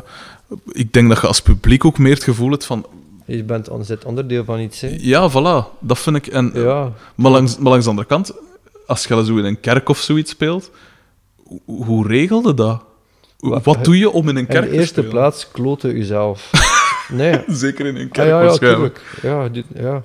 [0.72, 2.86] ik denk dat je als publiek ook meer het gevoel hebt van...
[3.26, 4.96] Je bent on, zit onderdeel van iets, hè.
[5.00, 6.28] Ja, voilà, dat vind ik...
[6.28, 8.32] En, Ja, maar, langs, maar langs de andere kant,
[8.88, 10.72] als je zo in een kerk of zoiets speelt,
[11.44, 12.82] hoe, hoe regelde dat?
[13.40, 15.10] Wa- Wat doe je om in een in kerk de te eerste spelen?
[15.10, 16.52] plaats kloten jezelf.
[17.22, 19.02] nee, Zeker in een Ah, kerk ja, ja, waarschijnlijk.
[19.22, 20.02] Ja, dit- ja.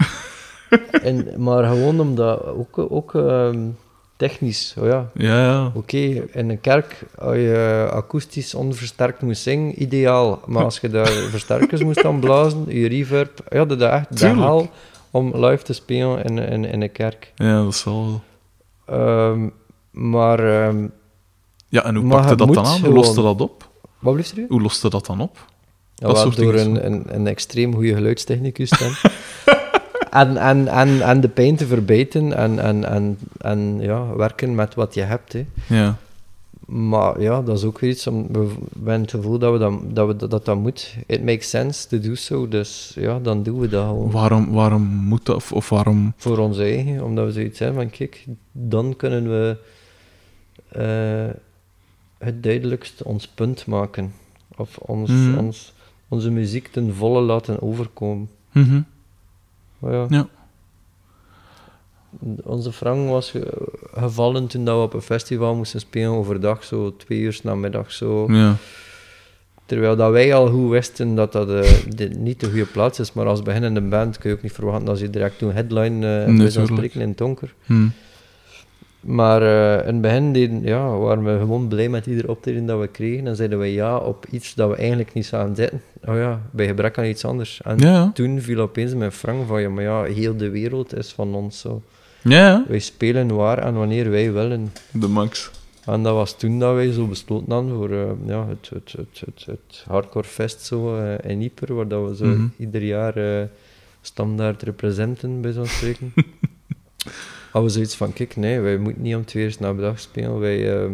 [1.08, 3.58] en, maar gewoon omdat, ook, ook ehm,
[4.16, 5.10] technisch, oh ja.
[5.14, 5.72] Ja, ja.
[5.74, 5.96] Oké,
[6.32, 10.40] in een kerk, als je akoestisch onversterkt moest zingen, ideaal.
[10.46, 11.06] Maar als je daar
[11.36, 14.68] versterkers moest aan blazen, je reverb, ja, dat is echt de hel
[15.10, 17.32] om live te spelen in, in, in een kerk.
[17.34, 18.22] Ja, dat is wel...
[18.86, 19.48] Ehm,
[19.90, 20.86] maar, ehm,
[21.68, 22.80] Ja, en hoe pakte dat dan aan?
[22.80, 23.68] Hoe loste dat op?
[23.98, 24.44] wat blijft er?
[24.48, 25.46] Hoe loste dat dan op?
[25.94, 29.12] Ja, Dat soort door een, een, een extreem goede geluidstechnicus te hebben.
[30.14, 34.74] en, en, en, en de pijn te verbeteren en, en, en, en ja, werken met
[34.74, 35.32] wat je hebt.
[35.32, 35.46] Hè.
[35.68, 35.96] Ja.
[36.66, 39.72] Maar ja, dat is ook weer iets, om, we hebben het gevoel dat we dat,
[39.94, 40.96] dat, we, dat, dat moet.
[41.06, 44.10] It makes sense to do so, dus ja, dan doen we dat gewoon.
[44.10, 45.36] Waarom, waarom moet dat?
[45.36, 46.12] Of, of waarom...
[46.16, 49.56] Voor ons eigen, omdat we zoiets hebben van, kijk, dan kunnen we
[50.68, 51.34] eh,
[52.18, 54.12] het duidelijkst ons punt maken.
[54.56, 55.38] Of ons, Mhm.
[55.38, 55.72] ons,
[56.08, 58.28] onze muziek ten volle laten overkomen.
[58.52, 58.80] Mhm.
[59.84, 60.06] Maar ja.
[60.08, 60.26] Ja.
[62.42, 66.96] Onze Frank was ge- gevallen toen dat we op een festival moesten spelen overdag, zo
[66.96, 67.92] twee uur namiddag.
[67.92, 68.32] Zo.
[68.32, 68.56] Ja.
[69.66, 73.12] Terwijl dat wij al goed wisten dat dat eh, de- niet de goede plaats is,
[73.12, 76.26] maar als beginnende band kun je ook niet verwachten dat je direct een headline eh
[76.32, 77.54] Nee, spreken in het donker.
[77.66, 77.86] Hm.
[79.04, 82.80] Maar eh, in het begin deden, ja, waren we gewoon blij met ieder optreden dat
[82.80, 85.80] we kregen en zeiden we ja op iets dat we eigenlijk niet zagen zitten.
[86.04, 87.60] Oh ja, bij gebrek aan iets anders.
[87.64, 91.12] En Ja, toen viel opeens mijn Frank van, ja, maar ja, heel de wereld is
[91.12, 91.82] van ons zo.
[92.22, 92.64] Ja.
[92.68, 94.72] Wij spelen waar en wanneer wij willen.
[94.90, 95.50] De max.
[95.86, 99.22] En dat was toen dat wij zo besloten hadden voor eh, ja, het, het, het,
[99.26, 102.46] het, het Hardcore Fest zo, eh, in Ieper, waar dat we zo Mhm.
[102.58, 103.46] ieder jaar eh,
[104.00, 106.12] standaard representen, bij zo'n spreken.
[107.54, 110.38] Hadden we zoiets van, kijk, nee, wij moeten niet om twee uur na dag spelen,
[110.38, 110.92] wij, ehm,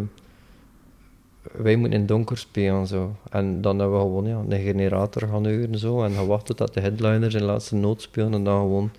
[1.52, 2.86] wij moeten in het donker spelen.
[2.86, 3.16] Zo.
[3.30, 6.80] En dan hebben we gewoon ja, een generator gaan huren zo, en gewacht totdat de
[6.80, 8.90] headliners in laatste noot spelen, en dan gewoon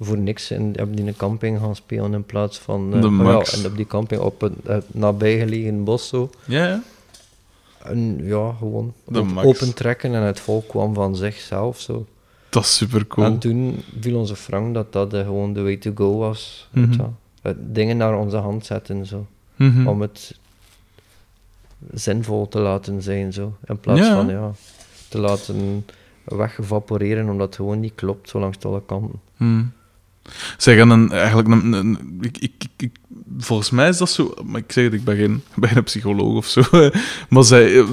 [0.00, 2.94] voor niks in, op die camping gaan spelen in plaats van...
[2.94, 3.50] eh, De oh max.
[3.50, 6.30] ja, en op die camping op een het nabijgelegen bos zo.
[6.44, 6.82] Ja, ja.
[7.84, 9.46] En ja, gewoon op- max.
[9.46, 12.06] opentrekken en het volk kwam van zichzelf zo.
[12.50, 13.26] Dat is super cool.
[13.26, 16.68] En toen viel onze Frank dat dat eh, gewoon de way to go was.
[16.70, 16.92] weet Mhm.
[17.00, 17.06] je.
[17.42, 19.26] Het dingen naar onze hand zetten zo.
[19.56, 19.86] Mhm.
[19.86, 20.38] Om het
[21.92, 23.56] zinvol te laten zijn zo.
[23.64, 24.14] In plaats Ja.
[24.14, 24.52] van ja,
[25.08, 25.86] te laten
[26.24, 29.20] weggevaporeren omdat het gewoon niet klopt zo langs alle kanten.
[30.56, 32.96] Zij gaan een, eigenlijk een, een- ik, ik, ik,
[33.38, 35.82] volgens mij is dat zo, maar ik zeg het, ik ben geen, ik ben geen
[35.84, 36.62] psycholoog of zo,
[37.28, 37.84] maar zij, eh,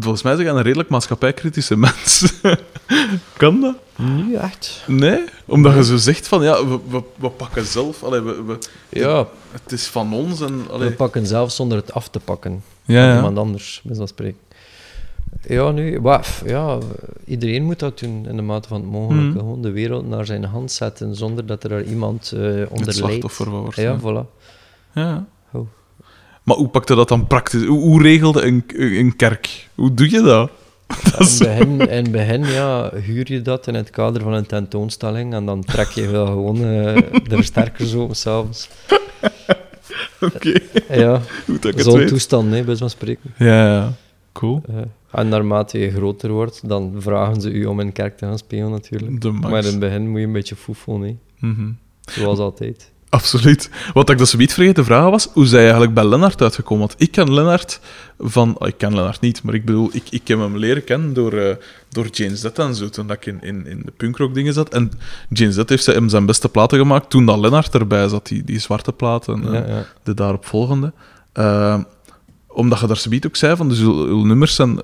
[0.00, 2.32] volgens mij zijn een redelijk maatschappijkritische mens.
[3.36, 3.76] kan dat?
[4.00, 4.84] Nu echt?
[4.86, 8.58] Nee, omdat je zo zegt van ja, we, we, we pakken zelf, allee, we, we,
[8.88, 12.62] Ja, het is van ons en we pakken zelf zonder het af te pakken.
[12.84, 13.14] Ja.
[13.16, 14.38] Iemand anders, bij zo'n spreken.
[15.48, 16.78] Ja, nu, wa- f- ja,
[17.26, 19.28] iedereen moet dat doen in de mate van het mogelijke.
[19.28, 19.38] Mhm.
[19.38, 22.94] Gewoon de wereld naar zijn hand zetten zonder dat er daar iemand eh onder het
[22.94, 23.76] slachtoffer wordt.
[23.76, 23.98] Ja, Ja.
[24.00, 24.26] voilà.
[24.94, 25.26] Ja.
[25.52, 25.66] Oh.
[26.42, 27.64] Maar hoe pakte dat dan praktisch?
[27.64, 29.68] Hoe, hoe regelde een, een kerk?
[29.74, 30.50] Hoe doe je dat?
[30.90, 34.46] In het begin, in het begin ja, huur je dat in het kader van een
[34.46, 36.94] tentoonstelling en dan trek je wel gewoon eh,
[37.28, 38.68] de versterkers open s'avonds.
[40.20, 40.52] Oké,
[40.88, 43.34] Ja, ik het zo'n toestand, nee, bij zo'n spreken.
[43.38, 43.92] Ja, ja,
[44.32, 44.62] cool.
[44.68, 44.76] Eh,
[45.20, 48.70] en naarmate je groter wordt, dan vragen ze u om in kerk te gaan spelen
[48.70, 49.40] natuurlijk.
[49.40, 51.16] Maar in het begin moet je een beetje foefelen, hè.
[51.48, 51.70] Mhm.
[52.00, 52.90] zoals altijd.
[53.18, 53.70] Absoluut.
[53.92, 56.86] Wat ik dus niet vergeten te vragen was, hoe zij eigenlijk bij Lennart uitgekomen?
[56.86, 57.80] Want ik ken Lennart
[58.18, 58.58] van...
[58.58, 61.32] oh, ik ken Lennart niet, maar ik bedoel, ik, ik heb hem leren kennen door,
[61.32, 61.56] eh,
[61.88, 64.68] door Jane Z en zo, toen dat ik in, in, in de punkrock dingen zat.
[64.68, 64.92] En
[65.28, 68.58] Jane Z heeft hem zijn beste platen gemaakt toen dat Lennart erbij zat, die, die
[68.58, 69.86] zwarte platen, eh, Ja, ja.
[70.02, 70.92] de daaropvolgende.
[71.32, 71.78] Eh,
[72.46, 74.80] omdat je daar zoiets ook zei, van dus uw, uw nummers zijn...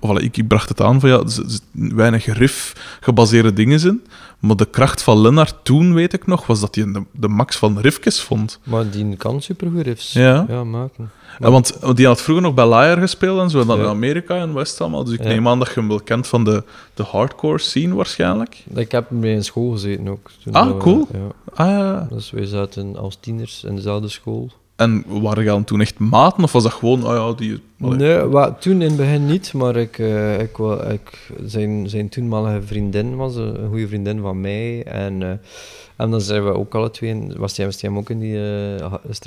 [0.00, 4.04] Of, allee, ik, ik bracht het aan van ja, er zitten weinig riff-gebaseerde dingen in.
[4.38, 7.56] Maar de kracht van Lennart toen, weet ik nog, was dat hij de, de max
[7.56, 8.58] van riffjes vond.
[8.62, 10.44] Maar die kan supergoed riffs Ja.
[10.48, 11.10] ja, maken.
[11.38, 13.82] En want, want die had vroeger nog bij Liar gespeeld en zo, en dan Ja.
[13.84, 15.04] in Amerika en West allemaal.
[15.04, 15.28] Dus ik Ja.
[15.28, 18.64] neem aan dat je hem wel kent van de, de hardcore scene waarschijnlijk.
[18.74, 20.30] Ik heb bij in school gezeten ook.
[20.44, 21.08] toen Ah, we- cool.
[21.12, 21.18] Ja.
[21.54, 22.06] Ah ja.
[22.12, 24.50] Dus wij zaten als tieners in dezelfde school.
[24.80, 27.60] En waren je dan toen echt maten of was dat gewoon, oh ja, die...
[27.80, 27.98] allee.
[27.98, 32.08] Nee, wa, toen in het begin niet, maar ik, eh, ik, wa- ik, zijn, zijn
[32.08, 34.82] toenmalige vriendin was een, een goede vriendin van mij.
[34.84, 35.28] En, eh,
[35.96, 38.34] en dan zijn we ook alle twee, in- was hij, was hij ook in die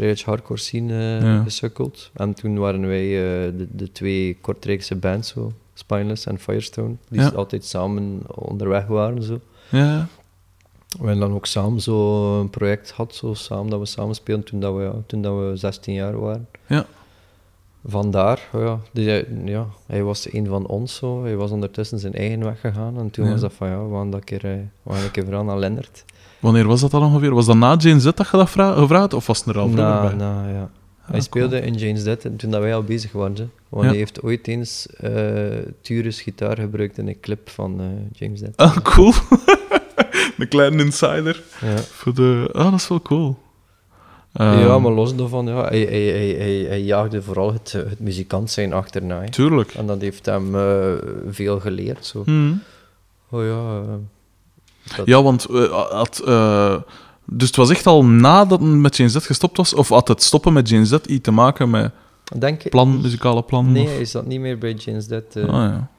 [0.01, 1.43] uh, hardcore scene eh, Ja.
[1.43, 2.09] gesukkeld.
[2.13, 7.21] En toen waren wij eh, de, de twee Kortrijkse bands, zo, Spineless en Firestone, die
[7.21, 7.29] Ja.
[7.35, 9.23] altijd samen onderweg waren.
[9.23, 9.39] Zo.
[9.69, 10.07] Ja.
[10.99, 14.45] We hebben dan ook samen zo een project gehad, zo samen, dat we samen speelden
[14.45, 16.47] toen, dat we, ja, toen dat we 16 jaar waren.
[16.67, 16.85] Ja.
[17.85, 21.23] Vandaar, ja, die, ja, hij was een van ons zo.
[21.23, 22.97] Hij was ondertussen zijn eigen weg gegaan.
[22.99, 23.31] En toen Ja.
[23.31, 25.43] was dat van, ja, we gaan dat een keer, eh, we gaan een keer vooral
[25.43, 26.05] naar Lennart.
[26.39, 27.33] Wanneer was dat dan ongeveer?
[27.33, 29.69] Was dat na Jane Z dat je dat vra- gevraagd of was het er al
[29.69, 30.13] vroeger Na, bij?
[30.15, 30.69] na, ja.
[31.01, 33.51] hij Ah, speelde in Jane's Dead en toen dat wij al bezig waren.
[33.69, 33.89] Want Ja.
[33.89, 38.55] hij heeft ooit eens eh Turus gitaar gebruikt in een clip van eh, James Dead.
[38.57, 39.13] Ah, cool.
[40.37, 41.41] een kleine insider.
[41.61, 41.77] Ja.
[41.77, 42.49] Voor de...
[42.53, 43.37] Ah, dat is wel cool.
[44.33, 46.01] Ehm, ja, maar los daarvan, ja, hij, hij,
[46.37, 49.19] hij, hij, jaagde vooral het, het muzikant zijn achterna.
[49.21, 49.29] hè.
[49.29, 49.73] Tuurlijk.
[49.73, 50.91] En dat heeft hem eh,
[51.29, 52.05] veel geleerd.
[52.05, 52.23] Zo.
[52.25, 52.61] Hmm.
[53.29, 53.93] Oh ja, eh,
[54.97, 56.75] dat- Ja, want eh, had, eh,
[57.25, 60.23] dus het was echt al nadat het met Jane Z gestopt was, of had het
[60.23, 61.91] stoppen met Jane Z iets te maken met
[62.37, 63.71] denk plan, muzikale plan?
[63.71, 64.73] Nee, of- hij zat niet meer bij
[65.07, 65.89] Dead eh, Ah, ja.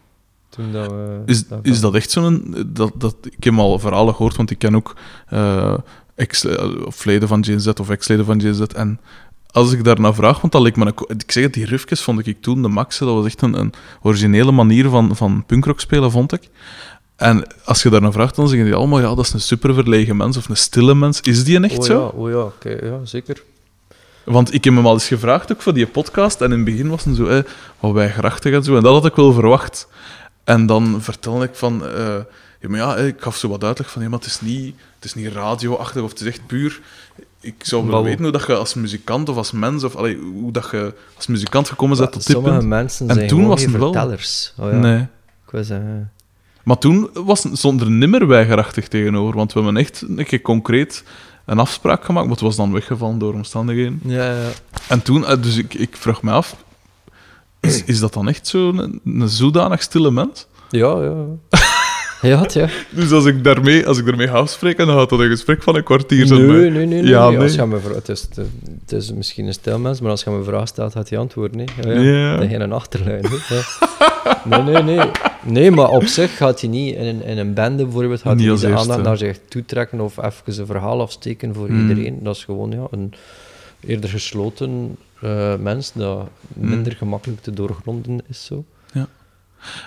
[0.55, 1.23] Toen dat we...
[1.27, 2.55] Is, dat is dat echt zo'n...
[2.67, 4.97] Dat, dat, ik heb al verhalen gehoord, want ik ken ook
[5.29, 5.75] eh,
[6.15, 8.61] ex, eh, of leden van Jane Z of ex-leden van Jane Z.
[8.61, 9.01] En
[9.51, 10.87] als ik daarna vraag, want dat leek me...
[10.87, 12.99] Een, ik zeg het, die riffjes vond ik toen de max.
[12.99, 16.49] Dat was echt een, een originele manier van, van punkrock spelen, vond ik.
[17.17, 20.17] En als je daarna vraagt, dan zeggen die allemaal, ja, dat is een super verlegen
[20.17, 21.21] mens of een stille mens.
[21.21, 22.01] Is die een echt oh, zo?
[22.01, 23.43] Ja, oh ja, oké, ja, zeker.
[24.25, 26.41] Want ik heb hem al eens gevraagd ook voor die podcast.
[26.41, 27.43] En in het begin was het zo, eh,
[27.81, 28.77] wat wij grachtig en zo.
[28.77, 29.89] En dat had ik wel verwacht.
[30.45, 31.87] En dan vertelde ik van...
[31.87, 32.17] eh,
[32.61, 34.03] ja, maar ja, eh, ik gaf zo wat uitleg van...
[34.03, 36.81] Ja, maar het is niet, het is niet radioachtig of het is echt puur...
[37.41, 38.03] Ik zou willen Babbel.
[38.11, 39.85] weten hoe dat je als muzikant of als mens...
[39.85, 42.67] Of allee, hoe dat je als muzikant gekomen bent tot dit punt.
[42.67, 44.53] mensen En zijn toen was geen het wel- vertellers.
[44.59, 44.79] Oh, ja.
[44.79, 45.01] Nee.
[45.47, 46.13] Ik wou zeggen,
[46.63, 49.37] Maar toen was het zonder nimmer weigerachtig tegenover.
[49.37, 51.05] Want we hebben echt een keer concreet
[51.45, 52.25] een afspraak gemaakt.
[52.27, 54.01] Maar het was dan weggevallen door omstandigheden.
[54.05, 54.49] ja, ja.
[54.89, 56.57] En toen, eh, dus ik, ik vraag me af,
[57.65, 60.47] is, is dat dan echt zo'n een, een zodanig stille mens?
[60.71, 61.15] Ja, ja.
[62.21, 62.69] Ja, het, ja.
[62.91, 65.77] Dus als ik daarmee, als ik daarmee ga afspreken, dan gaat dat een gesprek van
[65.77, 66.47] een kwartier zijn.
[66.47, 66.87] Nee, nee, nee.
[66.87, 67.11] nee.
[67.11, 67.39] Ja, nee.
[67.39, 67.67] Als nee.
[67.67, 68.29] je me vra- het, is,
[68.81, 71.61] het is misschien een stilmens, maar als je me een vraag stelt, gaat hij antwoorden.
[71.75, 71.91] hè.
[71.93, 72.39] Ja, Ja.
[72.41, 73.25] is geen achterlijn.
[73.29, 73.55] hè.
[73.55, 74.63] Ja.
[74.63, 75.11] Nee, nee, nee.
[75.43, 78.45] Nee, maar op zich gaat hij niet in een, in een bende bijvoorbeeld gaat Niet
[78.45, 81.89] hij niet de aandacht naar zich toetrekken of even een verhaal afsteken voor Hmm.
[81.89, 82.19] iedereen.
[82.23, 83.13] Dat is gewoon ja, een
[83.87, 88.45] eerder gesloten eh, mens dat minder gemakkelijk te doorgronden is.
[88.45, 88.65] Zo.
[88.93, 89.07] Ja.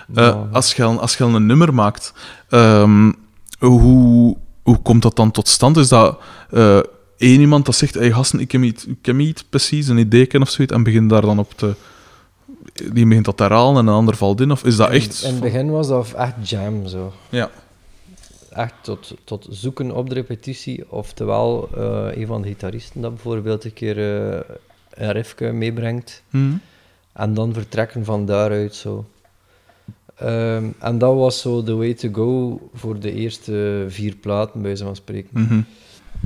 [0.08, 2.12] Maar- Eh, als, je, al- als je een nummer maakt,
[2.48, 3.12] ehm,
[3.58, 5.76] hoe, hoe komt dat dan tot stand?
[5.76, 6.18] Is dat
[6.50, 6.78] eh,
[7.16, 10.40] één iemand dat zegt, hey gasten, ik heb niet, ik heb niet precies een idee
[10.40, 11.74] of zoiets, en begint daar dan op te...
[12.92, 14.50] Die begint dat te herhalen en een ander valt in?
[14.50, 15.22] Of is dat echt...
[15.22, 17.12] In, in het begin was dat echt jam zo.
[17.28, 17.50] Ja.
[18.50, 20.84] Echt tot, tot zoeken op de repetitie.
[20.92, 23.98] Oftewel, eh, een van de gitaristen dat bijvoorbeeld een keer
[24.98, 26.22] een riffje meebrengt.
[26.30, 26.52] Mhm.
[27.12, 29.04] En dan vertrekken van daaruit zo.
[30.16, 34.62] Ehm, en dat was zo the way to go voor de eerste vier platen, bij
[34.62, 35.28] wijze van spreken.
[35.40, 35.60] Mhm.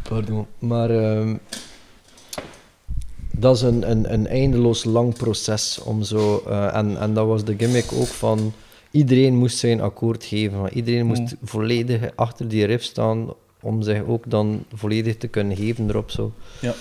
[0.08, 0.46] Pardon.
[0.58, 1.36] Maar ehm,
[3.30, 6.42] dat is een, een, een eindeloos lang proces om zo.
[6.48, 8.52] eh, en, en dat was de gimmick ook van.
[8.90, 10.74] Iedereen moest zijn akkoord geven.
[10.74, 11.28] Iedereen moest Mm.
[11.42, 13.28] volledig achter die riff staan
[13.60, 16.10] om zich ook dan volledig te kunnen geven erop.
[16.10, 16.32] Zo.
[16.60, 16.74] Ja.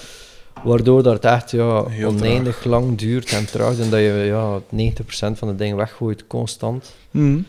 [0.63, 4.59] Waardoor dat het echt ja, Heel oneindig lang duurt en traag en dat je ja,
[4.59, 6.93] 90% van de dingen weggooit constant.
[7.11, 7.39] Mhm.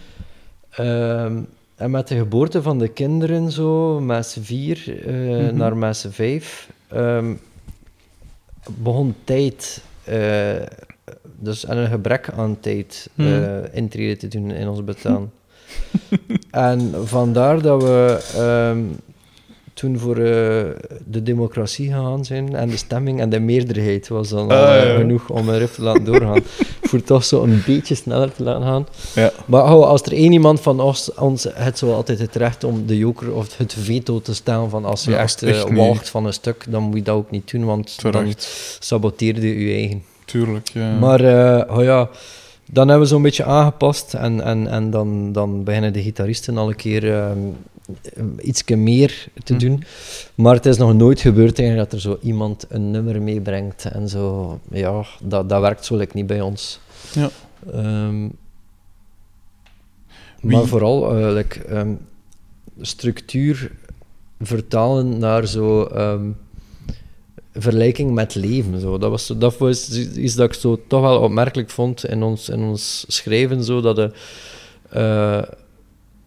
[0.71, 1.37] Ehm,
[1.77, 5.15] en met de geboorte van de kinderen, zo, z'n vier eh,
[5.47, 5.57] Mhm.
[5.57, 7.35] naar z'n vijf, ehm,
[8.71, 10.63] begon tijd, eh,
[11.39, 15.33] dus en een gebrek aan tijd, eh, intrede te doen in ons bestaan.
[16.51, 18.79] en vandaar dat we ehm,
[19.75, 20.65] toen voor eh,
[21.05, 24.97] de democratie gegaan zijn en de stemming en de meerderheid was dan al Ah, eh,
[24.97, 26.43] genoeg om een riff te laten doorgaan.
[26.83, 28.87] voor toch zo een beetje sneller te laten gaan.
[29.15, 29.33] Ja.
[29.47, 32.87] Maar hou, als er één iemand van ons, ons het zo altijd het recht om
[32.87, 36.11] de joker of het veto te stellen van als je Ja, echt, echt eh, walgt
[36.11, 38.35] van een stuk, dan moet je dat ook niet doen, want dan
[38.79, 40.03] saboteerde je je eigen.
[40.25, 40.99] Tuurlijk, ja.
[40.99, 41.21] Maar
[41.71, 42.09] oh ja,
[42.71, 46.69] dan hebben we zo'n beetje aangepast en, en, en dan, dan beginnen de gitaristen al
[46.69, 47.39] een keer ehm
[48.41, 49.59] iets meer te Hm.
[49.59, 49.85] doen.
[50.35, 54.09] Maar het is nog nooit gebeurd eigenlijk dat er zo iemand een nummer meebrengt en
[54.09, 54.59] zo.
[54.71, 56.81] Ja, dat, dat werkt zo like, niet bij ons.
[57.15, 57.31] Ja.
[57.73, 58.29] Ehm,
[60.41, 61.95] Maar vooral eh, like, ehm,
[62.81, 63.73] structuur
[64.41, 66.31] vertalen naar zo ehm,
[67.55, 68.81] vergelijking met leven.
[68.81, 68.99] Zo.
[68.99, 72.61] Dat, was, dat was iets dat ik zo toch wel opmerkelijk vond in ons, in
[72.61, 73.65] ons schrijven.
[73.65, 74.11] Zo, dat de,
[74.91, 75.43] eh,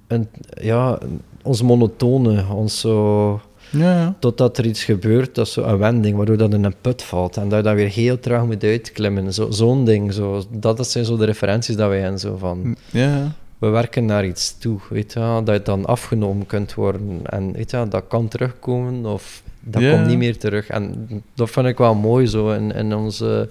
[0.07, 0.27] een,
[0.61, 0.99] ja,
[1.45, 4.15] ons monotone, ons zo, Ja, ja.
[4.19, 7.37] totdat er iets gebeurt, dat is zo een wending, waardoor dat in een put valt
[7.37, 9.33] en dat je dan weer heel traag moet uitklimmen.
[9.33, 10.13] Zo, zo'n ding.
[10.13, 10.43] Zo.
[10.49, 12.19] Dat, dat zijn zo de referenties dat wij hebben.
[12.19, 13.31] Zo van, Ja, ja.
[13.57, 17.19] we werken naar iets toe, weet je, dat je dan afgenomen kunt worden.
[17.23, 20.67] En weet je, dat kan terugkomen of dat komt niet meer terug.
[20.67, 23.49] En dat vind ik wel mooi zo in, in onze,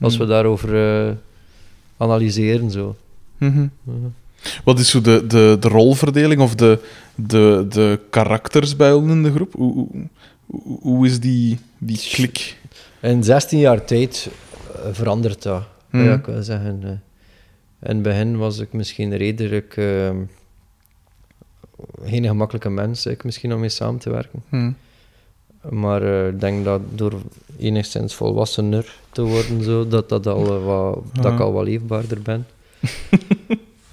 [0.00, 0.28] als we Mm.
[0.30, 0.74] daarover
[1.06, 1.12] eh,
[1.96, 2.70] analyseren.
[2.70, 2.96] Zo.
[3.38, 3.66] Mhm.
[4.64, 6.78] Wat is zo de, de, de rolverdeling of de,
[7.14, 9.52] de, de karakters bij ons in de groep?
[9.52, 9.72] Hoe,
[10.46, 12.56] hoe, hoe- is die, die klik?
[13.00, 14.28] In 16 jaar tijd
[14.74, 15.62] eh, verandert dat.
[15.90, 16.04] Mhm.
[16.04, 16.78] Ja, ik wil zeggen.
[16.82, 16.88] eh,
[17.88, 20.10] in het begin was ik misschien redelijk eh,
[22.04, 24.42] geen gemakkelijke mens, ik misschien om mee samen te werken.
[24.48, 24.70] Hm.
[25.68, 27.12] Maar eh, ik denk dat door
[27.58, 31.44] enigszins volwassener te worden, zo, dat, dat, al, wat, dat ik Ja.
[31.44, 32.46] al wat leefbaarder ben.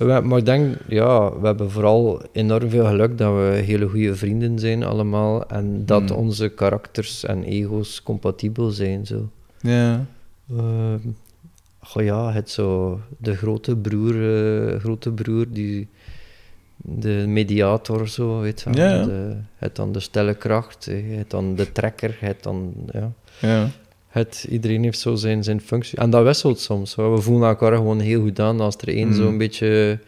[0.05, 4.15] We- maar ik denk, ja, we hebben vooral enorm veel geluk dat we hele goede
[4.15, 5.47] vrienden zijn allemaal.
[5.47, 6.17] En dat Hmm.
[6.17, 9.05] onze karakters en ego's compatibel zijn.
[9.05, 9.29] Zo.
[9.61, 10.05] Ja.
[11.79, 15.87] Goh ja, het zo de grote broer, eh, grote broer die
[16.77, 18.73] de mediator zo, weet je.
[18.73, 19.03] Ja.
[19.03, 23.11] De, het dan de stille kracht, eh, het dan de trekker, het dan ja.
[23.41, 23.67] Ja.
[24.13, 25.97] Het, iedereen heeft zo zijn, zijn functie.
[25.97, 26.95] En dat wisselt soms.
[26.95, 27.13] hoor.
[27.15, 28.59] We voelen elkaar gewoon heel goed aan.
[28.59, 29.13] Als er één Mm.
[29.13, 29.99] zo'n beetje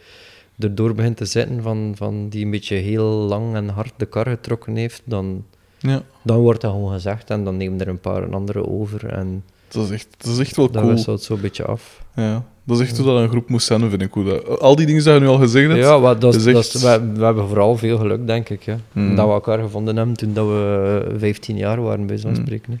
[0.58, 4.26] erdoor begint te zitten, van, van die een beetje heel lang en hard de kar
[4.28, 5.44] getrokken heeft, dan,
[5.78, 6.02] ja.
[6.22, 9.06] dan wordt dat gewoon gezegd en dan nemen er een paar andere over.
[9.08, 10.94] En Dat is echt, dat is echt wel dat cool.
[10.94, 12.04] wisselt zo een beetje af.
[12.14, 12.44] Ja.
[12.66, 14.12] Dat is echt hoe dat een groep moest zijn, vind ik.
[14.12, 15.80] Hoe dat, al die dingen die je nu al gezegd hebt.
[15.80, 18.62] Ja, wat, dat, is- is dat is- we, we hebben vooral veel geluk, denk ik.
[18.64, 18.74] Hè.
[18.92, 19.14] Mm.
[19.16, 22.36] Dat we elkaar gevonden hebben toen dat we 15 jaar waren, bij zo'n Mm.
[22.36, 22.72] spreken.
[22.72, 22.78] hè.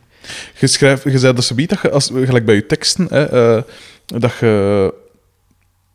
[0.60, 3.24] Je, schrijft, je zei dus zoiets dat je, als, gelijk bij je teksten, hè,
[3.56, 3.62] eh,
[4.06, 4.94] dat, je,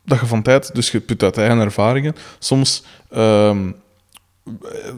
[0.04, 3.70] dat je van tijd, dus je put uit eigen ervaringen, soms ehm,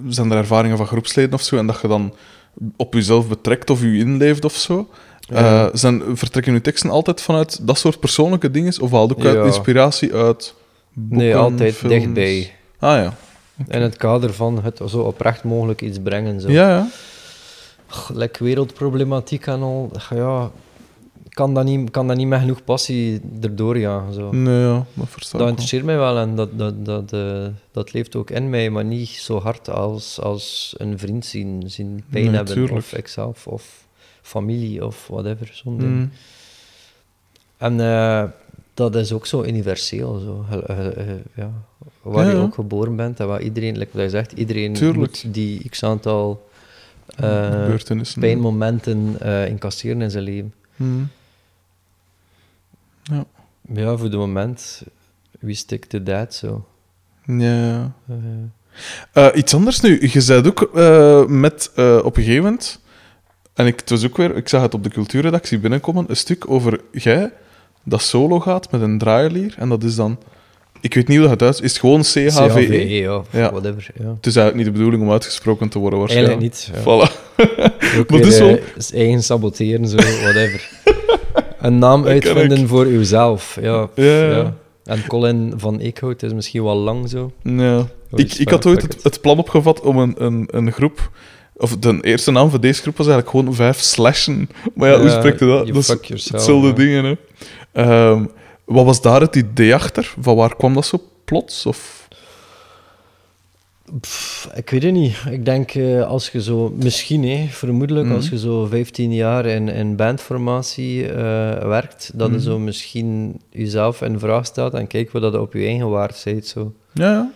[0.09, 2.15] zijn er ervaringen van groepsleden of zo, en dat je dan
[2.77, 4.89] op jezelf betrekt of je inleeft of zo.
[5.27, 5.67] Ja.
[5.67, 9.47] Eh, zijn, vertrekken je teksten altijd vanuit dat soort persoonlijke dingen, of haal ook uit
[9.47, 10.55] inspiratie uit
[10.93, 11.95] boeken, nee, altijd films?
[11.95, 12.55] dichtbij.
[12.79, 13.15] Ah ja.
[13.69, 16.41] In het kader van het zo oprecht mogelijk iets brengen.
[16.41, 16.51] Zo.
[16.51, 16.89] Ja, ja.
[18.13, 20.51] Like wereldproblematiek en al, ja,
[21.29, 24.13] kan dat niet, kan dat niet met genoeg passie erdoor gaan.
[24.13, 24.33] Zo.
[24.33, 28.17] Nee, ja, dat versta Dat interesseert mij wel en dat, dat, dat, eh, dat leeft
[28.17, 32.35] ook in mij, maar niet zo hard als, als een vriend zien, zien pijn Nee,
[32.35, 32.77] hebben, tuurlijk.
[32.77, 33.84] of ikzelf, of
[34.25, 35.51] familie, of whatever.
[35.53, 35.91] Zo'n ding.
[35.93, 36.11] Mm.
[37.57, 38.25] En eh,
[38.75, 40.19] dat is ook zo universeel.
[40.19, 40.45] Zo.
[40.67, 41.51] Eh, eh, ja.
[42.03, 42.43] Waar Ja, je ja.
[42.43, 46.49] ook geboren bent en waar iedereen, like wat je zegt, iedereen moet die x aantal
[47.17, 48.21] Gebeurtenissen.
[48.21, 50.55] pijnmomenten eh, incasseren in zijn leven.
[50.77, 51.03] Mhm.
[53.73, 54.83] Ja, voor de moment,
[55.41, 56.65] wie stick to that, zo.
[57.27, 57.93] Ja.
[59.35, 60.09] Iets anders nu.
[60.13, 60.73] Je zei ook
[61.29, 61.71] met
[62.05, 62.81] op een gegeven moment.
[63.55, 66.05] En ik, het was ook weer, ik zag het op de cultuurredactie binnenkomen.
[66.09, 67.33] Een stuk over jij
[67.85, 69.55] dat solo gaat met een draailier.
[69.59, 70.19] En dat is dan.
[70.81, 71.71] Ik weet niet hoe dat het uit is.
[71.73, 72.31] het gewoon CHVE?
[72.31, 73.51] CHVE, E, ja, of Ja.
[73.51, 73.87] whatever.
[73.95, 74.09] Ja.
[74.17, 76.41] Het is eigenlijk niet de bedoeling om uitgesproken te worden, waarschijnlijk.
[76.41, 76.85] Eigenlijk niet.
[76.85, 77.09] Ja.
[77.09, 77.13] Voilà.
[78.01, 78.49] Ook Maar weer, is wel-
[78.93, 80.71] eh, eigen saboteren, zo, whatever.
[81.61, 83.59] Een naam uitvinden voor uzelf.
[83.61, 84.37] Ja, Ja, ja.
[84.37, 84.55] ja.
[84.85, 87.33] En Colin van Eekhout is misschien wel lang zo.
[87.43, 87.87] Ja.
[88.15, 91.11] Ik, ik had wel ooit het, het plan opgevat om een, een, een groep.
[91.57, 94.49] Of de eerste naam van deze groep was eigenlijk gewoon vijf slashen.
[94.75, 95.61] Maar ja, hoe spreekt je dat?
[95.67, 96.73] you dat fuck hetzelfde ja.
[96.73, 97.15] dingen, hè.
[97.73, 98.25] Ehm,
[98.65, 100.15] wat was daar het idee achter?
[100.21, 101.67] Van waar kwam dat zo plots?
[101.67, 102.09] Of...
[104.01, 105.17] Pff, ik weet het niet.
[105.31, 108.15] Ik denk eh, als je zo, misschien, hè, vermoedelijk, Mhm.
[108.15, 111.15] als je zo 15 jaar in, in bandformatie eh,
[111.67, 112.43] werkt, dat je Mhm.
[112.45, 116.47] zo misschien jezelf in vraag stelt en kijkt wat dat op je eigen waard zit.
[116.47, 116.73] Zo.
[116.93, 117.31] Ja, ja.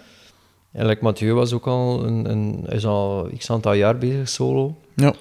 [1.00, 4.76] Mathieu was ook al een, een, is al x aantal jaar bezig solo.
[4.94, 5.14] Ja,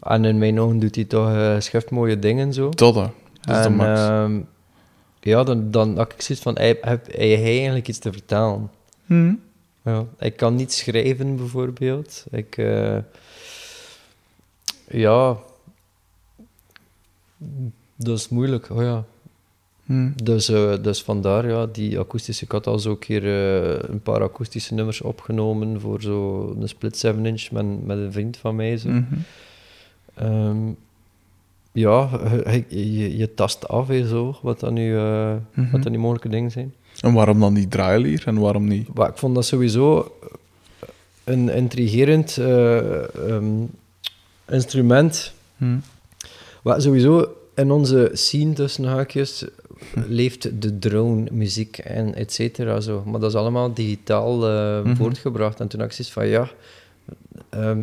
[0.00, 2.68] En in mijn ogen doet hij toch uh, mooie dingen zo.
[2.94, 3.06] hè.
[3.40, 4.00] dat is de en, max.
[4.00, 4.40] ehm,
[5.20, 8.70] ja, dan, dan had ik zoiets van, heb hij hij eigenlijk iets te vertellen?
[9.06, 9.34] Mhm.
[9.84, 12.24] Ja, ik kan niet schrijven, bijvoorbeeld.
[12.30, 12.98] Ik, eh,
[14.88, 15.36] ja,
[17.96, 18.70] dat is moeilijk.
[18.70, 19.04] Oh ja.
[19.84, 20.10] Mhm.
[20.22, 22.44] Dus, eh, dus vandaar, ja, die akoestische...
[22.44, 26.68] Ik had al zo een keer eh, een paar akoestische nummers opgenomen voor zo een
[26.68, 28.76] split 7-inch met, met een vriend van mij.
[28.76, 28.88] Zo.
[28.88, 29.04] Mhm.
[30.14, 30.56] Ehm,
[31.72, 32.08] ja,
[32.68, 35.70] je, je, je tast af, hè, zo, wat dan nu, Mhm.
[35.70, 36.74] wat dan die mogelijke dingen zijn.
[37.00, 38.94] En waarom dan die draailier en waarom niet?
[38.94, 40.12] Maar ik vond dat sowieso
[41.24, 43.44] een intrigerend eh, ehm,
[44.48, 45.32] instrument.
[45.56, 45.76] Mhm.
[46.62, 49.44] Wat sowieso in onze scene tussen haakjes
[50.08, 53.02] leeft de drone muziek en et cetera zo.
[53.06, 54.36] Maar dat is allemaal digitaal
[54.82, 54.96] Mhm.
[54.96, 55.60] voortgebracht.
[55.60, 56.48] En toen had ik zoiets van ja,
[57.50, 57.80] ehm,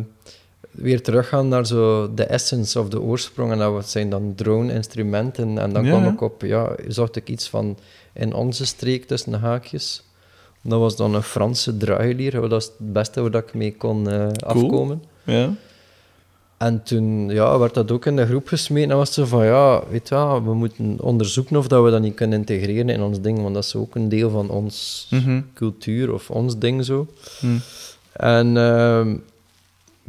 [0.70, 3.52] weer teruggaan naar zo de essence of de oorsprong.
[3.52, 5.58] En dat zijn dan drone instrumenten.
[5.58, 7.78] En dan Ja, kwam ik op, ja, zocht ik iets van
[8.12, 10.02] in onze streek tussen haakjes.
[10.62, 12.48] Dat was dan een Franse draailier.
[12.48, 15.02] Dat is het beste waar ik mee kon eh, afkomen.
[15.24, 15.54] Ja.
[16.60, 18.90] En toen ja, werd dat ook in de groep gesmeten.
[18.90, 22.00] En was zo van, ja, weet je wel, we moeten onderzoeken of dat we dat
[22.00, 23.42] niet kunnen integreren in ons ding.
[23.42, 25.40] Want dat is ook een deel van ons Mhm.
[25.54, 27.06] cultuur of ons ding zo.
[27.40, 27.56] Mhm.
[28.12, 29.16] En ehm,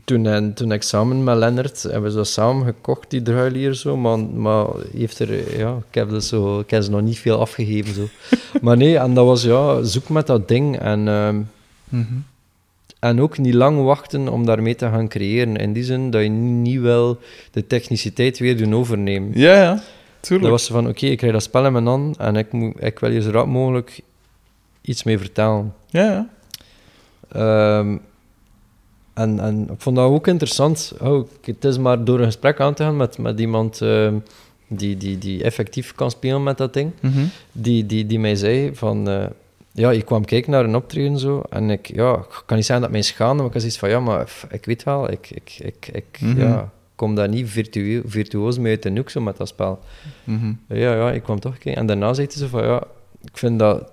[0.05, 3.97] toen, en, toen ik samen met Lennart, hebben we zo samen gekocht, die druilier zo.
[3.97, 7.39] Maar, maar heeft er, ja, ik heb, dus zo, ik heb ze nog niet veel
[7.39, 8.07] afgegeven zo.
[8.61, 10.79] maar nee, en dat was, ja, zoek met dat ding.
[10.79, 11.07] En...
[11.07, 11.41] ehm,
[11.89, 12.13] Mhm.
[13.01, 15.55] En ook niet lang wachten om daarmee te gaan creëren.
[15.55, 17.19] In die zin dat je niet wel
[17.51, 19.31] de techniciteit weer doen overnemen.
[19.33, 19.73] Ja, ja.
[19.73, 19.83] Dat
[20.19, 20.49] Tuurlijk.
[20.49, 23.09] was van, oké, ik krijg dat spel in mijn hand en ik, moet, ik wil
[23.09, 24.01] hier zo rap mogelijk
[24.81, 25.73] iets mee vertellen.
[25.89, 26.29] Ja, ja.
[27.31, 27.97] Ehm,
[29.13, 30.93] en, en ik vond dat ook interessant.
[30.99, 34.15] Oh, het is maar door een gesprek aan te gaan met, met iemand ehm,
[34.67, 36.91] die, die, die effectief kan spelen met dat ding.
[36.99, 37.23] Mhm.
[37.51, 39.09] die, die, die mij zei van...
[39.09, 39.25] eh,
[39.73, 42.85] ja, ik kwam kijken naar een optreden zo, en ik, ja, ik kan niet zeggen
[42.85, 45.57] dat mij schaamde, maar ik had zoiets van, ja, maar ik weet wel, ik, ik,
[45.59, 46.39] ik, ik Mhm.
[46.39, 49.79] ja, kom daar niet virtueel, virtuoos mee uit de hoek zo met dat spel.
[50.23, 50.53] Mhm.
[50.67, 51.75] Ja, ja, ik kwam toch kijken.
[51.81, 52.83] En daarna zei hij zo van, ja,
[53.23, 53.91] ik vind dat,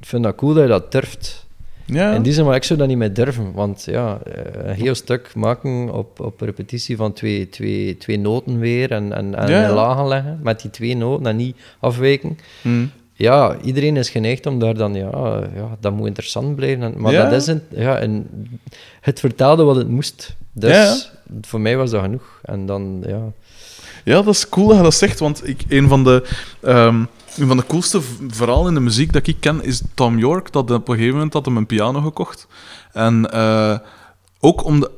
[0.00, 1.44] ik vind dat cool dat je dat durft.
[1.84, 2.12] Ja.
[2.14, 4.94] In die zin, maar ik zou dat niet meer durven, want ja, eh, een heel
[4.94, 9.72] stuk maken op, op repetitie van twee, twee, twee noten weer en, en, en Ja,
[9.74, 12.86] lagen leggen met die twee noten en niet afwijken Mhm.
[13.18, 15.10] Ja, iedereen is geneigd om daar dan, ja,
[15.54, 16.82] ja dat moet interessant blijven.
[16.82, 17.22] En- Maar Ja.
[17.28, 18.26] dat is een, ja, een,
[19.00, 20.36] het vertelde wat het moest.
[20.52, 20.96] Dus Ja,
[21.42, 22.40] voor mij was dat genoeg.
[22.42, 23.20] En dan, ja.
[24.04, 26.28] Ja, dat is cool dat je dat zegt, want ik, een, van de,
[26.60, 26.96] ehm,
[27.36, 30.70] een van de coolste verhalen in de muziek dat ik ken is Tom York, dat
[30.70, 32.46] op een gegeven moment had hem een piano gekocht.
[32.92, 33.78] En eh,
[34.40, 34.90] ook om de,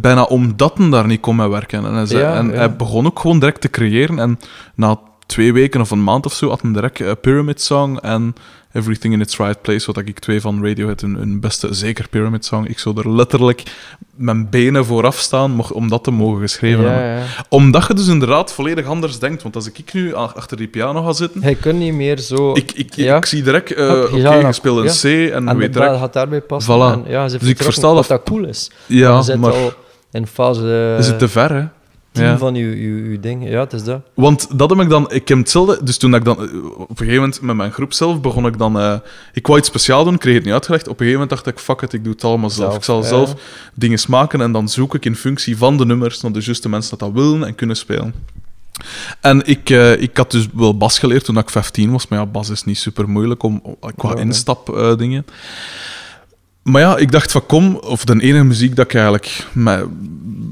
[0.00, 1.84] bijna omdat hij daar niet kon mee werken.
[1.84, 4.18] En, hij, zei- Ja, en hij begon ook gewoon direct te creëren.
[4.18, 4.38] En
[4.74, 4.98] na
[5.32, 8.34] twee weken of een maand of zo had hij direct eh, Pyramid Song en
[8.72, 12.44] Everything in its Right Place, wat ik twee van Radiohead hun, hun beste, zeker Pyramid
[12.44, 12.64] Song.
[12.68, 13.62] Ik zou er letterlijk
[14.14, 18.06] mijn benen vooraf staan mocht- om dat te mogen geschreven hebben ja, omdat je dus
[18.08, 19.42] inderdaad volledig anders denkt.
[19.42, 22.52] Want als ik nu achter die piano ga zitten, Hij kon niet meer zo...
[22.54, 23.16] ik, ik, Ja.
[23.16, 25.26] ik zie direct, Ja, oké, je speelt een.
[25.28, 26.00] C en, en weet dat direct...
[26.00, 26.74] gaat daarbij passen.
[26.74, 27.04] Voilà.
[27.04, 28.70] En, ja, ze Dus ik versta dat- dat cool is.
[28.86, 29.72] Ja, maar al
[30.12, 30.96] in fase...
[30.98, 31.64] is het te ver, hè?
[32.12, 32.38] Team Ja.
[32.38, 33.48] van je, je, je ding.
[33.48, 34.00] Ja, het is dat.
[34.14, 35.10] Want dat heb ik dan...
[35.12, 35.78] Ik heb hetzelfde...
[35.84, 36.36] Dus toen ik dan...
[36.36, 36.42] eh,
[36.78, 38.78] Op een gegeven moment met mijn groep zelf begon ik dan...
[38.80, 38.94] eh,
[39.32, 40.82] ik wou iets speciaal doen, kreeg het niet uitgelegd.
[40.88, 42.66] Op een gegeven moment dacht ik, fuck it, ik doe het allemaal zelf.
[42.70, 43.06] Zelf, Ik zal ja.
[43.26, 43.34] zelf
[43.74, 46.90] dingen maken en dan zoek ik in functie van de nummers naar de juiste mensen
[46.98, 48.14] dat dat willen en kunnen spelen.
[49.20, 52.26] En ik, eh, ik had dus wel bas geleerd toen ik 15 was, maar ja,
[52.26, 53.62] bas is niet super moeilijk om,
[53.96, 54.24] qua Ja, nee.
[54.24, 55.26] instapdingen.
[56.62, 59.86] Maar ja, ik dacht van kom, of de enige muziek dat ik eigenlijk met,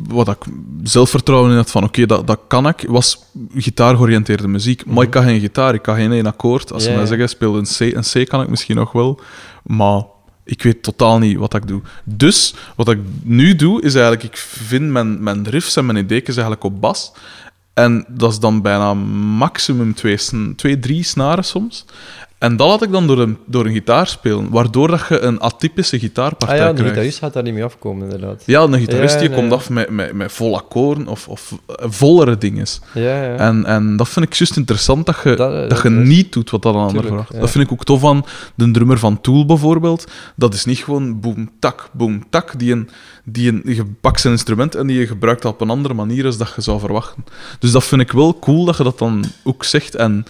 [0.08, 0.44] wat ik
[0.82, 3.24] zelfvertrouwen in had van oké, dat, dat kan ik, was
[3.54, 4.86] gitaar-georiënteerde muziek.
[4.86, 6.72] Maar ik kan geen gitaar, ik kan geen één akkoord.
[6.72, 9.20] Als ze mij zeggen speel een C, een C kan ik misschien nog wel,
[9.62, 10.02] maar
[10.44, 11.82] ik weet totaal niet wat ik doe.
[12.04, 16.24] Dus wat ik nu doe, is eigenlijk, ik vind mijn, mijn riffs en mijn ideeën
[16.26, 17.12] eigenlijk op bas.
[17.74, 20.18] En dat is dan bijna maximum twee,
[20.56, 21.84] twee drie snaren soms.
[22.40, 25.40] En dat laat ik dan door een, door een gitaar spelen, waardoor dat je een
[25.40, 26.90] atypische Ah gitaarpartij ja, de krijgt.
[26.92, 28.42] gitarist gaat daar niet mee afkomen, inderdaad.
[28.46, 29.56] Ja, een gitarist Ja, die nee, komt ja.
[29.56, 32.66] af met, met, met vol akkoorden of, of eh, vollere dingen.
[32.94, 33.36] Ja, ja.
[33.36, 36.32] En, en dat vind ik juist interessant, dat je, Dat- dat, dat je is- niet
[36.32, 37.32] doet wat dat een ander vraagt.
[37.32, 37.40] ja.
[37.40, 40.06] Dat vind ik ook tof aan de drummer van Tool bijvoorbeeld.
[40.36, 42.58] Dat is niet gewoon boom, tak, boom, tak.
[42.58, 42.88] Die, een,
[43.24, 46.36] die een, je pakt zijn instrument en die je gebruikt op een andere manier als
[46.38, 47.24] dat je zou verwachten.
[47.58, 49.94] Dus dat vind ik wel cool dat je dat dan ook zegt.
[49.94, 50.24] En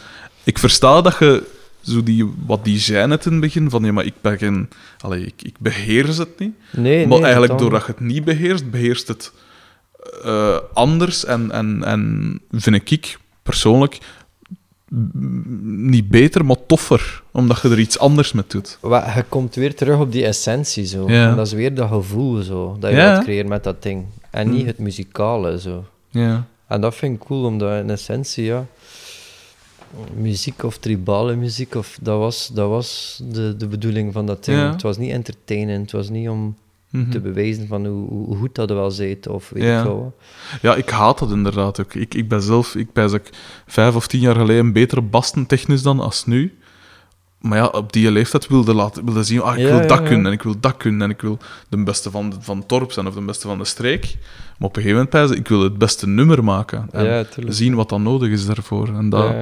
[0.44, 1.42] ik versta dat je
[1.90, 4.68] zo die, wat die zijn het in het begin, van ja, maar ik ben geen...
[4.98, 6.52] Allee, ik, ik beheers het niet.
[6.72, 9.32] nee, Maar nee, eigenlijk, doordat je het niet beheerst, beheerst het
[10.24, 11.24] eh, anders.
[11.24, 13.98] En, en, en vind ik persoonlijk
[14.88, 17.22] mm, niet beter, maar toffer.
[17.30, 18.78] Omdat je er iets anders mee doet.
[18.82, 21.10] Je komt weer terug op die essentie zo.
[21.10, 21.30] Ja.
[21.30, 23.12] En dat is weer dat gevoel zo, dat je Ja.
[23.12, 24.04] wilt creëren met dat ding.
[24.30, 24.66] En niet Mm.
[24.66, 25.84] het muzikale zo.
[26.08, 26.46] Ja.
[26.66, 28.66] En dat vind ik cool, omdat in essentie, ja,
[30.14, 34.58] muziek of tribale muziek, of, dat was, dat was de, de bedoeling van dat ding.
[34.58, 34.70] Ja.
[34.70, 36.56] Het was niet entertainend, het was niet om
[36.90, 37.10] Mhm.
[37.10, 39.80] te bewijzen van hoe, hoe goed dat wel zit, of weet Ja.
[39.80, 40.12] ik wat.
[40.62, 41.94] ja, ik haat dat inderdaad ook.
[41.94, 43.30] Ik, ik ben zelf, ik ben ik
[43.66, 46.58] vijf of tien jaar geleden beter basten technisch dan als nu.
[47.40, 50.04] Maar ja, op die leeftijd wilde, laten, wilde zien, ah, ik wil ja, dat ja.
[50.04, 51.38] kunnen en ik wil dat kunnen en ik wil
[51.68, 54.16] de beste van, van het dorp zijn of de beste van de streek.
[54.58, 56.88] Maar op een gegeven moment ik, wil het beste nummer maken.
[56.92, 58.88] En zien wat dan nodig is daarvoor.
[58.88, 59.34] En dat,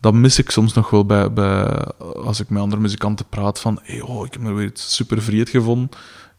[0.00, 1.64] dat mis ik soms nog wel bij, bij,
[1.98, 5.48] als ik met andere muzikanten praat van hey, oh, ik heb me weer super vreed
[5.48, 5.88] gevonden.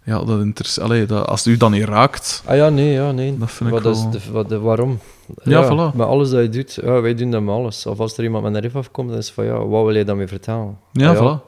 [0.03, 1.09] Ja, dat interesseert...
[1.09, 2.43] Dat, als het u dan niet raakt...
[2.45, 3.37] Ah ja, nee, ja, nee.
[3.37, 4.99] Dat vind ik wat is wel- de, wat de, waarom?
[5.43, 5.95] Ja, voilà.
[5.95, 7.85] Met alles dat je doet, ja, wij doen dat met alles.
[7.85, 9.95] Of als er iemand met een riff afkomt, dan is het van, ja, wat wil
[9.95, 10.77] je daarmee vertellen?
[10.91, 11.41] Ja, Ah, voilà.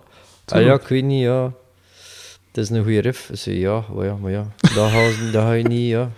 [0.45, 1.51] Ah, ja, ik weet niet, ja.
[2.51, 3.29] Het is een goede riff.
[3.29, 4.47] Ik zeg, ja, maar ja, maar ja.
[4.75, 6.09] Dat ga, dat ga je niet, ja.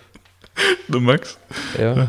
[0.88, 1.38] De max.
[1.78, 2.08] ja.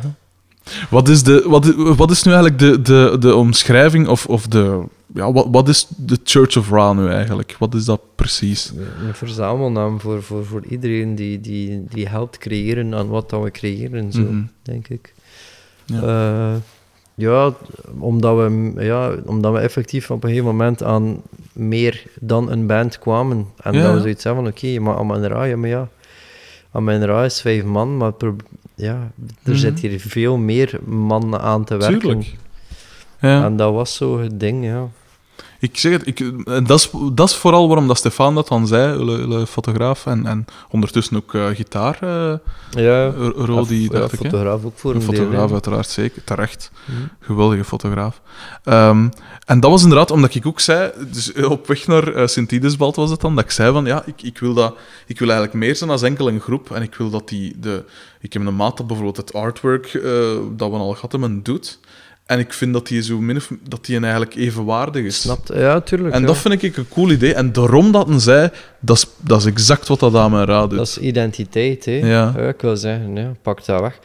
[0.91, 4.83] Wat is, de, wat, wat is nu eigenlijk de, de, de omschrijving of, of de...
[5.15, 7.57] Ja, wat, wat is de Church of Ra nu eigenlijk?
[7.59, 8.73] Wat is dat precies?
[9.07, 13.51] Een verzamelnaam voor, voor, voor iedereen die, die, die helpt creëren aan wat dat we
[13.51, 14.43] creëren, zo, Mhm.
[14.63, 15.15] denk ik.
[15.87, 16.01] Ja.
[16.03, 16.61] Ja.
[17.15, 17.53] ja,
[17.99, 21.23] omdat we, ja, omdat we effectief op een gegeven moment aan
[21.53, 23.47] meer dan een band kwamen.
[23.63, 23.83] En Ja.
[23.83, 25.89] dat we zoiets hebben van, oké, maar Amen Ra, ja, maar ja,
[26.77, 28.12] Amen Ra is vijf man, maar
[28.74, 29.11] ja,
[29.43, 29.55] er Mhm.
[29.57, 31.98] zit hier veel meer mannen aan te werken.
[32.01, 32.35] Tuurlijk.
[33.20, 33.44] Ja.
[33.44, 34.89] En dat was zo het ding, ja.
[35.67, 38.67] Ik zeg het, ik, en dat, is, dat is vooral waarom dat Stefan dat dan
[38.67, 42.35] zei, de fotograaf, en, en ondertussen ook eh, gitaar, eh
[42.85, 44.19] Ja, Rodi, ja, dacht ik.
[44.23, 44.29] hè?
[44.29, 46.25] fotograaf ook voor Een deel, fotograaf, uiteraard, zeker.
[46.25, 46.71] Terecht.
[46.85, 46.99] Mhm.
[47.21, 48.21] Geweldige fotograaf.
[48.65, 49.09] Ehm,
[49.47, 53.11] en dat was inderdaad omdat ik ook zei, dus op weg naar uh, Sint-Idesbald was
[53.11, 54.77] het dan, dat ik zei van, ja, ik, ik, wil dat,
[55.07, 56.71] ik wil eigenlijk meer zijn als enkel een groep.
[56.71, 57.85] En ik wil dat die, de,
[58.21, 60.03] ik heb een maat dat bijvoorbeeld het artwork eh,
[60.57, 61.79] dat we al gehad hebben, doet.
[62.27, 65.20] En ik vind dat die zo min of, dat die eigenlijk evenwaardig is.
[65.20, 66.15] Snapt, ja, tuurlijk.
[66.15, 66.27] En ja.
[66.27, 67.35] dat vind ik een cool idee.
[67.35, 68.51] En daarom dat een zei,
[68.81, 70.78] dat is, dat is exact wat dat aan mijn raad doet.
[70.78, 71.93] Dat is identiteit, hè.
[71.93, 72.36] Ja.
[72.36, 73.98] ik wil zeggen, ja, pak dat weg.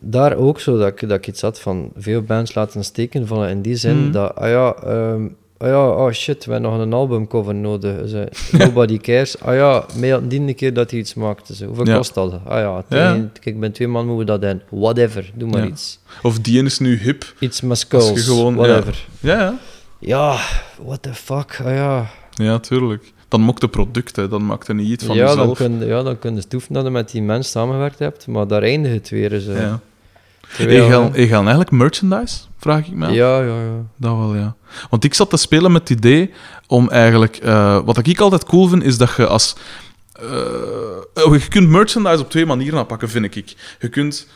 [0.00, 3.48] Daar ook zo dat ik, dat ik iets had van veel bands laten steken vallen
[3.50, 4.12] in die zin Mhm.
[4.12, 5.26] dat, ah ja, ehm,
[5.64, 8.08] ah ja, oh shit, we hebben nog een albumcover nodig.
[8.08, 8.28] Ze,
[8.58, 9.40] nobody cares.
[9.40, 11.54] Ah ja, mij die een keer dat hij iets maakte.
[11.54, 11.66] Zo.
[11.66, 11.96] Hoeveel Ja.
[11.96, 12.32] kost dat?
[12.44, 14.62] Ah ja, tegen- kijk, bij twee man moeten we dat in.
[14.80, 15.98] Whatever, doe maar iets.
[16.22, 17.34] Of die is nu hip.
[17.38, 19.06] Iets met skulls, gewoon- whatever.
[19.20, 19.58] Ja, ja.
[19.98, 20.36] Ja.
[20.84, 22.06] what the fuck, ah ja.
[22.34, 23.12] Ja, tuurlijk.
[23.28, 25.56] Dan mocht de producten, dan maakt er niet iets van ja, dan jezelf.
[25.58, 28.62] kun, ja, dan kun je stoeven dat je met die mens samengewerkt hebt, maar daar
[28.62, 29.40] eindigt het weer.
[29.40, 29.52] Zo.
[29.52, 29.80] Ja.
[30.56, 33.12] Terwijl- je gaan eigenlijk merchandise, vraag ik me af.
[33.12, 33.84] Ja, ja, ja.
[33.96, 34.54] Dat wel, ja.
[34.90, 36.30] Want ik zat te spelen met het idee
[36.66, 37.36] om eigenlijk...
[37.36, 39.56] eh, wat ik altijd cool vind, is dat je als...
[40.12, 40.24] eh,
[41.32, 43.54] je kunt merchandise op twee manieren aanpakken, vind ik.
[43.80, 44.26] Je kunt,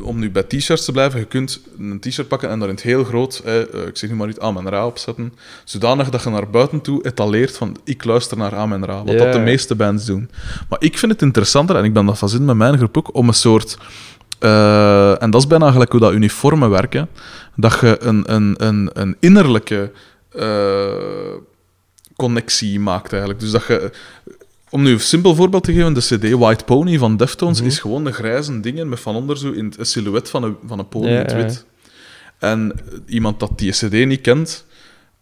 [0.00, 2.82] om nu bij t-shirts te blijven, je kunt een t-shirt pakken en daar in het
[2.84, 5.32] heel groot, eh, eh, ik zeg nu maar iets, Amen Ra opzetten.
[5.64, 9.04] Zodanig dat je naar buiten toe etaleert van, ik luister naar Amen Ra.
[9.04, 10.30] Wat dat de meeste bands doen.
[10.68, 13.14] Maar ik vind het interessanter, en ik ben dat van zin met mijn groep ook,
[13.14, 13.78] om een soort
[14.38, 17.08] Eh, en dat is bijna gelijk hoe dat uniformen werken.
[17.54, 19.92] Dat je een, een, een, een innerlijke
[20.30, 21.34] eh,
[22.16, 23.40] connectie maakt eigenlijk.
[23.40, 23.90] Dus dat je...
[24.70, 27.66] Om nu een simpel voorbeeld te geven, de CD White Pony van Deftones Mhm.
[27.66, 30.56] is gewoon de grijze dingen met van onder zo in het een silhouet van een,
[30.66, 31.64] van een pony Ja, in het wit.
[32.38, 32.72] En
[33.06, 34.64] iemand dat die CD niet kent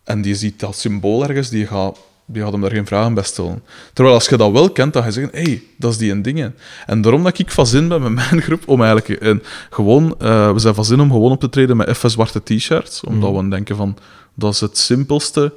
[0.05, 3.23] en die ziet dat symbool ergens, die gaat, die gaat hem daar geen vragen bij
[3.23, 3.63] stellen.
[3.93, 6.11] Terwijl als je dat wel kent, dan ga je zeggen: hé, hey, dat is die
[6.13, 6.55] een dingen.
[6.87, 10.53] En daarom dat ik van zin ben met mijn groep om eigenlijk een, gewoon, eh,
[10.53, 13.45] we zijn van zin om gewoon op te treden met even zwarte t-shirts, omdat Mhm.
[13.45, 13.97] we denken van
[14.35, 15.53] dat is het simpelste.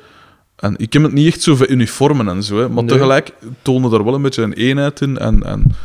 [0.56, 2.94] En ik heb het niet echt zo voor uniformen en zo, hè, maar Nee.
[2.94, 5.18] tegelijk tonen er wel een beetje een eenheid in.
[5.18, 5.76] En, en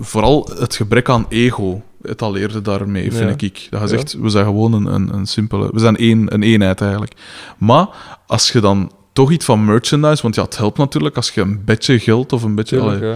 [0.00, 3.46] vooral het gebrek aan ego etaleerde daarmee, vind Ja.
[3.46, 3.66] ik.
[3.70, 3.86] Dat je Ja.
[3.86, 5.68] zegt, we zijn gewoon een, een, een simpele...
[5.72, 7.12] We zijn één, een eenheid, eigenlijk.
[7.58, 7.88] Maar
[8.26, 10.22] als je dan toch iets van merchandise...
[10.22, 12.76] Want ja, het helpt natuurlijk als je een beetje geld of een beetje...
[12.78, 13.14] Tuurlijk, allee,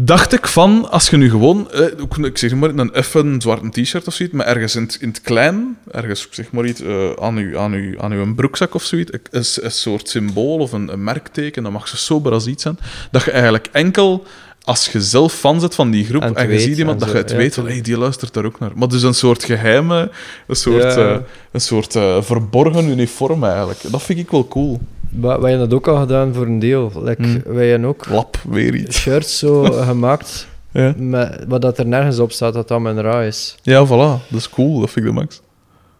[0.00, 1.70] dacht ik van, als je nu gewoon...
[1.70, 5.08] Eh, ik zeg maar een effen zwarte t-shirt of zoiets, maar ergens in, het- in
[5.08, 8.74] het klein, ergens ik zeg maar iets, eh, aan, uw, aan, uw, aan uw broekzak
[8.74, 12.32] of zoiets, een, een, een soort symbool of een, een merkteken, dat mag zo sober
[12.32, 12.78] als iets zijn,
[13.10, 14.26] dat je eigenlijk enkel...
[14.66, 17.14] Als je zelf fan zit van die groep En je weet ziet iemand, dat zo,
[17.14, 18.70] je het ja, weet van, hey, die luistert daar ook naar.
[18.74, 20.10] Maar dus een soort geheime,
[20.46, 20.96] een soort, Ja.
[21.14, 21.16] eh,
[21.52, 23.78] een soort eh, verborgen uniform eigenlijk.
[23.90, 24.80] Dat vind ik wel cool.
[25.10, 26.92] Maar wij hebben dat ook al gedaan voor een deel.
[27.04, 27.42] Like, Hmm.
[27.44, 28.96] Wij hebben ook Lap, weer iets.
[28.98, 33.22] shirts zo gemaakt, Ja, met, wat dat er nergens op staat dat dat mijn ra
[33.22, 33.54] is.
[33.62, 34.28] ja voilà.
[34.28, 34.80] Dat is cool.
[34.80, 35.40] Dat vind ik de max.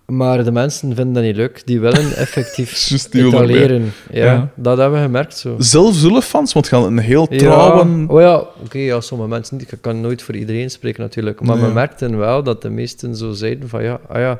[0.06, 1.62] Maar de mensen vinden dat niet leuk.
[1.64, 3.92] Die willen effectief etaleren.
[4.12, 4.48] Ja, Ja.
[4.54, 5.54] dat hebben we gemerkt zo.
[5.58, 8.04] Zelf zullen fans, want gaan een heel Ja, trouwen...
[8.08, 9.72] oh ja, oké, ja, sommige mensen niet.
[9.72, 11.40] Ik kan nooit voor iedereen spreken natuurlijk.
[11.40, 11.66] Maar Nee.
[11.66, 14.38] we merkten wel dat de meesten zo zeiden van ja, ah ja,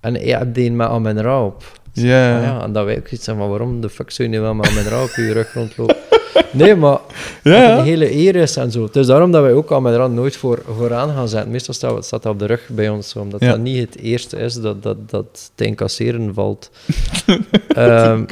[0.00, 1.62] en je hebt die met aan mijn ra op.
[1.92, 2.36] Ja, ja.
[2.38, 4.40] Ah ja, en dat wij ook iets zeggen van waarom de fuck zou je nu
[4.40, 5.96] wel met mijn ra op je rug rondlopen?
[6.52, 6.98] Nee, maar
[7.42, 8.88] Ja, een hele eer is en zo.
[8.92, 11.50] Dus daarom dat wij ook al mijn ra nooit voor, vooraan gaan zetten.
[11.50, 14.36] Meestal staat, het- staat dat op de rug bij ons, omdat dat niet het eerste
[14.36, 16.70] is dat, dat, dat te incasseren valt.
[17.68, 18.24] Ehm,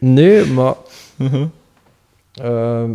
[0.00, 0.74] nee, maar
[1.16, 1.44] Mhm.
[2.34, 2.90] Ehm,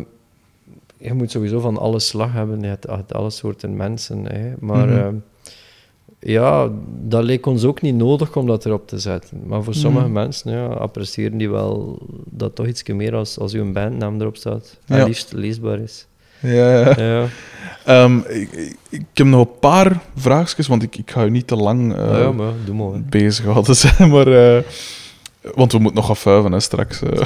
[0.98, 2.62] je moet sowieso van alle slag hebben.
[2.62, 4.26] Je hebt, je hebt alle soorten mensen.
[4.26, 4.54] Hè.
[4.60, 4.98] Maar Mhm.
[4.98, 5.16] ehm,
[6.20, 6.70] ja,
[7.02, 9.42] dat leek ons ook niet nodig om dat erop te zetten.
[9.46, 10.14] Maar voor sommige Mhm.
[10.14, 14.78] mensen ja, appreciëren die wel dat toch iets meer als, als uw bandnaam erop staat.
[14.86, 15.06] En Ja.
[15.06, 16.06] liefst leesbaar is.
[16.40, 17.26] Ja, ja.
[17.86, 18.18] Ehm,
[18.90, 22.20] ik, heb nog een paar vraagjes, want ik, ik ga je niet te lang eh,
[22.20, 23.02] ja maar doe maar.
[23.02, 24.28] bezig houden zijn, maar...
[24.58, 24.64] eh,
[25.56, 27.02] want we moeten nog afvuiven, hè, straks.
[27.04, 27.12] Oh.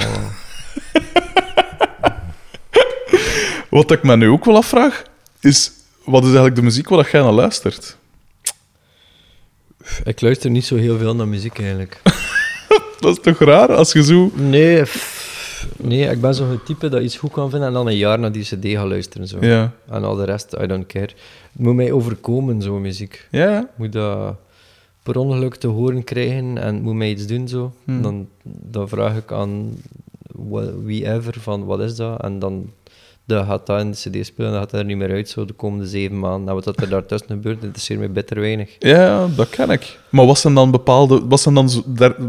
[3.70, 5.02] Wat ik me nu ook wel afvraag,
[5.40, 5.72] is...
[6.04, 7.96] Wat is eigenlijk de muziek waar jij naar luistert?
[10.04, 12.00] Ik luister niet zo heel veel naar muziek eigenlijk.
[13.00, 14.30] Dat is toch raar, als je zo...
[14.34, 17.96] Nee, pff, nee ik ben zo'n type dat iets goed kan vinden en dan een
[17.96, 19.28] jaar naar die cd gaat luisteren.
[19.28, 19.36] Zo.
[19.40, 19.72] Ja.
[19.88, 21.10] En al de rest, I don't care.
[21.52, 23.28] Het moet mij overkomen, zo'n muziek.
[23.30, 24.36] Ja, moet dat
[25.02, 27.72] per ongeluk te horen krijgen en moet mij iets doen zo.
[27.84, 28.02] Hmm.
[28.02, 29.76] Dan, dan vraag ik aan
[30.84, 32.22] wie ever van wat is dat?
[32.22, 32.70] En dan,
[33.34, 35.44] dan gaat dat in de cd spelen, dan gaat dat er niet meer uit zo
[35.44, 36.48] de komende zeven maanden.
[36.48, 38.76] En wat dat er daartussen gebeurt, interesseert mij bitter weinig.
[38.78, 39.98] Ja, dat ken ik.
[40.08, 41.26] Maar wat zijn dan bepaalde...
[41.28, 41.70] Wat zijn dan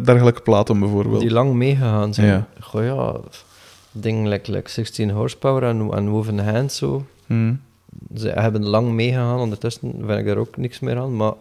[0.04, 1.22] dergelijke platen, bijvoorbeeld?
[1.22, 2.28] Die lang meegegaan zijn.
[2.28, 2.48] Ja.
[2.60, 3.16] Goh ja,
[3.92, 7.06] dingen like, like 16 horsepower en, en Woven Hand zo.
[7.26, 7.54] Hm.
[8.16, 11.16] Ze hebben lang meegegaan, ondertussen vind ik daar ook niks meer aan.
[11.16, 11.34] Maar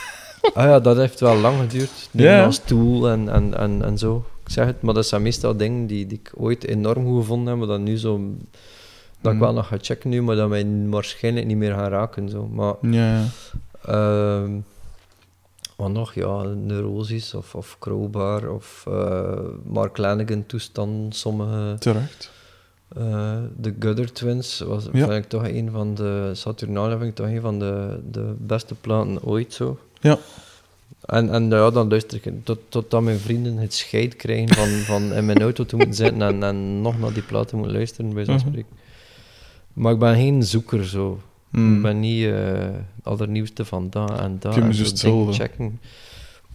[0.54, 2.08] ah ja, dat heeft wel lang geduurd.
[2.10, 2.44] Dingen Ja.
[2.44, 4.24] als Tool en, en, en, en zo.
[4.44, 7.48] Ik zeg het, maar dat zijn meestal dingen die, die ik ooit enorm goed gevonden
[7.48, 8.20] heb, maar dat nu zo...
[9.22, 9.46] Dat ik Mhm.
[9.46, 12.28] wel nog ga checken nu, maar dat mij waarschijnlijk niet meer gaan raken.
[12.28, 12.46] Zo.
[12.46, 13.24] Maar Ja.
[13.86, 14.50] Ehm
[15.76, 16.14] wat nog?
[16.14, 21.76] Ja, Neurosis of, of Crowbar of eh Mark Lanigan toestand, sommige...
[21.78, 22.30] Terecht.
[22.96, 24.90] eh, de Gudder Twins was Ja.
[25.08, 26.30] vind ik toch een van de...
[26.32, 29.78] Saturnalia vind ik toch een van de, de beste platen ooit, zo.
[30.00, 30.18] Ja.
[31.04, 35.12] En, en ja, dan luister ik tot, totdat mijn vrienden het scheid krijgen van, van
[35.12, 38.24] in mijn auto te moeten zitten en, en nog naar die platen moeten luisteren, bij
[38.24, 38.46] zo'n Mhm.
[38.46, 38.80] spreken.
[39.72, 41.20] Maar ik ben geen zoeker, zo.
[41.50, 41.74] Hm.
[41.76, 42.68] Ik ben niet eh
[43.02, 44.56] allernieuwste van dat en dat.
[44.56, 45.80] Ik heb zo checken.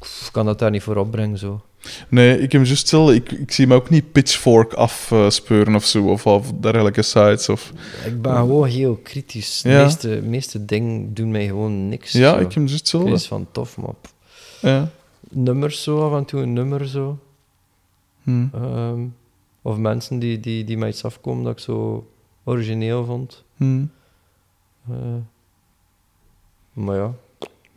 [0.01, 1.61] Ik kan dat daar niet voor opbrengen, zo.
[2.09, 3.15] Nee, ik heb juist hetzelfde.
[3.15, 7.49] Ik, ik zie me ook niet Pitchfork afspeuren of zo, of, of dergelijke sites.
[7.49, 7.73] Of...
[8.05, 9.61] Ik ben gewoon heel kritisch.
[9.61, 9.83] De Ja.
[9.83, 12.11] meeste, meeste dingen doen mij gewoon niks.
[12.11, 12.39] Ja, zo.
[12.39, 13.11] ik heb juist hetzelfde.
[13.11, 14.13] is van tof, pff.
[14.61, 14.89] Ja.
[15.29, 17.17] nummers zo, af en toe een nummer zo.
[18.23, 18.45] Hm.
[18.53, 18.99] Ehm,
[19.61, 22.07] of mensen die, die, die mij iets afkomen dat ik zo
[22.47, 23.43] origineel vond.
[23.57, 23.83] Hm.
[24.89, 24.95] Eh,
[26.73, 27.11] maar ja,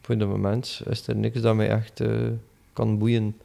[0.01, 2.09] voor het moment is er niks dat mij echt eh,
[2.73, 3.37] kan boeien.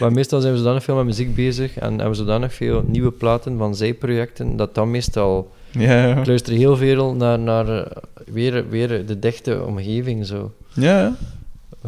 [0.00, 3.10] Maar meestal zijn we zodanig veel met muziek bezig en hebben we zodanig veel nieuwe
[3.10, 5.50] platen van zijprojecten, dat dat meestal...
[5.70, 6.16] Ja, ja.
[6.16, 7.96] Ik luister heel veel naar, naar eh,
[8.26, 10.52] weer, weer de dichte omgeving, zo.
[10.74, 11.16] ja.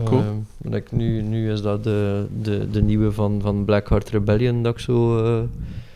[0.05, 0.43] Cool.
[0.63, 4.79] Like nu, nu is dat de, de, de nieuwe van, van Blackheart Rebellion dat ik
[4.79, 5.17] zo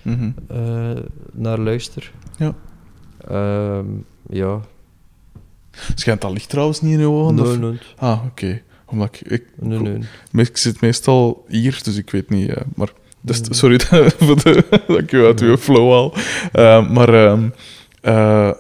[0.02, 0.30] Mhm.
[1.32, 2.12] naar luister.
[2.36, 2.54] Ja.
[3.28, 3.86] Ehm,
[4.30, 4.60] ja.
[5.94, 7.34] Schijnt dat licht trouwens niet in je ogen?
[7.34, 8.60] Nee, nee, Ah, oké.
[8.86, 10.44] Omdat ik, ik, nee, nee.
[10.44, 12.48] ik zit meestal hier, dus ik weet niet.
[12.50, 12.88] eh, maar
[13.20, 13.80] dus, sorry
[14.18, 16.14] voor de, dat ik je uit uw flow al.
[16.52, 17.48] Eh, maar ehm,
[18.00, 18.50] eh,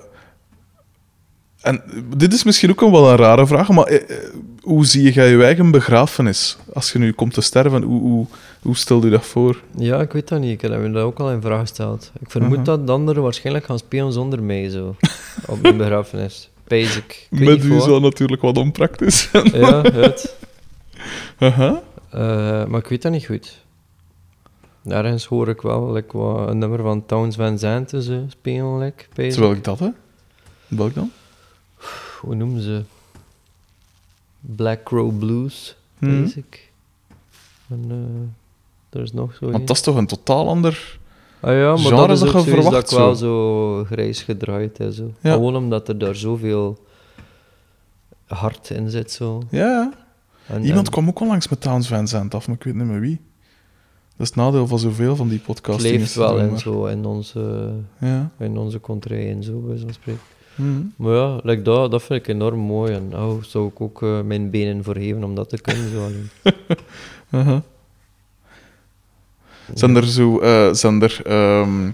[1.68, 1.82] en
[2.16, 4.16] dit is misschien ook een wel een rare vraag, maar eh, eh,
[4.60, 7.82] hoe zie jij je eigen begrafenis als je nu komt te sterven?
[7.82, 8.26] Hoe, hoe,
[8.62, 9.62] hoe stel je dat voor?
[9.76, 10.50] Ja, ik weet dat niet.
[10.50, 12.12] Ik heb me dat ook al in vraag gesteld.
[12.20, 12.64] Ik vermoed Mhm.
[12.64, 14.96] dat de anderen waarschijnlijk gaan spelen zonder mij, zo.
[15.46, 16.50] op mijn begrafenis.
[16.66, 17.26] Basic.
[17.30, 19.30] Met u dat natuurlijk wat onpraktisch.
[19.52, 20.34] Ja, het.
[21.38, 21.80] Aha.
[22.10, 23.64] Eh, maar ik weet dat niet goed.
[24.84, 28.78] Ergens hoor ik wel like, wat, een nummer van Towns Van Zandt ze spelen.
[28.78, 29.04] Like.
[29.14, 29.88] Terwijl ik dat, hè?
[30.68, 31.10] Welk dan?
[32.20, 32.82] Hoe noemen ze?
[34.40, 36.22] Black Crow Blues, Mhm.
[36.22, 36.70] basic.
[37.68, 40.98] En eh, er is nog zo Want dat is toch een totaal ander...
[41.40, 43.84] Ah ja, maar genre dat is dat ook dat ik wel zo.
[43.84, 44.96] grijs gedraaid is.
[44.96, 45.12] Zo.
[45.20, 45.32] Ja.
[45.32, 46.84] Gewoon omdat er daar zoveel
[48.26, 49.10] hart in zit.
[49.12, 49.42] Zo.
[49.50, 49.92] Ja,
[50.46, 52.84] En, Iemand en kwam ook onlangs met Towns Van Zandt af, maar ik weet niet
[52.84, 53.20] meer wie.
[54.16, 55.82] Dat is het nadeel van zoveel van die podcasts.
[55.82, 57.70] het leeft wel in, zo, in, onze,
[58.00, 58.30] Ja.
[58.38, 60.20] in onze contrée en zo, bij zo'n spreken.
[60.58, 60.80] Mhm.
[60.96, 62.92] Maar ja, like dat, dat vind ik enorm mooi.
[62.92, 65.90] En oh, zou ik ook eh, mijn benen voor geven om dat te kunnen.
[65.90, 67.62] Zo alleen.
[69.74, 70.38] Zijn er zo...
[70.40, 71.90] eh, zijn er, ehm,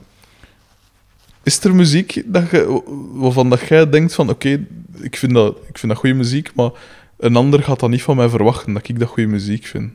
[1.42, 2.82] is er muziek dat je,
[3.12, 4.30] waarvan dat jij denkt van...
[4.30, 4.66] Oké,
[5.00, 6.70] ik, vind dat, ik vind dat goede muziek, maar
[7.18, 9.92] een ander gaat dat niet van mij verwachten, dat ik dat goede muziek vind.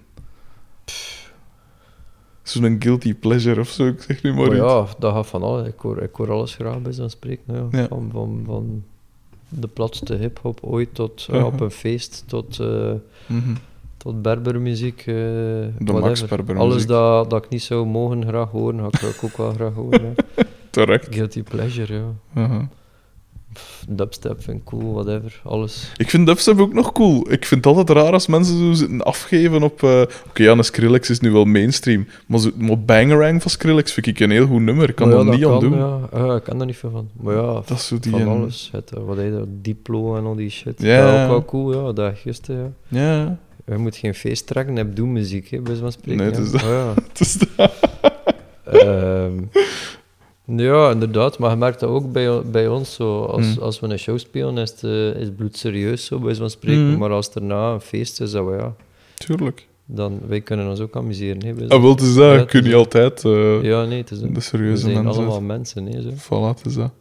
[2.50, 4.56] Zo'n guilty pleasure of zo, ik zeg nu maar iets.
[4.56, 5.68] ja, dat gaat van alles.
[5.68, 7.44] Ik hoor, ik hoor alles graag bij zo'n spreken.
[7.72, 7.80] Ja.
[7.80, 7.88] Ja.
[7.88, 8.84] Van, van, van
[9.50, 12.92] de platste hip-hop ooit tot eh, op een feest, tot, eh,
[13.28, 13.54] Mhm.
[13.98, 15.00] tot berbermuziek.
[15.00, 16.02] eh De whatever.
[16.02, 16.72] Max Berbermuziek.
[16.72, 20.16] Alles dat, dat ik niet zou mogen graag horen, ga ik ook wel graag horen.
[20.70, 21.08] Terecht.
[21.16, 22.02] Guilty pleasure,
[22.36, 22.68] ja.
[23.90, 25.42] Dubstep vind ik cool, whatever.
[25.44, 25.92] Alles.
[25.98, 27.32] Ik vind dubstep ook nog cool.
[27.32, 29.84] Ik vind het altijd raar als mensen zo zitten afgeven op...
[29.84, 33.94] eh, Oké, ja, een Skrillex is nu wel mainstream, maar, zo, maar Bangarang van Skrillex
[33.94, 34.90] vind ik een heel goed nummer.
[34.90, 35.78] Ik kan ja, er niet aan kan, doen.
[35.78, 36.00] Ja.
[36.14, 37.10] Ja, ik kan daar niet veel van.
[37.22, 38.12] Maar ja, Dat is zo die...
[38.12, 38.70] van een- alles.
[38.72, 39.48] Het, eh, wat heet dat?
[39.50, 40.82] Diplo en al die shit.
[40.82, 41.24] Ja.
[41.24, 41.94] Ook wel cool, ja.
[41.94, 43.00] Dat gisteren, ja.
[43.00, 46.18] Ja, Je moet geen feest trekken, heb doemmuziek, hè, bij van spreken.
[46.18, 46.44] Nee, het ja.
[46.44, 46.62] is dat.
[46.64, 46.94] Oh, ja.
[47.10, 47.72] het is dat.
[48.64, 49.34] Ehm,
[50.58, 52.94] ja, inderdaad, maar je merkt dat ook bij, bij ons.
[52.94, 53.62] Zo, als, Mm.
[53.62, 56.90] als we een show spelen, is het, eh, is het bloedserieus, zo, bij van spreken.
[56.90, 56.98] Mm.
[56.98, 58.74] Maar als er na een feest is, dat we, ja,
[59.14, 59.68] Tuurlijk.
[59.86, 61.44] dan wij kunnen ons ook amuseren.
[61.46, 62.34] Hè, Ah, zo'n- wel, het is dat.
[62.34, 62.74] Ja, Je niet dat.
[62.74, 65.22] altijd eh, Ja, nee, het is een, de we serieuze zijn mensen...
[65.24, 65.86] allemaal mensen.
[65.86, 66.10] Hè, zo.
[66.10, 66.92] Voilà, het is dat.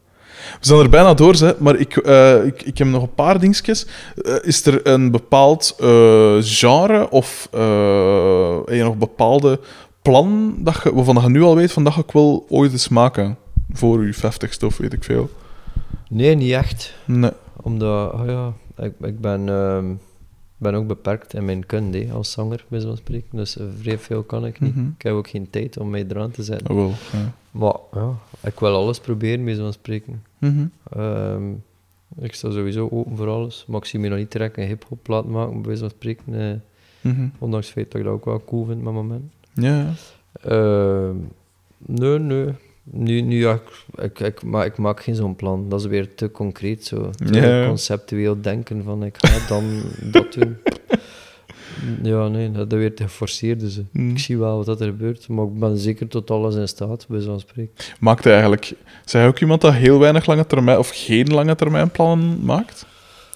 [0.60, 3.40] We zijn er bijna door, hè, maar ik, eh, ik, ik heb nog een paar
[3.40, 3.86] dingetjes.
[4.42, 5.74] Is er een bepaald
[6.40, 7.48] genre of
[8.66, 9.60] heb je nog bepaalde
[10.02, 13.36] plan dat je, waarvan je nu al weet van dat ik wel ooit eens maken?
[13.72, 15.30] Voor je 50 of weet ik veel.
[16.08, 16.94] Nee, niet echt.
[17.04, 17.30] Nee.
[17.62, 18.52] Omdat, ah ja,
[18.84, 19.86] ik, ik ben, ehm,
[20.56, 23.36] ben ook beperkt in mijn kunde als zanger, bij spreken.
[23.36, 24.76] Dus eh, vrij veel kan ik niet.
[24.76, 24.86] Mhm.
[24.96, 26.76] Ik heb ook geen tijd om mij eraan te zetten.
[26.76, 26.88] Ja.
[27.50, 28.10] Maar ja,
[28.42, 30.22] ik wil alles proberen, bij spreken.
[30.38, 30.66] Mhm.
[30.92, 31.50] Ehm,
[32.20, 34.98] ik sta sowieso open voor alles, maar ik zie me nog niet direct een hip-hop
[35.02, 36.24] plaat maken, bij spreken.
[36.34, 36.54] eh,
[37.00, 37.26] Mhm.
[37.38, 39.32] ondanks het feit dat ik dat ook wel cool vind met moment.
[39.58, 39.86] Ja.
[40.42, 41.14] Ehm,
[41.78, 42.46] nee, nee.
[42.90, 45.68] Nu, nu ja, ik, ik, ik, maar ik maak geen zo'n plan.
[45.68, 47.10] Dat is weer te concreet zo.
[47.10, 47.66] Te Ja.
[47.66, 49.64] conceptueel denken van ik ga dan
[50.12, 50.56] dat doen.
[52.02, 53.60] Ja, nee, dat is weer te geforceerd.
[53.60, 54.10] Dus eh, Mm.
[54.10, 57.06] ik zie wel wat dat er gebeurt, maar ik ben zeker tot alles in staat,
[57.08, 57.72] bij zo'n spreken.
[58.00, 58.72] Maakt eigenlijk...
[59.04, 62.86] Zij ook iemand dat heel weinig lange termijn of geen lange termijn plannen maakt?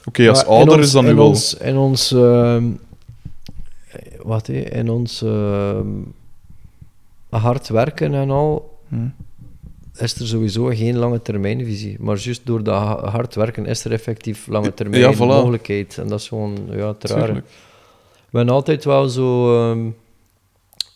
[0.04, 1.26] Oké, als in ouder ons- is dan nu wel...
[1.26, 2.12] Ons, in ons...
[2.12, 2.64] ehm,
[4.24, 5.86] wat, hè, in ons ehm,
[7.28, 9.06] hard werken en al, Hm.
[9.98, 11.96] is er sowieso geen lange termijnvisie.
[12.00, 15.18] Maar juist door dat ha- hard werken is er effectief lange termijn Ja, voilà.
[15.18, 15.98] mogelijkheid.
[15.98, 17.32] En dat is gewoon ja, het rare.
[18.30, 19.88] We hebben altijd wel zo ehm,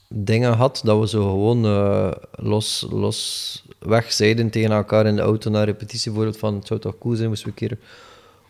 [0.08, 5.22] dingen gehad dat we zo gewoon eh, los, los weg zeiden tegen elkaar in de
[5.22, 6.10] auto na repetitie.
[6.10, 7.78] Bijvoorbeeld van het zou toch cool zijn, moesten we een keer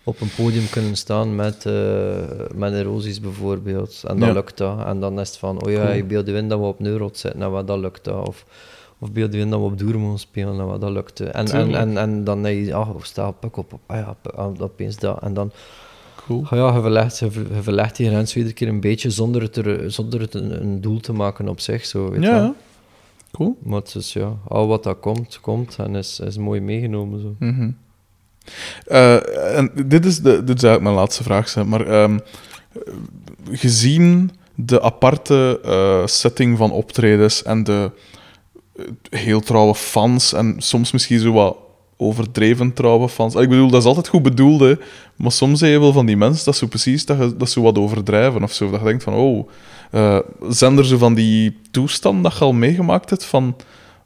[0.09, 2.17] op een podium kunnen staan met, eh
[2.55, 4.03] met erosies bijvoorbeeld.
[4.07, 4.35] En dan Ja.
[4.35, 4.85] lukt dat.
[4.85, 5.93] En dan is het van, oh ja, Cool.
[5.97, 8.29] je beeld je in dat we op Neurot zitten en wat dat lukt dat.
[8.29, 8.45] Of,
[8.99, 11.25] of beeld je in dat we op Doermond spelen en wat dat lukte.
[11.25, 14.51] En, en, en, en dan denk je, ah, oh, stel, pak op, ah ja, ah,
[14.61, 15.23] opeens dat.
[15.23, 15.51] En dan
[16.27, 16.43] Cool.
[16.45, 19.43] Ah ja, je verlegt, je ver- je verlegt die grens iedere keer een beetje zonder
[19.43, 21.85] het, er, zonder het een, een doel te maken op zich.
[21.87, 22.31] Zo, weet wel.
[22.31, 22.55] Ja,
[23.33, 23.57] cool.
[23.63, 27.21] Maar het is, ja, al wat dat komt, komt en is, is mooi meegenomen.
[27.21, 27.35] Zo.
[27.39, 27.71] Mhm.
[28.87, 32.19] Eh, en dit is, de, dit is eigenlijk mijn laatste vraag, maar ehm,
[33.51, 37.91] gezien de aparte eh, setting van optredens en de
[38.77, 38.85] eh,
[39.21, 41.57] heel trouwe fans en soms misschien zo wat
[41.97, 43.35] overdreven trouwe fans.
[43.35, 44.79] Ik bedoel, dat is altijd goed bedoeld,
[45.17, 47.79] maar soms zijn je wel van die mensen dat zo precies dat, dat zo wat
[47.79, 48.71] overdrijven of zo.
[48.71, 49.49] Dat je denkt van, oh,
[49.91, 50.19] eh,
[50.49, 53.57] zijn er zo van die toestanden dat je al meegemaakt hebt van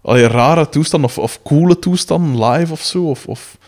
[0.02, 3.04] rare toestanden of, of coole toestanden live of zo?
[3.04, 3.58] Of, of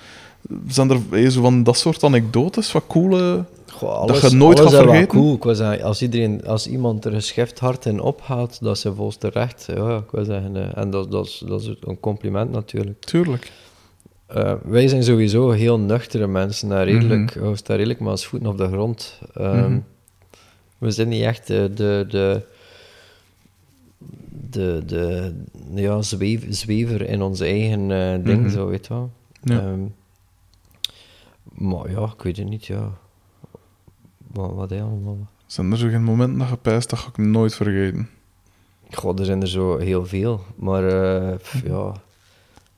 [0.69, 3.45] zijn er eh, zo van dat soort anekdotes, wat coole...
[3.73, 5.07] Goh, Dat je nooit gaat vergeten?
[5.09, 5.35] Cool.
[5.35, 9.69] Ik zeggen, als, iedereen, als iemand er geschift hard in opgaat, dat is volgens terecht.
[9.75, 13.01] Ja, ik wil zeggen, eh, en dat, dat, is, dat is een compliment natuurlijk.
[13.01, 13.53] Tuurlijk.
[14.27, 16.73] Eh, wij zijn sowieso heel nuchtere mensen.
[16.73, 17.51] En redelijk, Mhm.
[17.51, 19.19] we staan redelijk met ons voeten op de grond.
[19.35, 19.79] Mhm.
[20.79, 22.43] We zijn niet echt de, de, de,
[24.51, 25.33] de, de
[25.75, 28.51] ja, zweef, zwever in onze eigen eh, ding, Mhm.
[28.51, 29.11] zo weet je wel.
[29.43, 29.59] Ja.
[29.59, 29.81] Ehm,
[31.55, 32.91] maar ja, ik weet het niet, ja.
[34.33, 35.17] Wat, wat hij allemaal...
[35.47, 38.09] Zijn er zo geen momenten dat je pijst, dat ga ik nooit vergeten?
[38.91, 40.41] God, er zijn er zo heel veel.
[40.57, 41.93] Maar eh, pff, ja,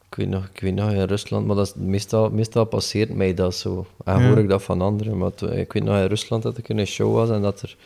[0.09, 3.34] ik weet, nog, ik weet nog in Rusland, maar dat is, meestal, meestal passeert mij
[3.34, 3.86] dat zo.
[4.05, 4.28] En Ja.
[4.28, 5.18] hoor ik dat van anderen.
[5.18, 7.60] Maar toen- ik weet nog in Rusland dat ik in een show was en dat
[7.62, 7.76] er,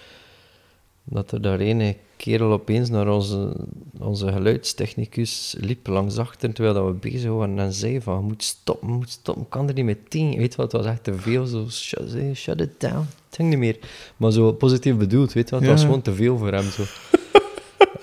[1.04, 3.52] dat er daar een kerel opeens naar onze,
[4.00, 8.88] onze geluidstechnicus liep langs achter terwijl dat we bezig waren en zei van, moet stoppen,
[8.88, 10.36] moet stoppen, ik kan er niet meteen.
[10.36, 13.36] Weet je wat, het was echt te veel, zo, shut, eh, shut it down, het
[13.36, 13.78] ging niet meer.
[14.16, 16.82] Maar zo positief bedoeld, weet wat, het was gewoon te veel voor hem, zo.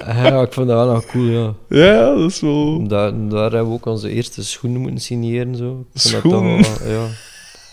[0.05, 1.53] Ja, ik vond dat wel nog cool, ja.
[1.69, 2.87] Ja, dat is wel...
[2.87, 5.85] Daar, daar hebben we ook onze eerste schoenen moeten signeren, zo.
[5.93, 6.65] Schoenen?
[6.87, 7.07] ja,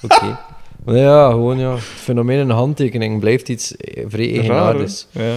[0.02, 0.39] oké.
[0.85, 1.70] Maar ja, gewoon, ja.
[1.70, 5.06] Het fenomeen een handtekening blijft iets eh, vrij eigenaardigs.
[5.10, 5.36] Ja.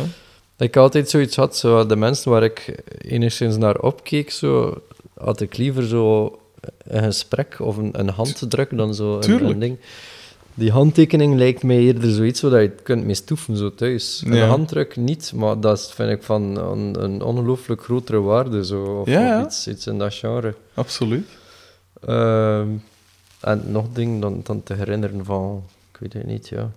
[0.56, 4.82] Dat ik altijd zoiets had, zo, de mensen waar ik enigszins naar opkeek, zo,
[5.18, 6.40] had ik liever zo
[6.84, 9.78] een gesprek of een, een handdruk dan zo een, een ding.
[10.54, 14.24] Die handtekening lijkt mij eerder zoiets waar je kunt mee stoeven zo thuis.
[14.26, 14.32] Ja.
[14.32, 18.66] Een handdruk niet, maar dat vind ik van een, een ongelooflijk grotere waarde.
[18.66, 19.46] Zo, of, Ja, of ja.
[19.46, 20.56] iets, iets in dat genre.
[20.74, 21.28] Absoluut.
[22.02, 22.68] Ehm,
[23.42, 26.72] en nog ding dan, dan te herinneren van, ik weet het niet, ja,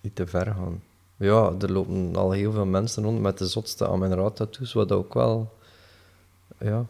[0.00, 0.82] niet te ver gaan.
[1.22, 5.52] Ja, er lopen al heel veel mensen rond met de zotste Amen-Ra-tattoos, wat ook wel,
[6.60, 6.86] ja,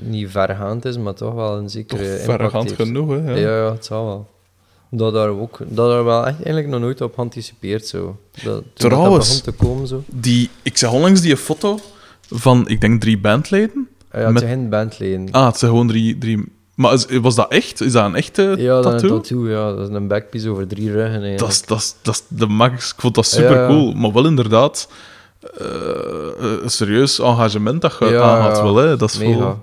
[0.00, 2.80] niet vergaand is, maar toch wel een Toch zekere impact verregaand heeft.
[2.82, 3.16] genoeg, hè?
[3.30, 3.56] Ja, Ja.
[3.64, 4.26] ja, het zal wel.
[4.90, 8.16] Dat daar ook, dat daar wel echt eigenlijk nog nooit op geanticipeerd, zo.
[8.30, 9.28] Dat, dat Trouwens.
[9.42, 10.02] begon te komen, zo.
[10.06, 11.78] Die, ik zag onlangs die foto
[12.30, 13.88] van, ik denk, drie bandleden.
[14.10, 15.30] Ah Ja, het Met- zijn geen bandleden.
[15.30, 16.18] Ah, het zijn gewoon drie...
[16.18, 16.52] drie...
[16.74, 17.80] Maar is, was dat echt?
[17.80, 19.16] Is dat een echte ja, dat is tattoo?
[19.16, 19.72] een tattoo, ja.
[19.74, 21.38] Dat is een backpiece over drie ruggen, eigenlijk.
[21.38, 22.92] Dat is, dat, is, dat is de max.
[22.92, 23.92] Ik vond dat super cool.
[23.92, 24.88] Maar wel inderdaad
[25.58, 25.66] eh,
[26.62, 28.56] een serieus engagement dat je Ja, aangaat.
[28.56, 28.62] ja.
[28.62, 28.96] Wel, hè.
[28.96, 29.58] Dat is Mega.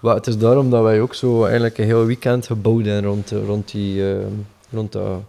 [0.00, 3.30] Maar het is daarom dat wij ook zo eigenlijk een heel weekend gebouwd hebben rond,
[3.46, 4.16] rond, die, eh,
[4.70, 5.22] rond dat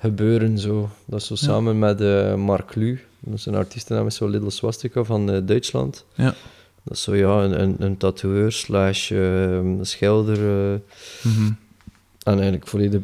[0.00, 0.58] gebeuren.
[0.58, 0.88] Zo.
[1.04, 4.50] Dat is zo samen met eh, Mark Lu, dat is een artiestennaam met zo Little
[4.50, 6.04] Swastika van eh, Duitsland.
[6.14, 6.34] Ja.
[6.86, 10.36] Dat is zo ja, een, een, een tatoeëur slash eh, schilder.
[10.38, 10.78] eh,
[11.22, 11.50] Mhm.
[12.22, 13.00] en eigenlijk volledig,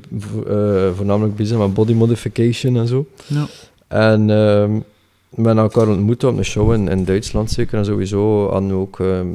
[0.47, 3.07] eh, voornamelijk bezig met body modification en zo.
[3.27, 3.47] Ja.
[3.89, 4.79] En ehm
[5.31, 7.79] we hebben elkaar ontmoet op een show in, in Duitsland zeker.
[7.79, 9.27] En sowieso ook, ehm,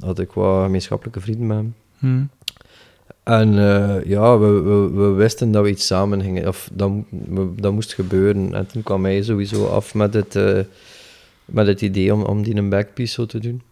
[0.00, 1.74] had ik wat gemeenschappelijke vrienden met hem.
[1.98, 2.22] Mhm.
[3.22, 6.90] En eh, ja, we, we, we wisten dat we iets samen gingen, of dat,
[7.28, 8.54] we- dat moest gebeuren.
[8.54, 10.34] En toen kwam hij sowieso af met het,
[11.44, 13.62] met het idee om, om die een backpiece zo te doen.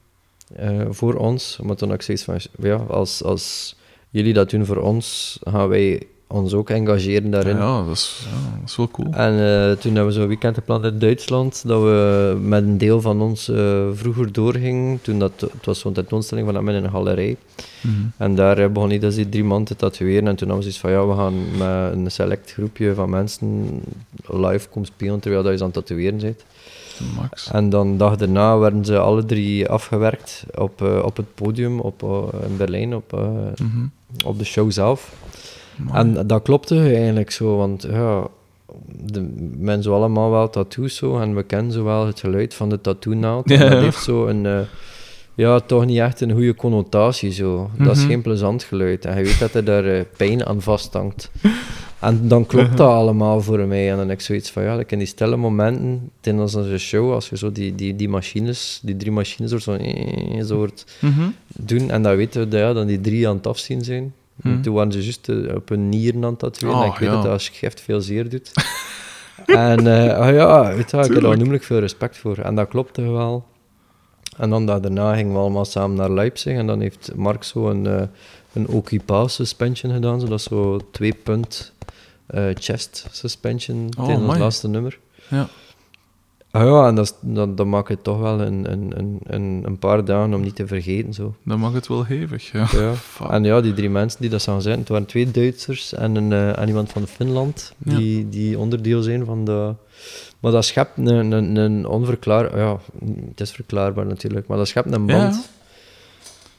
[0.57, 1.57] Eh, voor ons.
[1.57, 3.77] Toen had ik zoiets van, ja, als, als
[4.11, 7.57] jullie dat doen voor ons, gaan wij ons ook engageren daarin.
[7.57, 9.13] Ja, dat is, ja, dat is wel cool.
[9.13, 13.01] En eh, toen hebben we zo'n weekend gepland in Duitsland, dat we met een deel
[13.01, 15.01] van ons eh, vroeger doorgingen.
[15.03, 17.37] Toen dat, het was zo'n tentoonstelling van hem in een galerij.
[17.81, 17.95] Mhm.
[18.17, 20.29] En daar eh, begon dus die drie man te tatoeëren.
[20.29, 23.81] En toen hadden we zoiets van, ja, we gaan met een select groepje van mensen
[24.27, 26.45] live komen spelen terwijl dat je aan het tatoeëren bent.
[27.17, 27.51] Max.
[27.51, 31.81] En dan de dag daarna werden ze alle drie afgewerkt op, eh, op het podium
[31.81, 33.21] op, eh, in Berlijn, op, eh,
[33.63, 33.87] Mhm.
[34.25, 35.13] op de show zelf.
[35.93, 38.27] En dat klopte eigenlijk zo, want ja,
[39.05, 42.81] de mensen allemaal wel tattoos zo, en we kennen zo wel het geluid van de
[42.81, 43.49] tattoo-naald.
[43.49, 43.57] Ja.
[43.69, 44.67] Dat heeft zo een,
[45.35, 47.71] ja, toch niet echt een goede connotatie zo.
[47.79, 48.09] Dat is Mhm.
[48.11, 49.05] geen plezant geluid.
[49.05, 51.31] En je weet dat er daar pijn aan vasthangt.
[52.03, 53.91] En dan klopt dat allemaal voor mij.
[53.91, 57.29] En dan heb ik zoiets van, ja, in die stille momenten, tijdens onze show, als
[57.29, 60.69] je zo die, die, die machines, die drie machines door zo, eh, zo
[61.01, 61.29] Mhm.
[61.47, 64.63] doen, en dan weten we dat, ja, dan die drie aan het afzien zijn, Hmm.
[64.63, 66.79] Toen waren ze juist eh, op hun nieren aan het tatoeëren.
[66.79, 67.15] Oh, en ik weet ja.
[67.23, 68.53] dat als gift veel zeer doet.
[69.47, 72.39] en ah ja, weet je, ik heb daar onnoemelijk veel respect voor.
[72.39, 73.45] En dat klopte wel.
[74.37, 76.57] En dan daarna gingen we allemaal samen naar Leipzig.
[76.57, 78.03] En dan heeft Mark zo een, eh
[78.53, 80.21] een suspension gedaan.
[80.21, 81.73] Zo, dat is zo twee punt
[82.55, 84.99] chest suspension Oh, tegen het laatste nummer.
[85.29, 85.49] Ja.
[86.53, 88.93] Ah ja, en dat, dat, dat maakt het toch wel een, een,
[89.27, 91.15] een, een, paar dagen om niet te vergeten.
[91.15, 91.35] Zo.
[91.45, 92.67] Dan mag het wel hevig, ja.
[92.73, 92.93] Ja.
[93.31, 96.33] En ja, die drie mensen die dat zouden zijn, het waren twee Duitsers en, een,
[96.33, 97.97] eh, en iemand van Finland, Ja.
[97.97, 99.75] die, die onderdeel zijn van de...
[100.41, 102.59] Maar dat schept een, een, een onverklaar...
[102.59, 102.79] Ja,
[103.29, 105.35] het is verklaarbaar natuurlijk, maar dat schept een band.
[105.35, 105.41] Ja,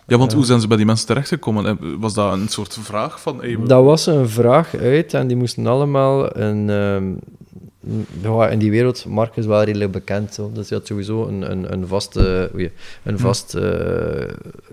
[0.07, 0.37] want Ja.
[0.37, 1.65] hoe zijn ze bij die mensen terechtgekomen?
[1.65, 3.37] Eh, Was dat een soort vraag van...
[3.39, 6.69] Hey, we- Dat was een vraag uit en die moesten allemaal een...
[6.69, 7.03] ehm,
[8.21, 10.51] ja, in die wereld, Mark is wel redelijk bekend, zo.
[10.53, 12.51] dus hij had sowieso een, een, een vaste,
[13.03, 14.27] een vast eh,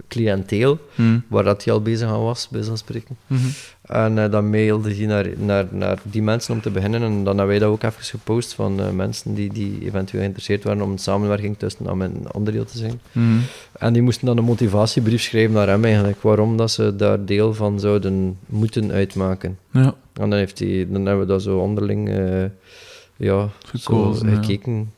[0.09, 3.17] cliënteel Hm, waar dat hij al bezig aan was, bij zo'n spreken.
[3.27, 3.41] mhm.
[3.91, 7.03] En eh, dan mailde hij naar, naar, naar die mensen om te beginnen.
[7.03, 10.65] En dan hebben wij dat ook even gepost van eh, mensen die, die eventueel geïnteresseerd
[10.65, 13.01] waren om een samenwerking tussen aan mijn onderdeel te zijn.
[13.13, 13.39] Mhm.
[13.73, 17.55] En die moesten dan een motivatiebrief schrijven naar hem eigenlijk, waarom dat ze daar deel
[17.55, 19.59] van zouden moeten uitmaken.
[19.71, 22.45] Ja, En dan, heeft hij, dan hebben we dat zo onderling eh,
[23.17, 24.43] ja, Gekozen, zo ja.
[24.43, 24.93] gekeken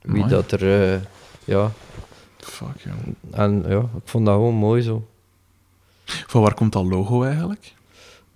[0.00, 0.28] wie Amai.
[0.28, 1.00] dat er...
[1.44, 1.72] ja,
[2.36, 2.84] fuck,
[3.30, 5.06] en ja, ik vond dat gewoon mooi zo.
[6.04, 7.72] Van waar komt dat logo eigenlijk?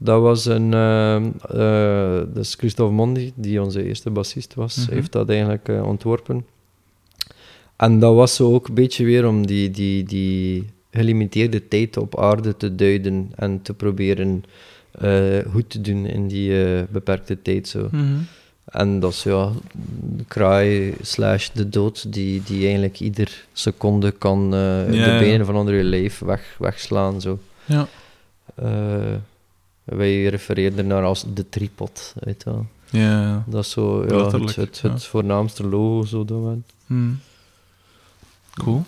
[0.01, 0.73] Dat was een...
[0.75, 4.93] eh, dus Christophe Mondi, die onze eerste bassist was, Mhm.
[4.95, 6.47] heeft dat eigenlijk eh, ontworpen.
[7.77, 12.19] En dat was zo ook een beetje weer om die, die, die gelimiteerde tijd op
[12.19, 14.45] aarde te duiden en te proberen
[14.91, 16.53] eh, goed te doen in die
[16.91, 17.69] beperkte tijd.
[17.69, 17.89] Zo.
[17.91, 18.15] Mhm.
[18.65, 19.53] En dat is ja,
[20.17, 25.75] de kraai slash de dood die, die eigenlijk ieder seconde kan de benen van onder
[25.75, 27.21] je lijf weg, wegslaan.
[27.21, 27.39] Zo.
[27.65, 27.89] Ja.
[29.89, 32.67] Wij refereerden ernaar als de tripod, weet je wel.
[32.91, 33.45] Ja.
[33.47, 34.99] Dat is zo ja, het, ja.
[34.99, 37.11] voornaamste logo zo dat we- Hm.
[38.55, 38.85] Cool.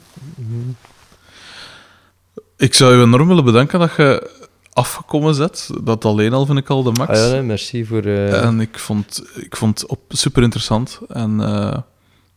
[2.57, 4.31] Ik zou je enorm willen bedanken dat je
[4.73, 5.71] afgekomen bent.
[5.83, 7.11] Dat alleen al vind ik al de max.
[7.19, 8.03] Ah ja, nee, merci voor...
[8.03, 11.01] eh, En ik vond, ik vond het op super interessant.
[11.09, 11.77] En eh,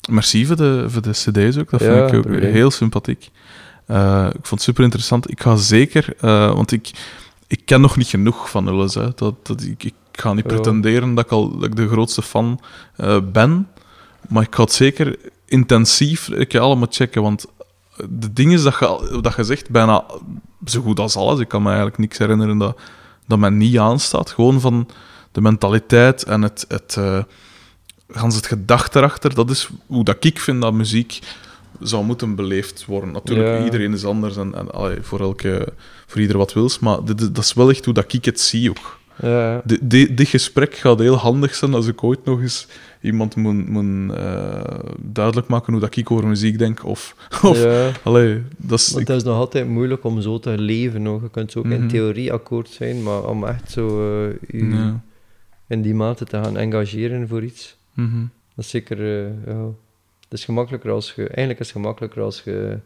[0.09, 1.69] merci voor de, voor de CD's ook.
[1.69, 2.51] Dat Ja, vind ik ook probleem.
[2.51, 3.29] heel sympathiek.
[3.85, 5.29] Eh, ik vond het super interessant.
[5.31, 6.13] Ik ga zeker,
[6.55, 6.91] want ik,
[7.53, 8.95] ik ken nog niet genoeg van Ulles.
[8.95, 9.09] Hè.
[9.15, 12.59] Dat, dat, ik, ik ga niet pretenderen dat ik, al, dat ik de grootste fan
[12.95, 13.67] eh, ben.
[14.29, 17.21] Maar ik ga het zeker intensief ik, allemaal checken.
[17.21, 17.45] Want
[18.09, 20.05] de dingen dat je, dat je zegt, bijna
[20.65, 21.39] zo goed als alles.
[21.39, 22.79] Ik kan me eigenlijk niks herinneren dat,
[23.27, 24.31] dat mij niet aanstaat.
[24.31, 24.89] Gewoon van
[25.31, 26.97] de mentaliteit en het, het,
[28.09, 29.33] gans het gedachte erachter.
[29.33, 31.19] Dat is hoe dat ik vind dat muziek
[31.79, 33.11] zou moeten beleefd worden.
[33.11, 33.63] Natuurlijk, Ja.
[33.65, 35.67] iedereen is anders en, en allee, voor, elke,
[36.07, 36.79] voor ieder wat wils.
[36.79, 38.99] Maar dit, dat is wel echt hoe dat ik het zie ook.
[39.21, 42.67] ja, Di- di- dit gesprek gaat heel handig zijn als ik ooit nog eens
[43.01, 44.61] iemand moet, moet eh,
[44.99, 46.85] duidelijk maken hoe dat ik over muziek denk.
[46.85, 47.91] Of, of ja.
[48.03, 48.91] allee, dat is...
[48.91, 51.01] Want het is nog altijd moeilijk om zo te leven.
[51.01, 51.21] Nog.
[51.21, 51.73] Je kunt zo ook Mhm.
[51.73, 55.03] in theorie akkoord zijn, maar om echt zo eh, u ja.
[55.67, 58.19] in die mate te gaan engageren voor iets, Mhm.
[58.55, 58.99] dat is zeker...
[59.25, 59.65] eh, ja.
[60.33, 61.21] Het is gemakkelijker als je...
[61.27, 62.77] Eigenlijk is het gemakkelijker als je...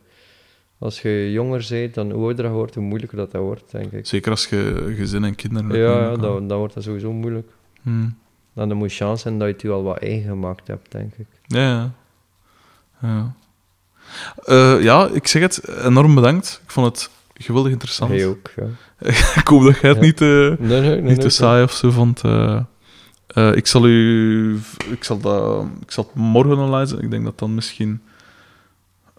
[0.79, 3.91] Als je jonger bent, dan hoe ouder je wordt, hoe moeilijker dat, dat wordt, denk
[3.91, 4.07] ik.
[4.07, 5.81] Zeker als je gezin en kinderen hebt.
[5.81, 7.49] Ja, ja dan, dan wordt dat sowieso moeilijk.
[7.81, 8.07] Mhm.
[8.53, 11.13] Dan moet je chance hebben dat je het je al wat eigen gemaakt hebt, denk
[11.17, 11.25] ik.
[11.45, 11.91] Ja, ja.
[13.01, 13.33] Ja.
[14.45, 16.61] Eh, ja, ik zeg het, enorm bedankt.
[16.63, 18.11] Ik vond het geweldig interessant.
[18.11, 18.65] Hij ook, ja.
[19.41, 20.05] ik hoop dat jij het Ja.
[20.05, 21.01] niet, Nee, nee, nee.
[21.01, 22.21] niet te saai of zo vond.
[22.23, 22.61] eh.
[23.27, 24.59] Eh, ik zal u...
[24.91, 27.05] Ik zal, dat, ik zal het morgen online zetten.
[27.05, 28.01] Ik denk dat dan misschien...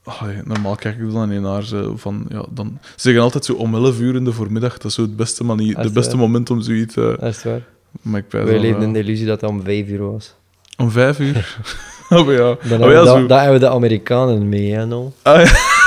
[0.05, 2.26] Ah, ja, normaal kijk ik dan in naar ze van...
[2.28, 4.72] Ja, dan, ze zeggen altijd zo om 11 uur in de voormiddag.
[4.72, 6.20] Dat is zo het beste, manier, het beste waar?
[6.20, 6.97] moment om zoiets...
[6.97, 7.62] eh Dat is waar.
[8.02, 8.86] maar ik leven ja.
[8.86, 10.35] in de illusie dat dat om vijf uur was.
[10.76, 11.59] Om 5 uur?
[12.18, 12.36] oh ja.
[12.36, 15.12] Dan oh, hebben, ja, we hebben de Amerikanen mee, hè, no?
[15.22, 15.77] Ah, ja.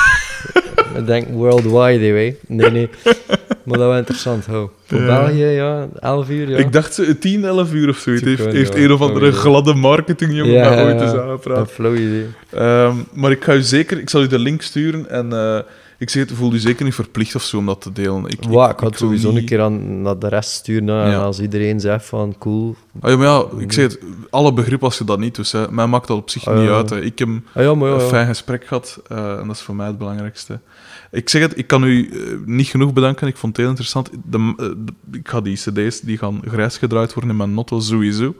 [0.97, 2.35] Ik denk worldwide, hè.
[2.47, 2.89] Nee, nee.
[3.63, 4.69] Maar dat was interessant, hou.
[4.85, 5.05] Voor Ja.
[5.05, 6.57] België, ja, 11 uur, ja.
[6.57, 8.23] Ik dacht zo 10, 11 uur of zoiets.
[8.23, 11.22] Zou Heeft, heeft een of andere gladde marketingjongen Ja, ooit ja, eens ja.
[11.22, 11.57] aangepraat.
[11.57, 12.26] Een flow idee.
[12.49, 15.59] Ehm, maar ik ga u zeker, ik zal u de link sturen en eh,
[16.02, 18.26] ik zeg het, voel u zeker niet verplicht of zo om dat te delen.
[18.26, 20.88] Ik, ik had sowieso niet- een keer aan, naar de rest sturen.
[20.95, 21.11] hè.
[21.11, 21.22] Ja.
[21.22, 22.76] als iedereen zegt van, cool.
[23.02, 23.99] Ah, ja, maar ja, ik zeg het,
[24.30, 25.52] alle begrip als je dat niet doet.
[25.52, 25.72] Hè.
[25.72, 26.76] Mij maakt dat op zich Ah, niet ja.
[26.76, 26.90] uit.
[26.90, 27.02] Hè.
[27.02, 30.60] Ik heb Ah een fijn gesprek gehad eh, en dat is voor mij het belangrijkste.
[31.11, 33.28] Ik zeg het, ik kan u eh, niet genoeg bedanken.
[33.28, 34.10] Ik vond het heel interessant.
[34.26, 37.80] De, eh, de- ik ga die cd's, die gaan grijs gedraaid worden in mijn notto
[37.80, 38.36] sowieso.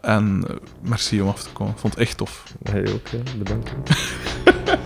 [0.00, 0.44] En
[0.82, 1.72] merci om af te komen.
[1.72, 2.44] Ik vond het echt tof.
[2.62, 3.08] Hij ook.
[3.38, 3.70] Bedankt.